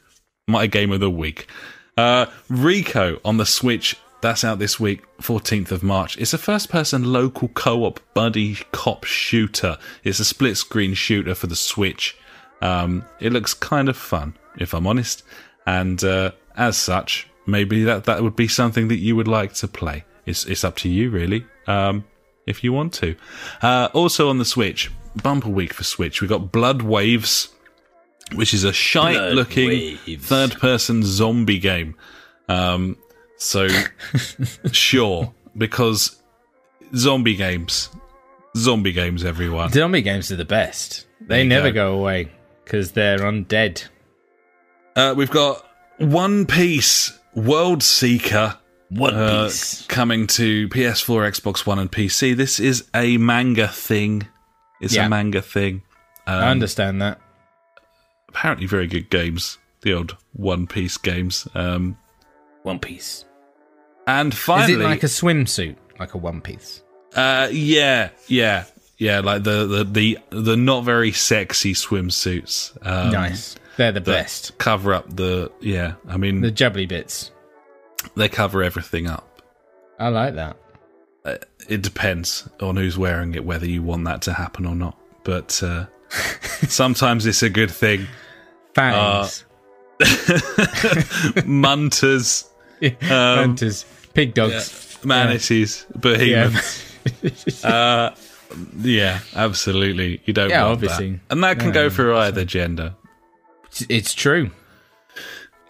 [0.46, 1.48] My game of the week.
[1.96, 3.96] Uh, Rico on the Switch.
[4.20, 6.16] That's out this week, 14th of March.
[6.16, 9.76] It's a first person local co op buddy cop shooter.
[10.02, 12.16] It's a split screen shooter for the Switch.
[12.62, 15.22] Um, it looks kind of fun, if I'm honest.
[15.66, 19.68] And uh, as such, maybe that, that would be something that you would like to
[19.68, 20.04] play.
[20.24, 22.04] It's, it's up to you, really, um,
[22.46, 23.16] if you want to.
[23.62, 24.90] Uh, also on the Switch,
[25.22, 26.20] bumper week for Switch.
[26.20, 27.48] We got Blood Waves,
[28.34, 30.26] which is a shite Blood looking Waves.
[30.26, 31.94] third person zombie game.
[32.48, 32.96] Um,
[33.36, 33.68] so
[34.72, 36.20] sure, because
[36.94, 37.90] zombie games,
[38.56, 39.70] zombie games, everyone.
[39.72, 41.06] Zombie games are the best.
[41.20, 41.92] They never go.
[41.92, 42.30] go, away
[42.64, 43.84] because they're undead.
[44.96, 45.66] Uh, we've got
[45.98, 48.58] One Piece World Seeker.
[48.90, 49.86] One uh, Piece.
[49.86, 52.36] coming to PS4, Xbox One, and PC.
[52.36, 54.28] This is a manga thing.
[54.80, 55.06] It's Yeah.
[55.06, 55.82] a manga thing.
[56.26, 57.20] Um, I understand that.
[58.28, 59.58] apparently, very good games.
[59.82, 61.46] The old One Piece games.
[61.54, 61.96] Um,
[62.62, 63.24] One Piece.
[64.06, 66.82] and finally, Is it like a swimsuit, like a One Piece?
[67.14, 68.64] uh, yeah, yeah,
[68.98, 72.76] yeah, like the the the, the not very sexy swimsuits.
[72.86, 73.56] Um, nice.
[73.76, 74.56] They're the best.
[74.58, 75.94] Cover up the yeah.
[76.08, 77.30] I mean, The jubbly bits.
[78.16, 79.42] They cover everything up.
[79.98, 80.56] I like that.
[81.24, 81.36] Uh,
[81.68, 84.98] it depends on who's wearing it, whether you want that to happen or not.
[85.24, 85.86] But uh,
[86.68, 88.06] sometimes it's a good thing.
[88.74, 89.44] Fangs.
[91.44, 92.50] Munters,
[93.02, 93.84] Hunters.
[94.12, 94.98] Pig dogs.
[95.04, 95.98] manatees, Yeah.
[96.00, 97.64] behemoths.
[97.64, 98.14] uh,
[98.80, 100.20] yeah, absolutely.
[100.24, 101.12] You don't Yeah, obviously.
[101.12, 101.20] that.
[101.30, 102.94] And that can go for either gender.
[103.88, 104.50] It's true.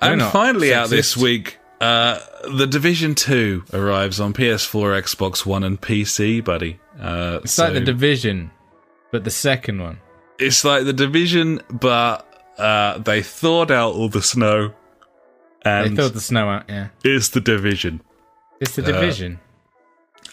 [0.03, 2.19] We're and finally out this week, uh,
[2.57, 6.79] The Division 2 arrives on PS4, Xbox One, and PC, buddy.
[7.01, 8.51] Uh, It's like the division,
[9.13, 9.99] but the second one.
[10.39, 12.27] it's like The Division, but
[12.59, 14.73] uh, they thawed out all the snow.
[15.65, 16.89] They And thawed the snow out, yeah.
[17.05, 18.01] it's The Division.
[18.61, 19.41] It's the Uh, division.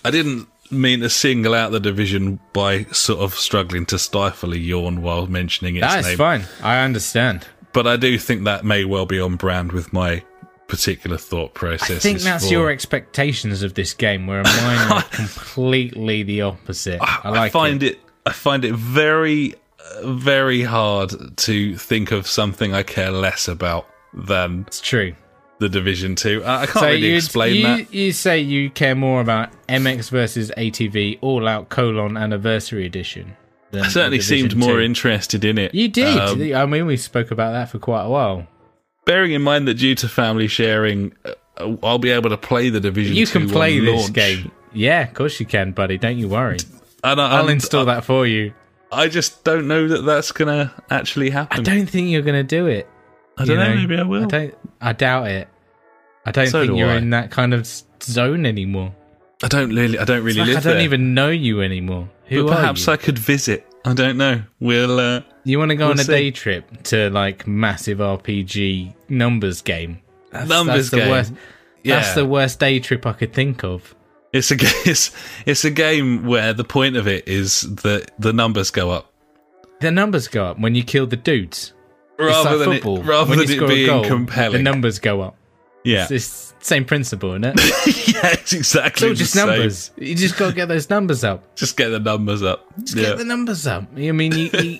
[0.05, 4.57] I didn't mean to single out The Division by sort of struggling to stifle a
[4.57, 6.17] yawn while mentioning its That's name.
[6.17, 6.43] fine.
[6.63, 7.47] I understand.
[7.73, 10.23] But I do think that may well be on brand with my
[10.71, 11.97] particular thought process.
[11.97, 16.99] I think that's your expectations of this game, where mine are completely the opposite.
[17.01, 17.93] I like find it.
[17.93, 17.99] it.
[18.25, 19.53] I find it very,
[20.03, 25.13] very hard to think of something I care less about than It's true.
[25.59, 26.43] the Division Two.
[26.43, 27.93] I I can't So really you, explain you, that.
[27.93, 33.35] you say you care more about MX versus ATV All Out colon Anniversary Edition.
[33.71, 34.79] than I certainly seemed more 2.
[34.81, 35.73] interested in it.
[35.73, 36.17] You did.
[36.17, 38.47] Um, I mean, we spoke about that for quite a while.
[39.05, 42.79] Bearing in mind that due to family sharing, uh, I'll be able to play the
[42.79, 43.15] Division.
[43.15, 44.13] You can play this launch.
[44.13, 44.51] game.
[44.73, 45.97] Yeah, of course you can, buddy.
[45.97, 46.57] Don't you worry.
[47.03, 48.53] And I, I'll and install that for you.
[48.91, 51.59] I just don't know that that's gonna actually happen.
[51.59, 52.87] I don't think you're going to do it.
[53.37, 54.23] I don't you know, maybe I will.
[54.23, 54.57] I don't.
[54.81, 55.47] I doubt it.
[56.25, 56.97] I don't So think do you're I.
[56.97, 57.65] in that kind of
[58.03, 58.93] zone anymore.
[59.43, 59.97] I don't really.
[59.97, 60.83] I don't really like live I don't there.
[60.83, 62.09] even know you anymore.
[62.25, 62.87] Who but perhaps?
[62.87, 63.65] I could visit.
[63.85, 64.43] I don't know.
[64.59, 64.99] We'll.
[64.99, 66.11] Uh, you want to go we'll on a see.
[66.11, 69.99] day trip to like massive RPG numbers game?
[70.31, 71.09] That's, Numbers that's the game.
[71.09, 71.33] worst.
[71.83, 73.95] That's the worst day trip I could think of.
[74.33, 75.11] It's a it's,
[75.45, 79.11] it's a game where the point of it is that the numbers go up
[79.81, 81.73] The numbers go up when you kill the dudes.
[82.17, 82.99] rather it's like than football.
[82.99, 84.53] it, rather when than it being goal, compelling.
[84.53, 85.35] the numbers go up.
[85.83, 87.55] yeah, It's this same principle, isn't it?
[88.13, 89.47] Yeah, it's exactly all the just same.
[89.47, 89.91] numbers.
[89.97, 91.55] You just got to get those numbers up.
[91.55, 92.65] Just get the numbers up.
[92.83, 93.03] Just yeah.
[93.09, 93.85] get the numbers up.
[93.97, 94.79] I mean, you, you,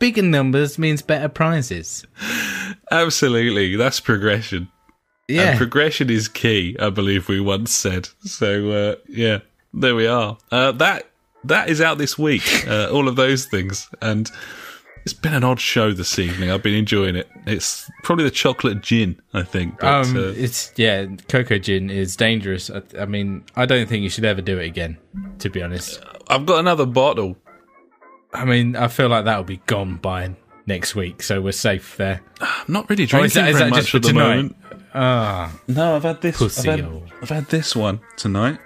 [0.00, 2.04] bigger numbers means better prizes.
[2.90, 4.68] Absolutely, that's progression.
[5.28, 5.50] Yeah.
[5.50, 6.76] And progression is key.
[6.80, 8.08] I believe we once said.
[8.22, 9.38] So uh, yeah,
[9.72, 10.36] there we are.
[10.50, 11.08] Uh, that
[11.44, 12.66] that is out this week.
[12.66, 14.28] Uh, all of those things, and
[15.04, 16.50] it's been an odd show this evening.
[16.50, 17.28] I've been enjoying it.
[17.46, 19.78] It's probably the chocolate gin, I think.
[19.78, 22.70] But, um, uh, it's yeah, cocoa gin is dangerous.
[22.70, 24.98] I, I mean, I don't think you should ever do it again.
[25.38, 27.36] To be honest, I've got another bottle.
[28.32, 30.34] I mean, I feel like that'll be gone by
[30.66, 32.20] next week, so we're safe there.
[32.40, 34.08] I'm not really Oh, drinking is that, is very that much just for at the
[34.10, 34.28] tonight?
[34.36, 34.56] moment.
[34.94, 36.58] Ah, No, I've had this.
[36.58, 37.02] I've had.
[37.22, 38.58] I've had this one tonight.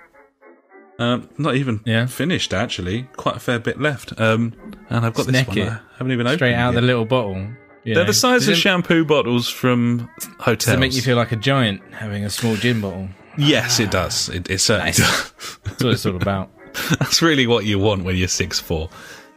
[0.99, 2.07] Um, not even Yeah.
[2.07, 3.09] finished actually.
[3.17, 4.19] Quite a fair bit left.
[4.21, 4.53] Um,
[4.91, 5.59] and I've got Just this one.
[5.59, 5.69] it.
[5.69, 7.49] I haven't even opened straight out it the little bottle.
[7.85, 8.05] They're know.
[8.05, 10.09] the size Does of it- shampoo bottles from
[10.39, 10.65] hotels.
[10.67, 13.09] Does it make you feel like a giant having a small gin bottle?
[13.37, 14.29] Yes, it does.
[14.29, 14.99] It, it certainly Nice.
[14.99, 15.59] does.
[15.65, 16.51] That's what it's all about.
[17.01, 18.89] That's really what you want when you're six four.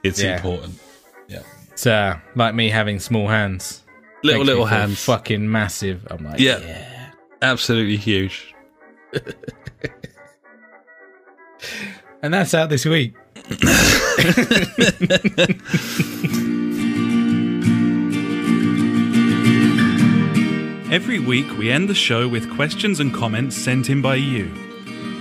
[0.08, 0.36] It's Yeah.
[0.38, 0.80] important.
[1.28, 3.84] Yeah, It's uh, like me having small hands.
[4.24, 5.04] little Makes little feel hands.
[5.04, 6.06] fucking massive.
[6.10, 6.60] I'm like, Yeah.
[6.60, 7.10] yeah.
[7.42, 8.54] Absolutely huge.
[12.24, 13.14] And that's out this week.
[20.90, 24.50] Every week, we end the show with questions and comments sent in by you.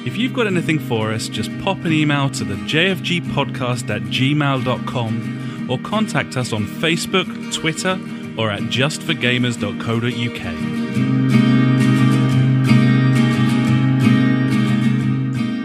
[0.07, 5.67] If you've got anything for us, just pop an email to the jfgpodcast at gmail.com
[5.69, 7.99] or contact us on Facebook, Twitter,
[8.39, 10.47] or at justforgamers.co.uk.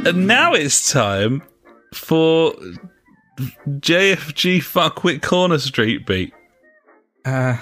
[0.08, 1.44] And now it's time
[1.94, 2.54] for
[3.68, 6.34] JFG fuckwit corner street beat.
[7.24, 7.58] Uh,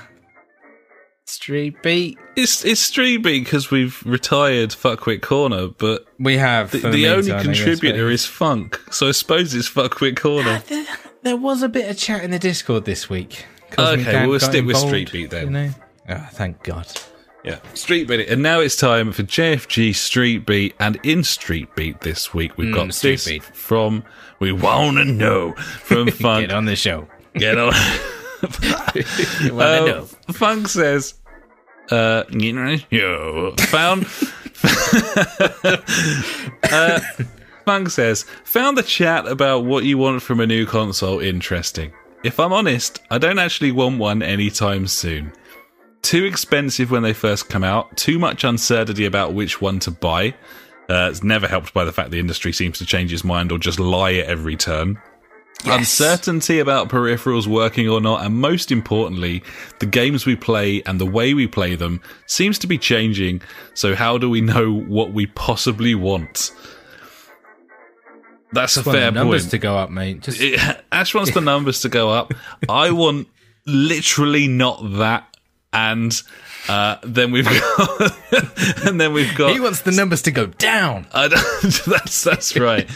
[1.30, 2.18] street beat.
[2.36, 7.22] It's it's street beat because we've retired fuckwit corner, but We have the, the only
[7.32, 8.80] meantime, contributor is funk.
[8.92, 10.62] So I suppose it's fuckwit corner.
[10.68, 10.86] There,
[11.24, 13.46] there was a bit of chat in the Discord this week.
[13.78, 15.46] my Okay, dad we'll got stick with Street Beat then.
[15.46, 15.70] You know?
[16.10, 16.88] Oh, thank God.
[17.44, 18.28] Yeah, Street Beat.
[18.28, 20.76] And now it's time for JFG Street Beat.
[20.80, 23.44] And in Street Beat this week, we've got Mm, Street this Beat.
[23.44, 24.04] from
[24.40, 26.48] We Wanna Know from Funk.
[26.50, 27.08] Get on the show.
[27.36, 27.74] Get on.
[29.44, 30.06] You wanna Uh, know.
[30.32, 31.16] Funk says,
[31.92, 32.24] uh,
[33.68, 34.06] found.
[36.72, 37.00] uh,
[37.66, 41.92] Funk says, found the chat about what you want from a new console interesting.
[42.24, 45.32] If I'm honest, I don't actually want one anytime soon.
[46.02, 50.34] Too expensive when they first come out, too much uncertainty about which one to buy.
[50.90, 53.60] Uh, it's never helped by the fact the industry seems to change its mind or
[53.60, 55.00] just lie at every turn.
[55.66, 59.44] Uncertainty about peripherals working or not, and most importantly,
[59.80, 63.42] the games we play and the way we play them seems to be changing.
[63.74, 66.52] So, how do we know what we possibly want?
[68.52, 69.52] That's a Want the fair numbers point.
[69.52, 70.22] to go up, mate.
[70.22, 70.60] Just It-
[70.92, 72.34] Ash wants the numbers to go up.
[72.68, 73.28] I want
[73.66, 75.26] literally not that.
[75.72, 76.20] And
[76.68, 77.46] uh, then we've
[77.78, 78.12] got,
[78.88, 79.52] and then we've got.
[79.54, 81.06] he wants the numbers to go down.
[81.14, 82.90] I don't, that's that's right.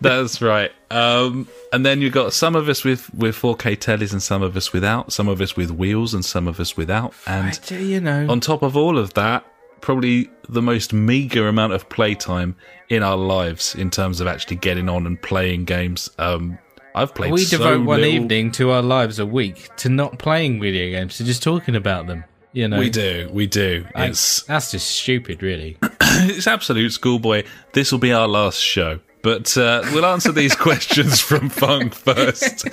[0.00, 0.70] That's right.
[0.90, 4.56] Um, and then you've got some of us with, with 4K tellies and some of
[4.56, 7.14] us without, some of us with wheels and some of us without.
[7.26, 9.44] And I- you know, on top of all of that,
[9.80, 12.56] probably the most meager amount of playtime
[12.88, 16.10] in our lives in terms of actually getting on and playing games.
[16.18, 16.58] Um,
[16.94, 20.18] I've played we so devote one little- evening to our lives a week to not
[20.18, 22.24] playing video games, to just talking about them.
[22.52, 23.84] You know, We do, we do.
[23.94, 25.76] I- It's that's just stupid, really.
[26.00, 27.42] it's absolute schoolboy.
[27.74, 32.64] This will be our last show, but uh, we'll answer these questions from Funk first.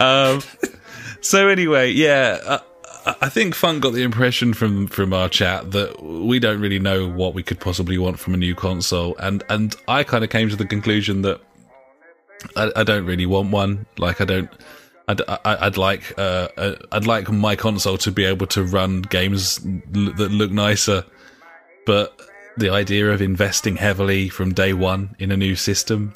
[0.00, 0.40] Um,
[1.20, 2.38] so anyway, yeah,
[3.04, 6.78] uh, I think Funk got the impression from from our chat that we don't really
[6.78, 10.30] know what we could possibly want from a new console, and and I kind of
[10.30, 11.40] came to the conclusion that
[12.54, 13.86] I, I don't really want one.
[13.98, 14.50] Like I don't.
[15.08, 19.02] I'd, I- I'd like uh, uh, I'd like my console to be able to run
[19.02, 19.58] games
[19.96, 21.02] l- that look nicer,
[21.86, 22.20] but
[22.58, 26.14] the idea of investing heavily from day one in a new system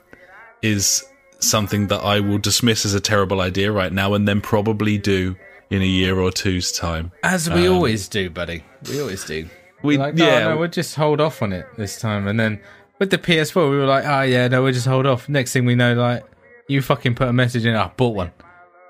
[0.63, 1.05] is
[1.41, 5.37] something that I will dismiss as a terrible idea right now, and then probably do
[5.71, 7.13] in a year or two's time.
[7.23, 8.63] As we um, always do, buddy.
[8.89, 9.49] We always do.
[9.83, 12.29] We like, no, yeah, no, we'll just hold off on it this time.
[12.29, 12.61] And then
[12.99, 15.29] with the PS4, we were like, oh, yeah, no, we'll just hold off.
[15.29, 16.25] Next thing we know, like,
[16.69, 18.33] you fucking put a message in, I bought one.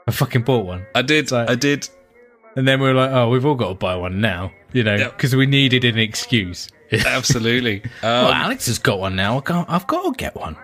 [0.06, 0.84] I fucking bought one.
[0.94, 1.88] I did like- I did
[2.54, 4.96] And then we were like, oh, we've all got to buy one now, you know,
[4.96, 5.16] Yep.
[5.16, 6.68] because we needed an excuse.
[7.06, 7.82] absolutely.
[8.02, 9.38] well, Um, Alex has got one now.
[9.38, 10.56] I can't, I've got to get one.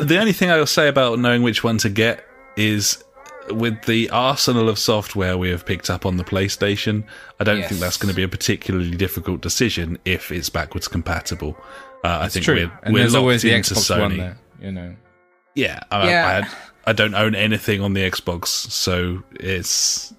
[0.00, 2.24] the only thing I'll say about knowing which one to get
[2.56, 3.02] is
[3.50, 7.04] with the arsenal of software we have picked up on the PlayStation,
[7.40, 7.68] I don't Yes.
[7.70, 11.56] think that's going to be a particularly difficult decision if it's backwards compatible.
[12.04, 14.00] Uh, I think we're, and we're locked always the into Xbox Sony.
[14.00, 14.94] One there, you know.
[15.54, 16.42] Yeah, I, Yeah.
[16.86, 20.12] I, I don't own anything on the Xbox, so it's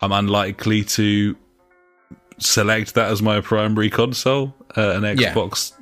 [0.00, 1.36] I'm unlikely to
[2.38, 5.32] select that as my primary console, uh, an Yeah.
[5.34, 5.72] Xbox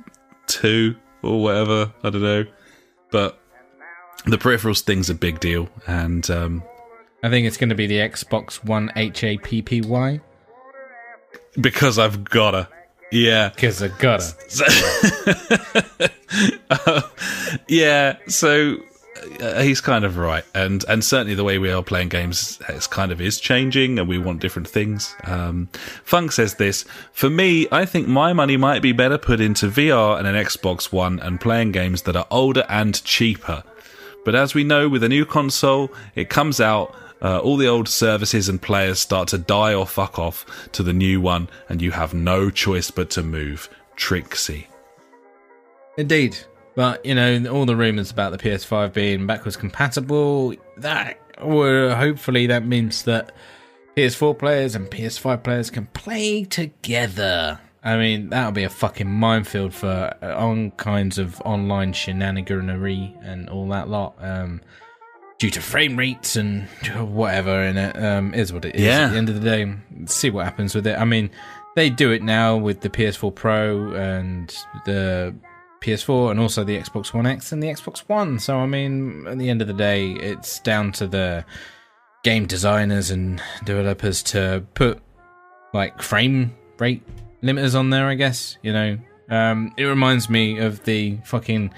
[0.47, 1.91] Two or whatever.
[2.03, 2.45] I don't know,
[3.11, 3.37] but
[4.25, 6.63] the peripherals thing's a big deal, and um,
[7.23, 10.21] I think it's going to be the Xbox One HAPPY
[11.59, 12.69] because I've gotta,
[13.11, 16.11] yeah, because I got to.
[16.69, 17.01] Uh,
[17.69, 18.75] yeah, so
[19.61, 23.11] he's kind of right, and and certainly the way we are playing games is kind
[23.11, 25.15] of is changing, and we want different things.
[25.23, 25.69] Um,
[26.03, 27.67] Funk says this for me.
[27.71, 31.39] I think my money might be better put into VR and an Xbox One, and
[31.39, 33.63] playing games that are older and cheaper.
[34.25, 36.95] But as we know, with a new console, it comes out.
[37.19, 40.93] Uh, all the old services and players start to die or fuck off to the
[40.93, 43.69] new one, and you have no choice but to move.
[43.95, 44.67] Trixie.
[45.97, 46.37] Indeed.
[46.77, 52.45] But, you know, all the rumours about the PS5 being backwards compatible, that, or hopefully
[52.45, 53.31] that means that
[53.95, 57.59] PS4 players and PS5 players can play together.
[57.83, 63.49] I mean, that'll be a fucking minefield for uh, all kinds of online shenaniganery and
[63.49, 64.13] all that lot.
[64.19, 64.61] Um,
[65.39, 68.83] due to frame rates and whatever, and it um, is what it is.
[68.83, 69.05] Yeah.
[69.05, 69.73] At the end of the day,
[70.05, 70.95] see what happens with it.
[70.95, 71.31] I mean,
[71.75, 74.55] they do it now with the PS4 Pro and
[74.85, 75.33] the
[75.81, 78.39] PS4 and also the Xbox One X and the Xbox One.
[78.39, 81.45] So I mean, at the end of the day, it's down to the
[82.23, 85.01] game designers and developers to put
[85.73, 87.03] like frame rate
[87.41, 88.07] limiters on there.
[88.07, 88.97] I guess you know.
[89.29, 91.73] Um, it reminds me of the fucking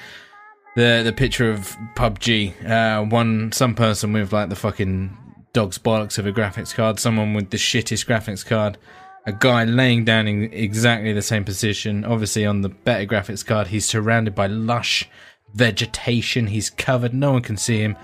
[0.75, 2.69] the the picture of PUBG.
[2.69, 5.17] Uh, one some person with like the fucking
[5.53, 8.77] dog's bollocks of a graphics card, someone with the shittest graphics card,
[9.25, 12.05] a guy laying down in exactly the same position.
[12.05, 15.07] Obviously, on the better graphics card, he's surrounded by lush
[15.53, 16.47] vegetation.
[16.47, 17.95] He's covered; no one can see him.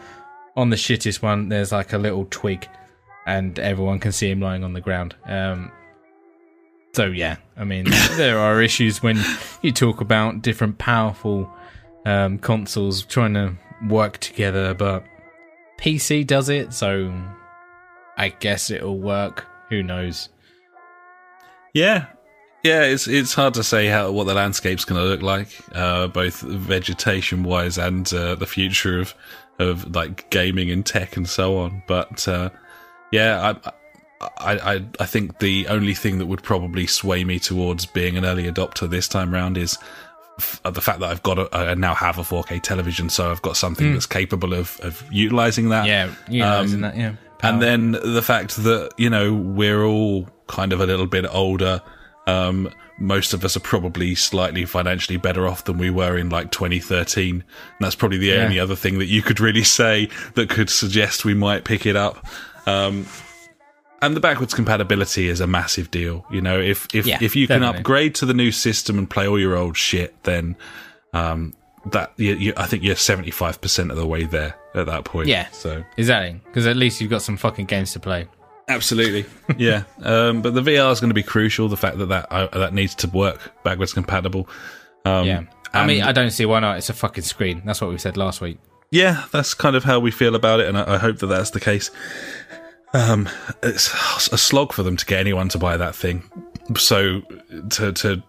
[0.55, 2.67] On the shittest one, there's like a little twig,
[3.25, 5.15] and everyone can see him lying on the ground.
[5.25, 5.71] Um,
[6.93, 7.85] so yeah, I mean,
[8.15, 9.19] there are issues when
[9.61, 11.51] you talk about different powerful
[12.05, 13.55] um, consoles trying to
[13.89, 15.03] work together, but
[15.77, 17.13] PC does it, so
[18.17, 19.45] I guess it'll work.
[19.69, 20.29] Who knows?
[21.75, 22.05] Yeah,
[22.63, 22.83] yeah.
[22.83, 26.39] It's it's hard to say how what the landscape's going to look like, uh, both
[26.41, 29.13] vegetation wise and uh, the future of
[29.59, 31.83] of like gaming and tech and so on.
[31.87, 32.49] But uh,
[33.11, 33.71] yeah, I.
[34.37, 38.23] I, I I think the only thing that would probably sway me towards being an
[38.25, 39.77] early adopter this time round is
[40.39, 43.41] f- the fact that I've got a, I now have a 4K television, so I've
[43.41, 45.85] got something that's capable of, of utilizing that.
[45.85, 47.13] Yeah, know, Um, that yeah?
[47.41, 51.81] And then the fact that, you know, we're all kind of a little bit older.
[52.27, 56.49] Um, most of us are probably slightly financially better off than we were in like
[56.51, 57.35] 2013.
[57.35, 57.43] And
[57.79, 58.43] that's probably the Yeah.
[58.43, 61.95] only other thing that you could really say that could suggest we might pick it
[61.95, 62.25] up.
[62.65, 63.05] Um,
[64.01, 66.25] and the backwards compatibility is a massive deal.
[66.31, 69.27] You know, if if Yeah, if you can upgrade to the new system and play
[69.27, 70.55] all your old shit, then
[71.13, 71.53] um,
[71.91, 75.27] that you, you, I think you're 75 percent of the way there at that point.
[75.27, 75.47] Yeah.
[75.51, 78.27] So exactly because at least you've got some fucking games to play.
[78.67, 79.25] Absolutely,
[79.57, 79.83] yeah.
[80.03, 81.67] Um, but the VR is going to be crucial.
[81.67, 84.49] The fact that that uh, that needs to work backwards compatible.
[85.05, 85.43] Um, Yeah,
[85.73, 86.77] I mean, I don't see why not.
[86.77, 87.61] It's a fucking screen.
[87.65, 88.57] That's what we said last week.
[88.91, 91.51] yeah, that's kind of how we feel about it, and I, I hope that that's
[91.51, 91.91] the case.
[92.93, 93.29] Um,
[93.61, 93.93] it's
[94.31, 96.23] a slog for them to get anyone to buy that thing.
[96.77, 97.21] So
[97.71, 98.23] to to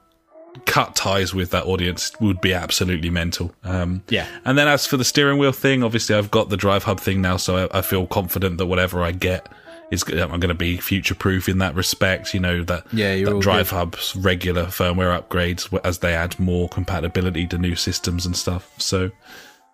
[0.65, 3.55] cut ties with that audience would be absolutely mental.
[3.65, 4.27] Um, Yeah.
[4.45, 7.21] And then as for the steering wheel thing, obviously I've got the drive hub thing
[7.21, 9.49] now, so I, I feel confident that whatever I get
[9.91, 12.35] is I'm going to be future proof in that respect.
[12.35, 13.77] You know that Yeah, that drive good.
[13.77, 18.73] hub's regular firmware upgrades as they add more compatibility to new systems and stuff.
[18.79, 19.11] So,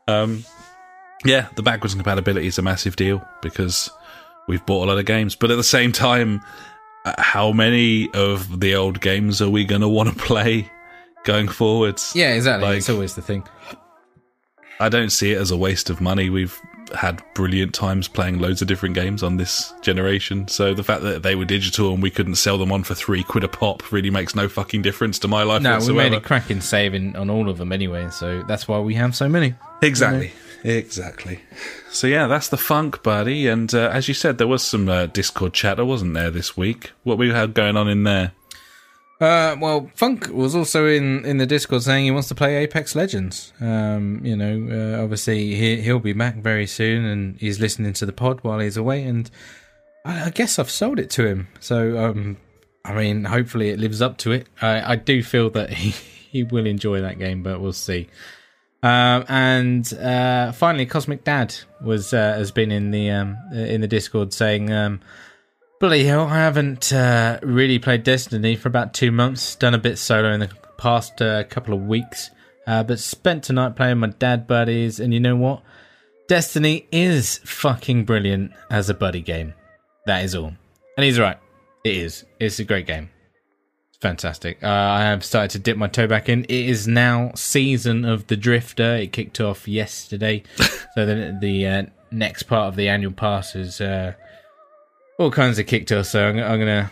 [0.08, 0.44] um,
[1.24, 3.88] yeah, the backwards compatibility is a massive deal because
[4.48, 6.42] we've bought a lot of games, but at the same time,
[7.04, 10.70] uh, how many of the old games are we going to want to play
[11.24, 12.12] going forwards?
[12.14, 12.68] Yeah, exactly.
[12.68, 13.44] Like- it's always the thing.
[14.80, 16.28] I don't see it as a waste of money.
[16.28, 16.58] We've
[16.96, 20.48] had brilliant times playing loads of different games on this generation.
[20.48, 23.22] So the fact that they were digital and we couldn't sell them on for three
[23.22, 26.10] quid a pop really makes no fucking difference to my life No, we whatsoever.
[26.10, 29.28] made a cracking saving on all of them anyway, so that's why we have so
[29.28, 29.54] many.
[29.82, 30.32] Exactly.
[30.64, 31.40] Exactly.
[31.90, 33.46] So yeah, that's the funk, buddy.
[33.48, 36.90] And uh, as you said, there was some uh, Discord chatter, wasn't there, this week?
[37.04, 38.32] What we had going on in there?
[39.22, 42.96] Uh, well, Funk was also in, in the Discord saying he wants to play Apex
[42.96, 43.52] Legends.
[43.60, 48.06] Um, you know, uh, obviously he he'll be back very soon, and he's listening to
[48.06, 49.04] the pod while he's away.
[49.04, 49.30] And
[50.04, 51.46] I, I guess I've sold it to him.
[51.60, 52.36] So, um,
[52.84, 54.48] I mean, hopefully it lives up to it.
[54.60, 58.08] I, I do feel that he he will enjoy that game, but we'll see.
[58.82, 63.88] Um, and uh, finally, Cosmic Dad was uh, has been in the um, in the
[63.88, 64.72] Discord saying.
[65.82, 69.56] Bloody hell, I haven't uh, really played Destiny for about two months.
[69.56, 70.48] Done a bit solo in the
[70.78, 72.30] past uh, couple of weeks.
[72.68, 75.00] Uh, but spent tonight playing my dad buddies.
[75.00, 75.64] And you know what?
[76.28, 79.54] Destiny is fucking brilliant as a buddy game.
[80.06, 80.52] That is all.
[80.96, 81.38] And he's right.
[81.82, 82.26] It is.
[82.38, 83.10] It's a great game.
[83.88, 84.62] It's fantastic.
[84.62, 86.44] Uh, I have started to dip my toe back in.
[86.44, 88.94] It is now season of the Drifter.
[88.98, 90.44] It kicked off yesterday.
[90.94, 91.82] so the, the uh,
[92.12, 93.80] next part of the annual pass is.
[95.22, 96.06] Uh, all kinds of kicked off.
[96.06, 96.90] So I'm, I'm gonna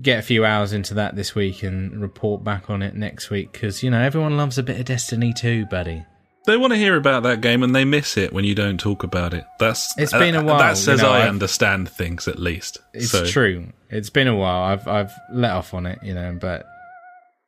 [0.00, 3.52] get a few hours into that this week and report back on it next week
[3.52, 6.04] because you know everyone loves a bit of Destiny too, buddy.
[6.46, 9.02] They want to hear about that game and they miss it when you don't talk
[9.02, 9.44] about it.
[9.58, 12.78] That's It's been a while, That's you as know, I I've- understand things, at least.
[12.94, 13.66] It's So- true.
[13.90, 14.62] It's been a while.
[14.62, 16.64] I've I've let off on it, you know, but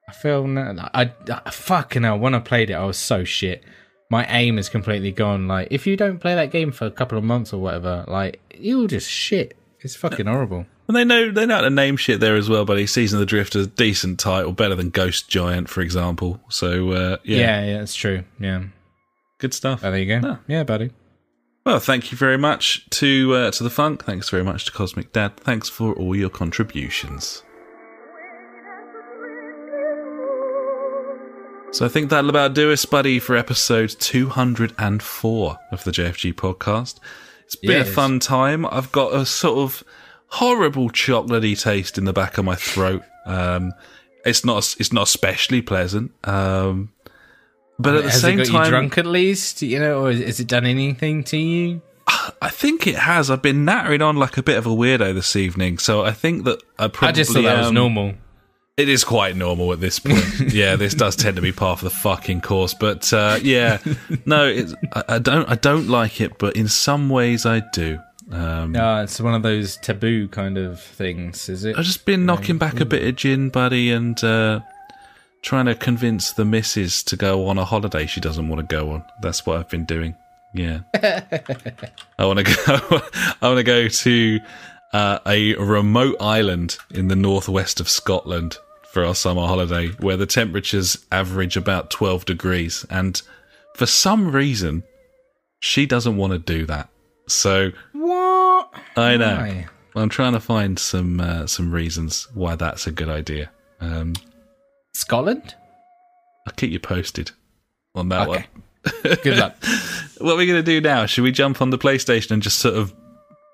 [0.09, 1.13] I feel no, I,
[1.45, 2.19] I fucking hell.
[2.19, 3.63] When I played it, I was so shit.
[4.11, 5.47] My aim is completely gone.
[5.49, 8.41] Like if you don't play that game for a couple of months or whatever, like
[8.59, 9.57] you're just shit.
[9.83, 10.67] It's fucking horrible.
[10.89, 12.87] And they know they know how to name shit there as well, buddy.
[12.87, 16.41] Season of the Drifter, is a decent title, better than Ghost Giant, for example.
[16.51, 18.25] So uh, yeah, Yeah, yeah, it's true.
[18.39, 18.65] Yeah.
[19.39, 19.81] good stuff.
[19.83, 20.29] Oh, there you go.
[20.29, 20.41] Ah.
[20.47, 20.91] Yeah, buddy.
[21.65, 24.05] Well, thank you very much to uh, to the Funk.
[24.05, 25.37] Thanks very much to Cosmic Dad.
[25.39, 27.43] Thanks for all your contributions.
[31.73, 36.99] So I think that'll about do us, buddy, for episode 204 of the JFG podcast.
[37.51, 38.65] It's been Yeah, a fun time.
[38.65, 39.83] I've got a sort of
[40.29, 43.03] horrible chocolatey taste in the back of my throat.
[43.27, 43.73] Um,
[44.25, 46.13] it's not it's not especially pleasant.
[46.29, 46.93] Um,
[47.77, 49.63] but at the Has same it got time, you drunk at least?
[49.63, 51.83] You know, or has it done anything to you?
[52.41, 53.33] I think it has.
[53.33, 56.45] I've been nattering on like a bit of a weirdo this evening, so I think
[56.45, 58.15] that I probably I just thought that was um, normal.
[58.77, 60.25] It is quite normal at this point.
[60.53, 63.79] yeah, this does tend to be part of the fucking course, but uh, yeah,
[64.25, 65.49] no, it's, I, I don't.
[65.51, 67.99] I don't like it, but in some ways I do.
[68.33, 71.77] Um, No, it's one of those taboo kind of things, is it?
[71.77, 74.61] I've just been knocking back a bit of gin, buddy, and uh,
[75.43, 78.93] trying to convince the missus to go on a holiday she doesn't want to go
[78.93, 79.05] on.
[79.21, 80.15] That's what I've been doing.
[80.55, 80.81] Yeah,
[82.19, 82.79] I want to go.
[83.43, 84.41] I want to go to
[84.93, 88.59] uh, a remote island in the northwest of Scotland
[88.93, 93.21] for our summer holiday, where the temperatures average about twelve degrees, and
[93.77, 94.83] for some reason,
[95.61, 96.89] she doesn't want to do that.
[97.29, 98.73] So What?
[98.97, 99.37] I know.
[99.37, 99.67] Why?
[99.95, 103.51] I'm trying to find some uh, some reasons why that's a good idea.
[103.81, 104.15] Um,
[104.95, 105.55] Scotland?
[106.47, 107.31] I'll keep you posted
[107.95, 108.45] on that Okay.
[109.05, 109.17] one.
[109.23, 109.57] Good luck.
[110.21, 111.07] What are we going to do now?
[111.07, 112.93] Should we jump on the PlayStation and just sort of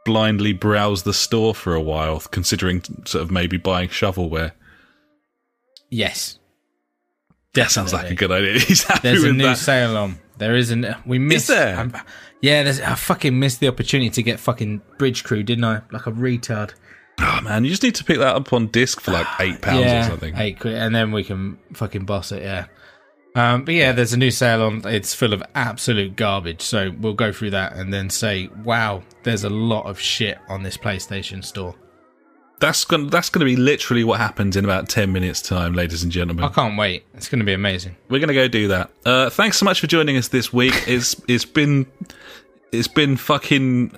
[0.06, 4.52] blindly browse the store for a while, considering sort of maybe buying shovelware?
[5.90, 6.38] yes.
[7.54, 8.58] That sounds like a good idea.
[9.02, 9.56] There's a new that.
[9.56, 10.18] sale on.
[10.36, 10.86] There isn't.
[11.06, 11.48] We missed.
[11.48, 11.76] there?
[11.76, 11.94] I'm-
[12.42, 15.80] yeah, there's, I fucking missed the opportunity to get fucking Bridge Crew, didn't I?
[15.90, 16.74] Like a retard.
[17.18, 19.80] Oh man, you just need to pick that up on disc for like eight pounds
[19.86, 20.36] yeah, or something.
[20.36, 22.42] eight quid, and then we can fucking boss it.
[22.42, 22.66] Yeah.
[23.36, 24.82] Um, but yeah, there's a new sale on.
[24.86, 26.62] It's full of absolute garbage.
[26.62, 30.62] So we'll go through that and then say, wow, there's a lot of shit on
[30.62, 31.74] this PlayStation store.
[32.58, 36.02] That's going that's going to be literally what happens in about ten minutes' time, ladies
[36.02, 36.46] and gentlemen.
[36.46, 37.04] I can't wait.
[37.12, 37.94] It's going to be amazing.
[38.08, 38.90] We're going to go do that.
[39.04, 40.72] Uh, thanks so much for joining us this week.
[40.88, 41.84] It's it's been
[42.72, 43.92] it's been fucking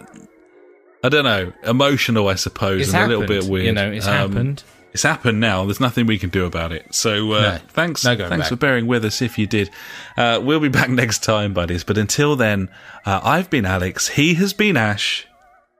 [1.05, 3.13] I don't know emotional, I suppose, It's and happened.
[3.15, 3.67] a little bit weird.
[3.67, 4.65] You know, it's Um, happened.
[4.99, 5.65] It's happened now.
[5.65, 6.93] There's nothing we can do about it.
[6.93, 7.59] So uh, No.
[7.69, 8.49] thanks, No thanks back.
[8.49, 9.23] for bearing with us.
[9.23, 9.71] If you did,
[10.17, 11.85] uh, we'll be back next time, buddies.
[11.85, 12.69] But until then,
[13.07, 14.09] uh, I've been Alex.
[14.09, 15.25] He has been Ash.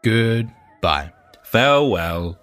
[0.05, 1.11] Goodbye.
[1.43, 2.39] Farewell.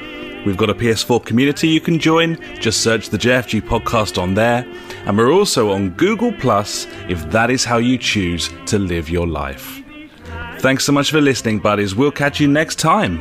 [0.44, 2.38] We've got a PS4 community you can join.
[2.58, 4.66] Just search the JFG podcast on there.
[5.06, 9.26] And we're also on Google Plus if that is how you choose to live your
[9.26, 9.82] life.
[10.58, 11.94] Thanks so much for listening, buddies.
[11.94, 13.20] We'll catch you next time.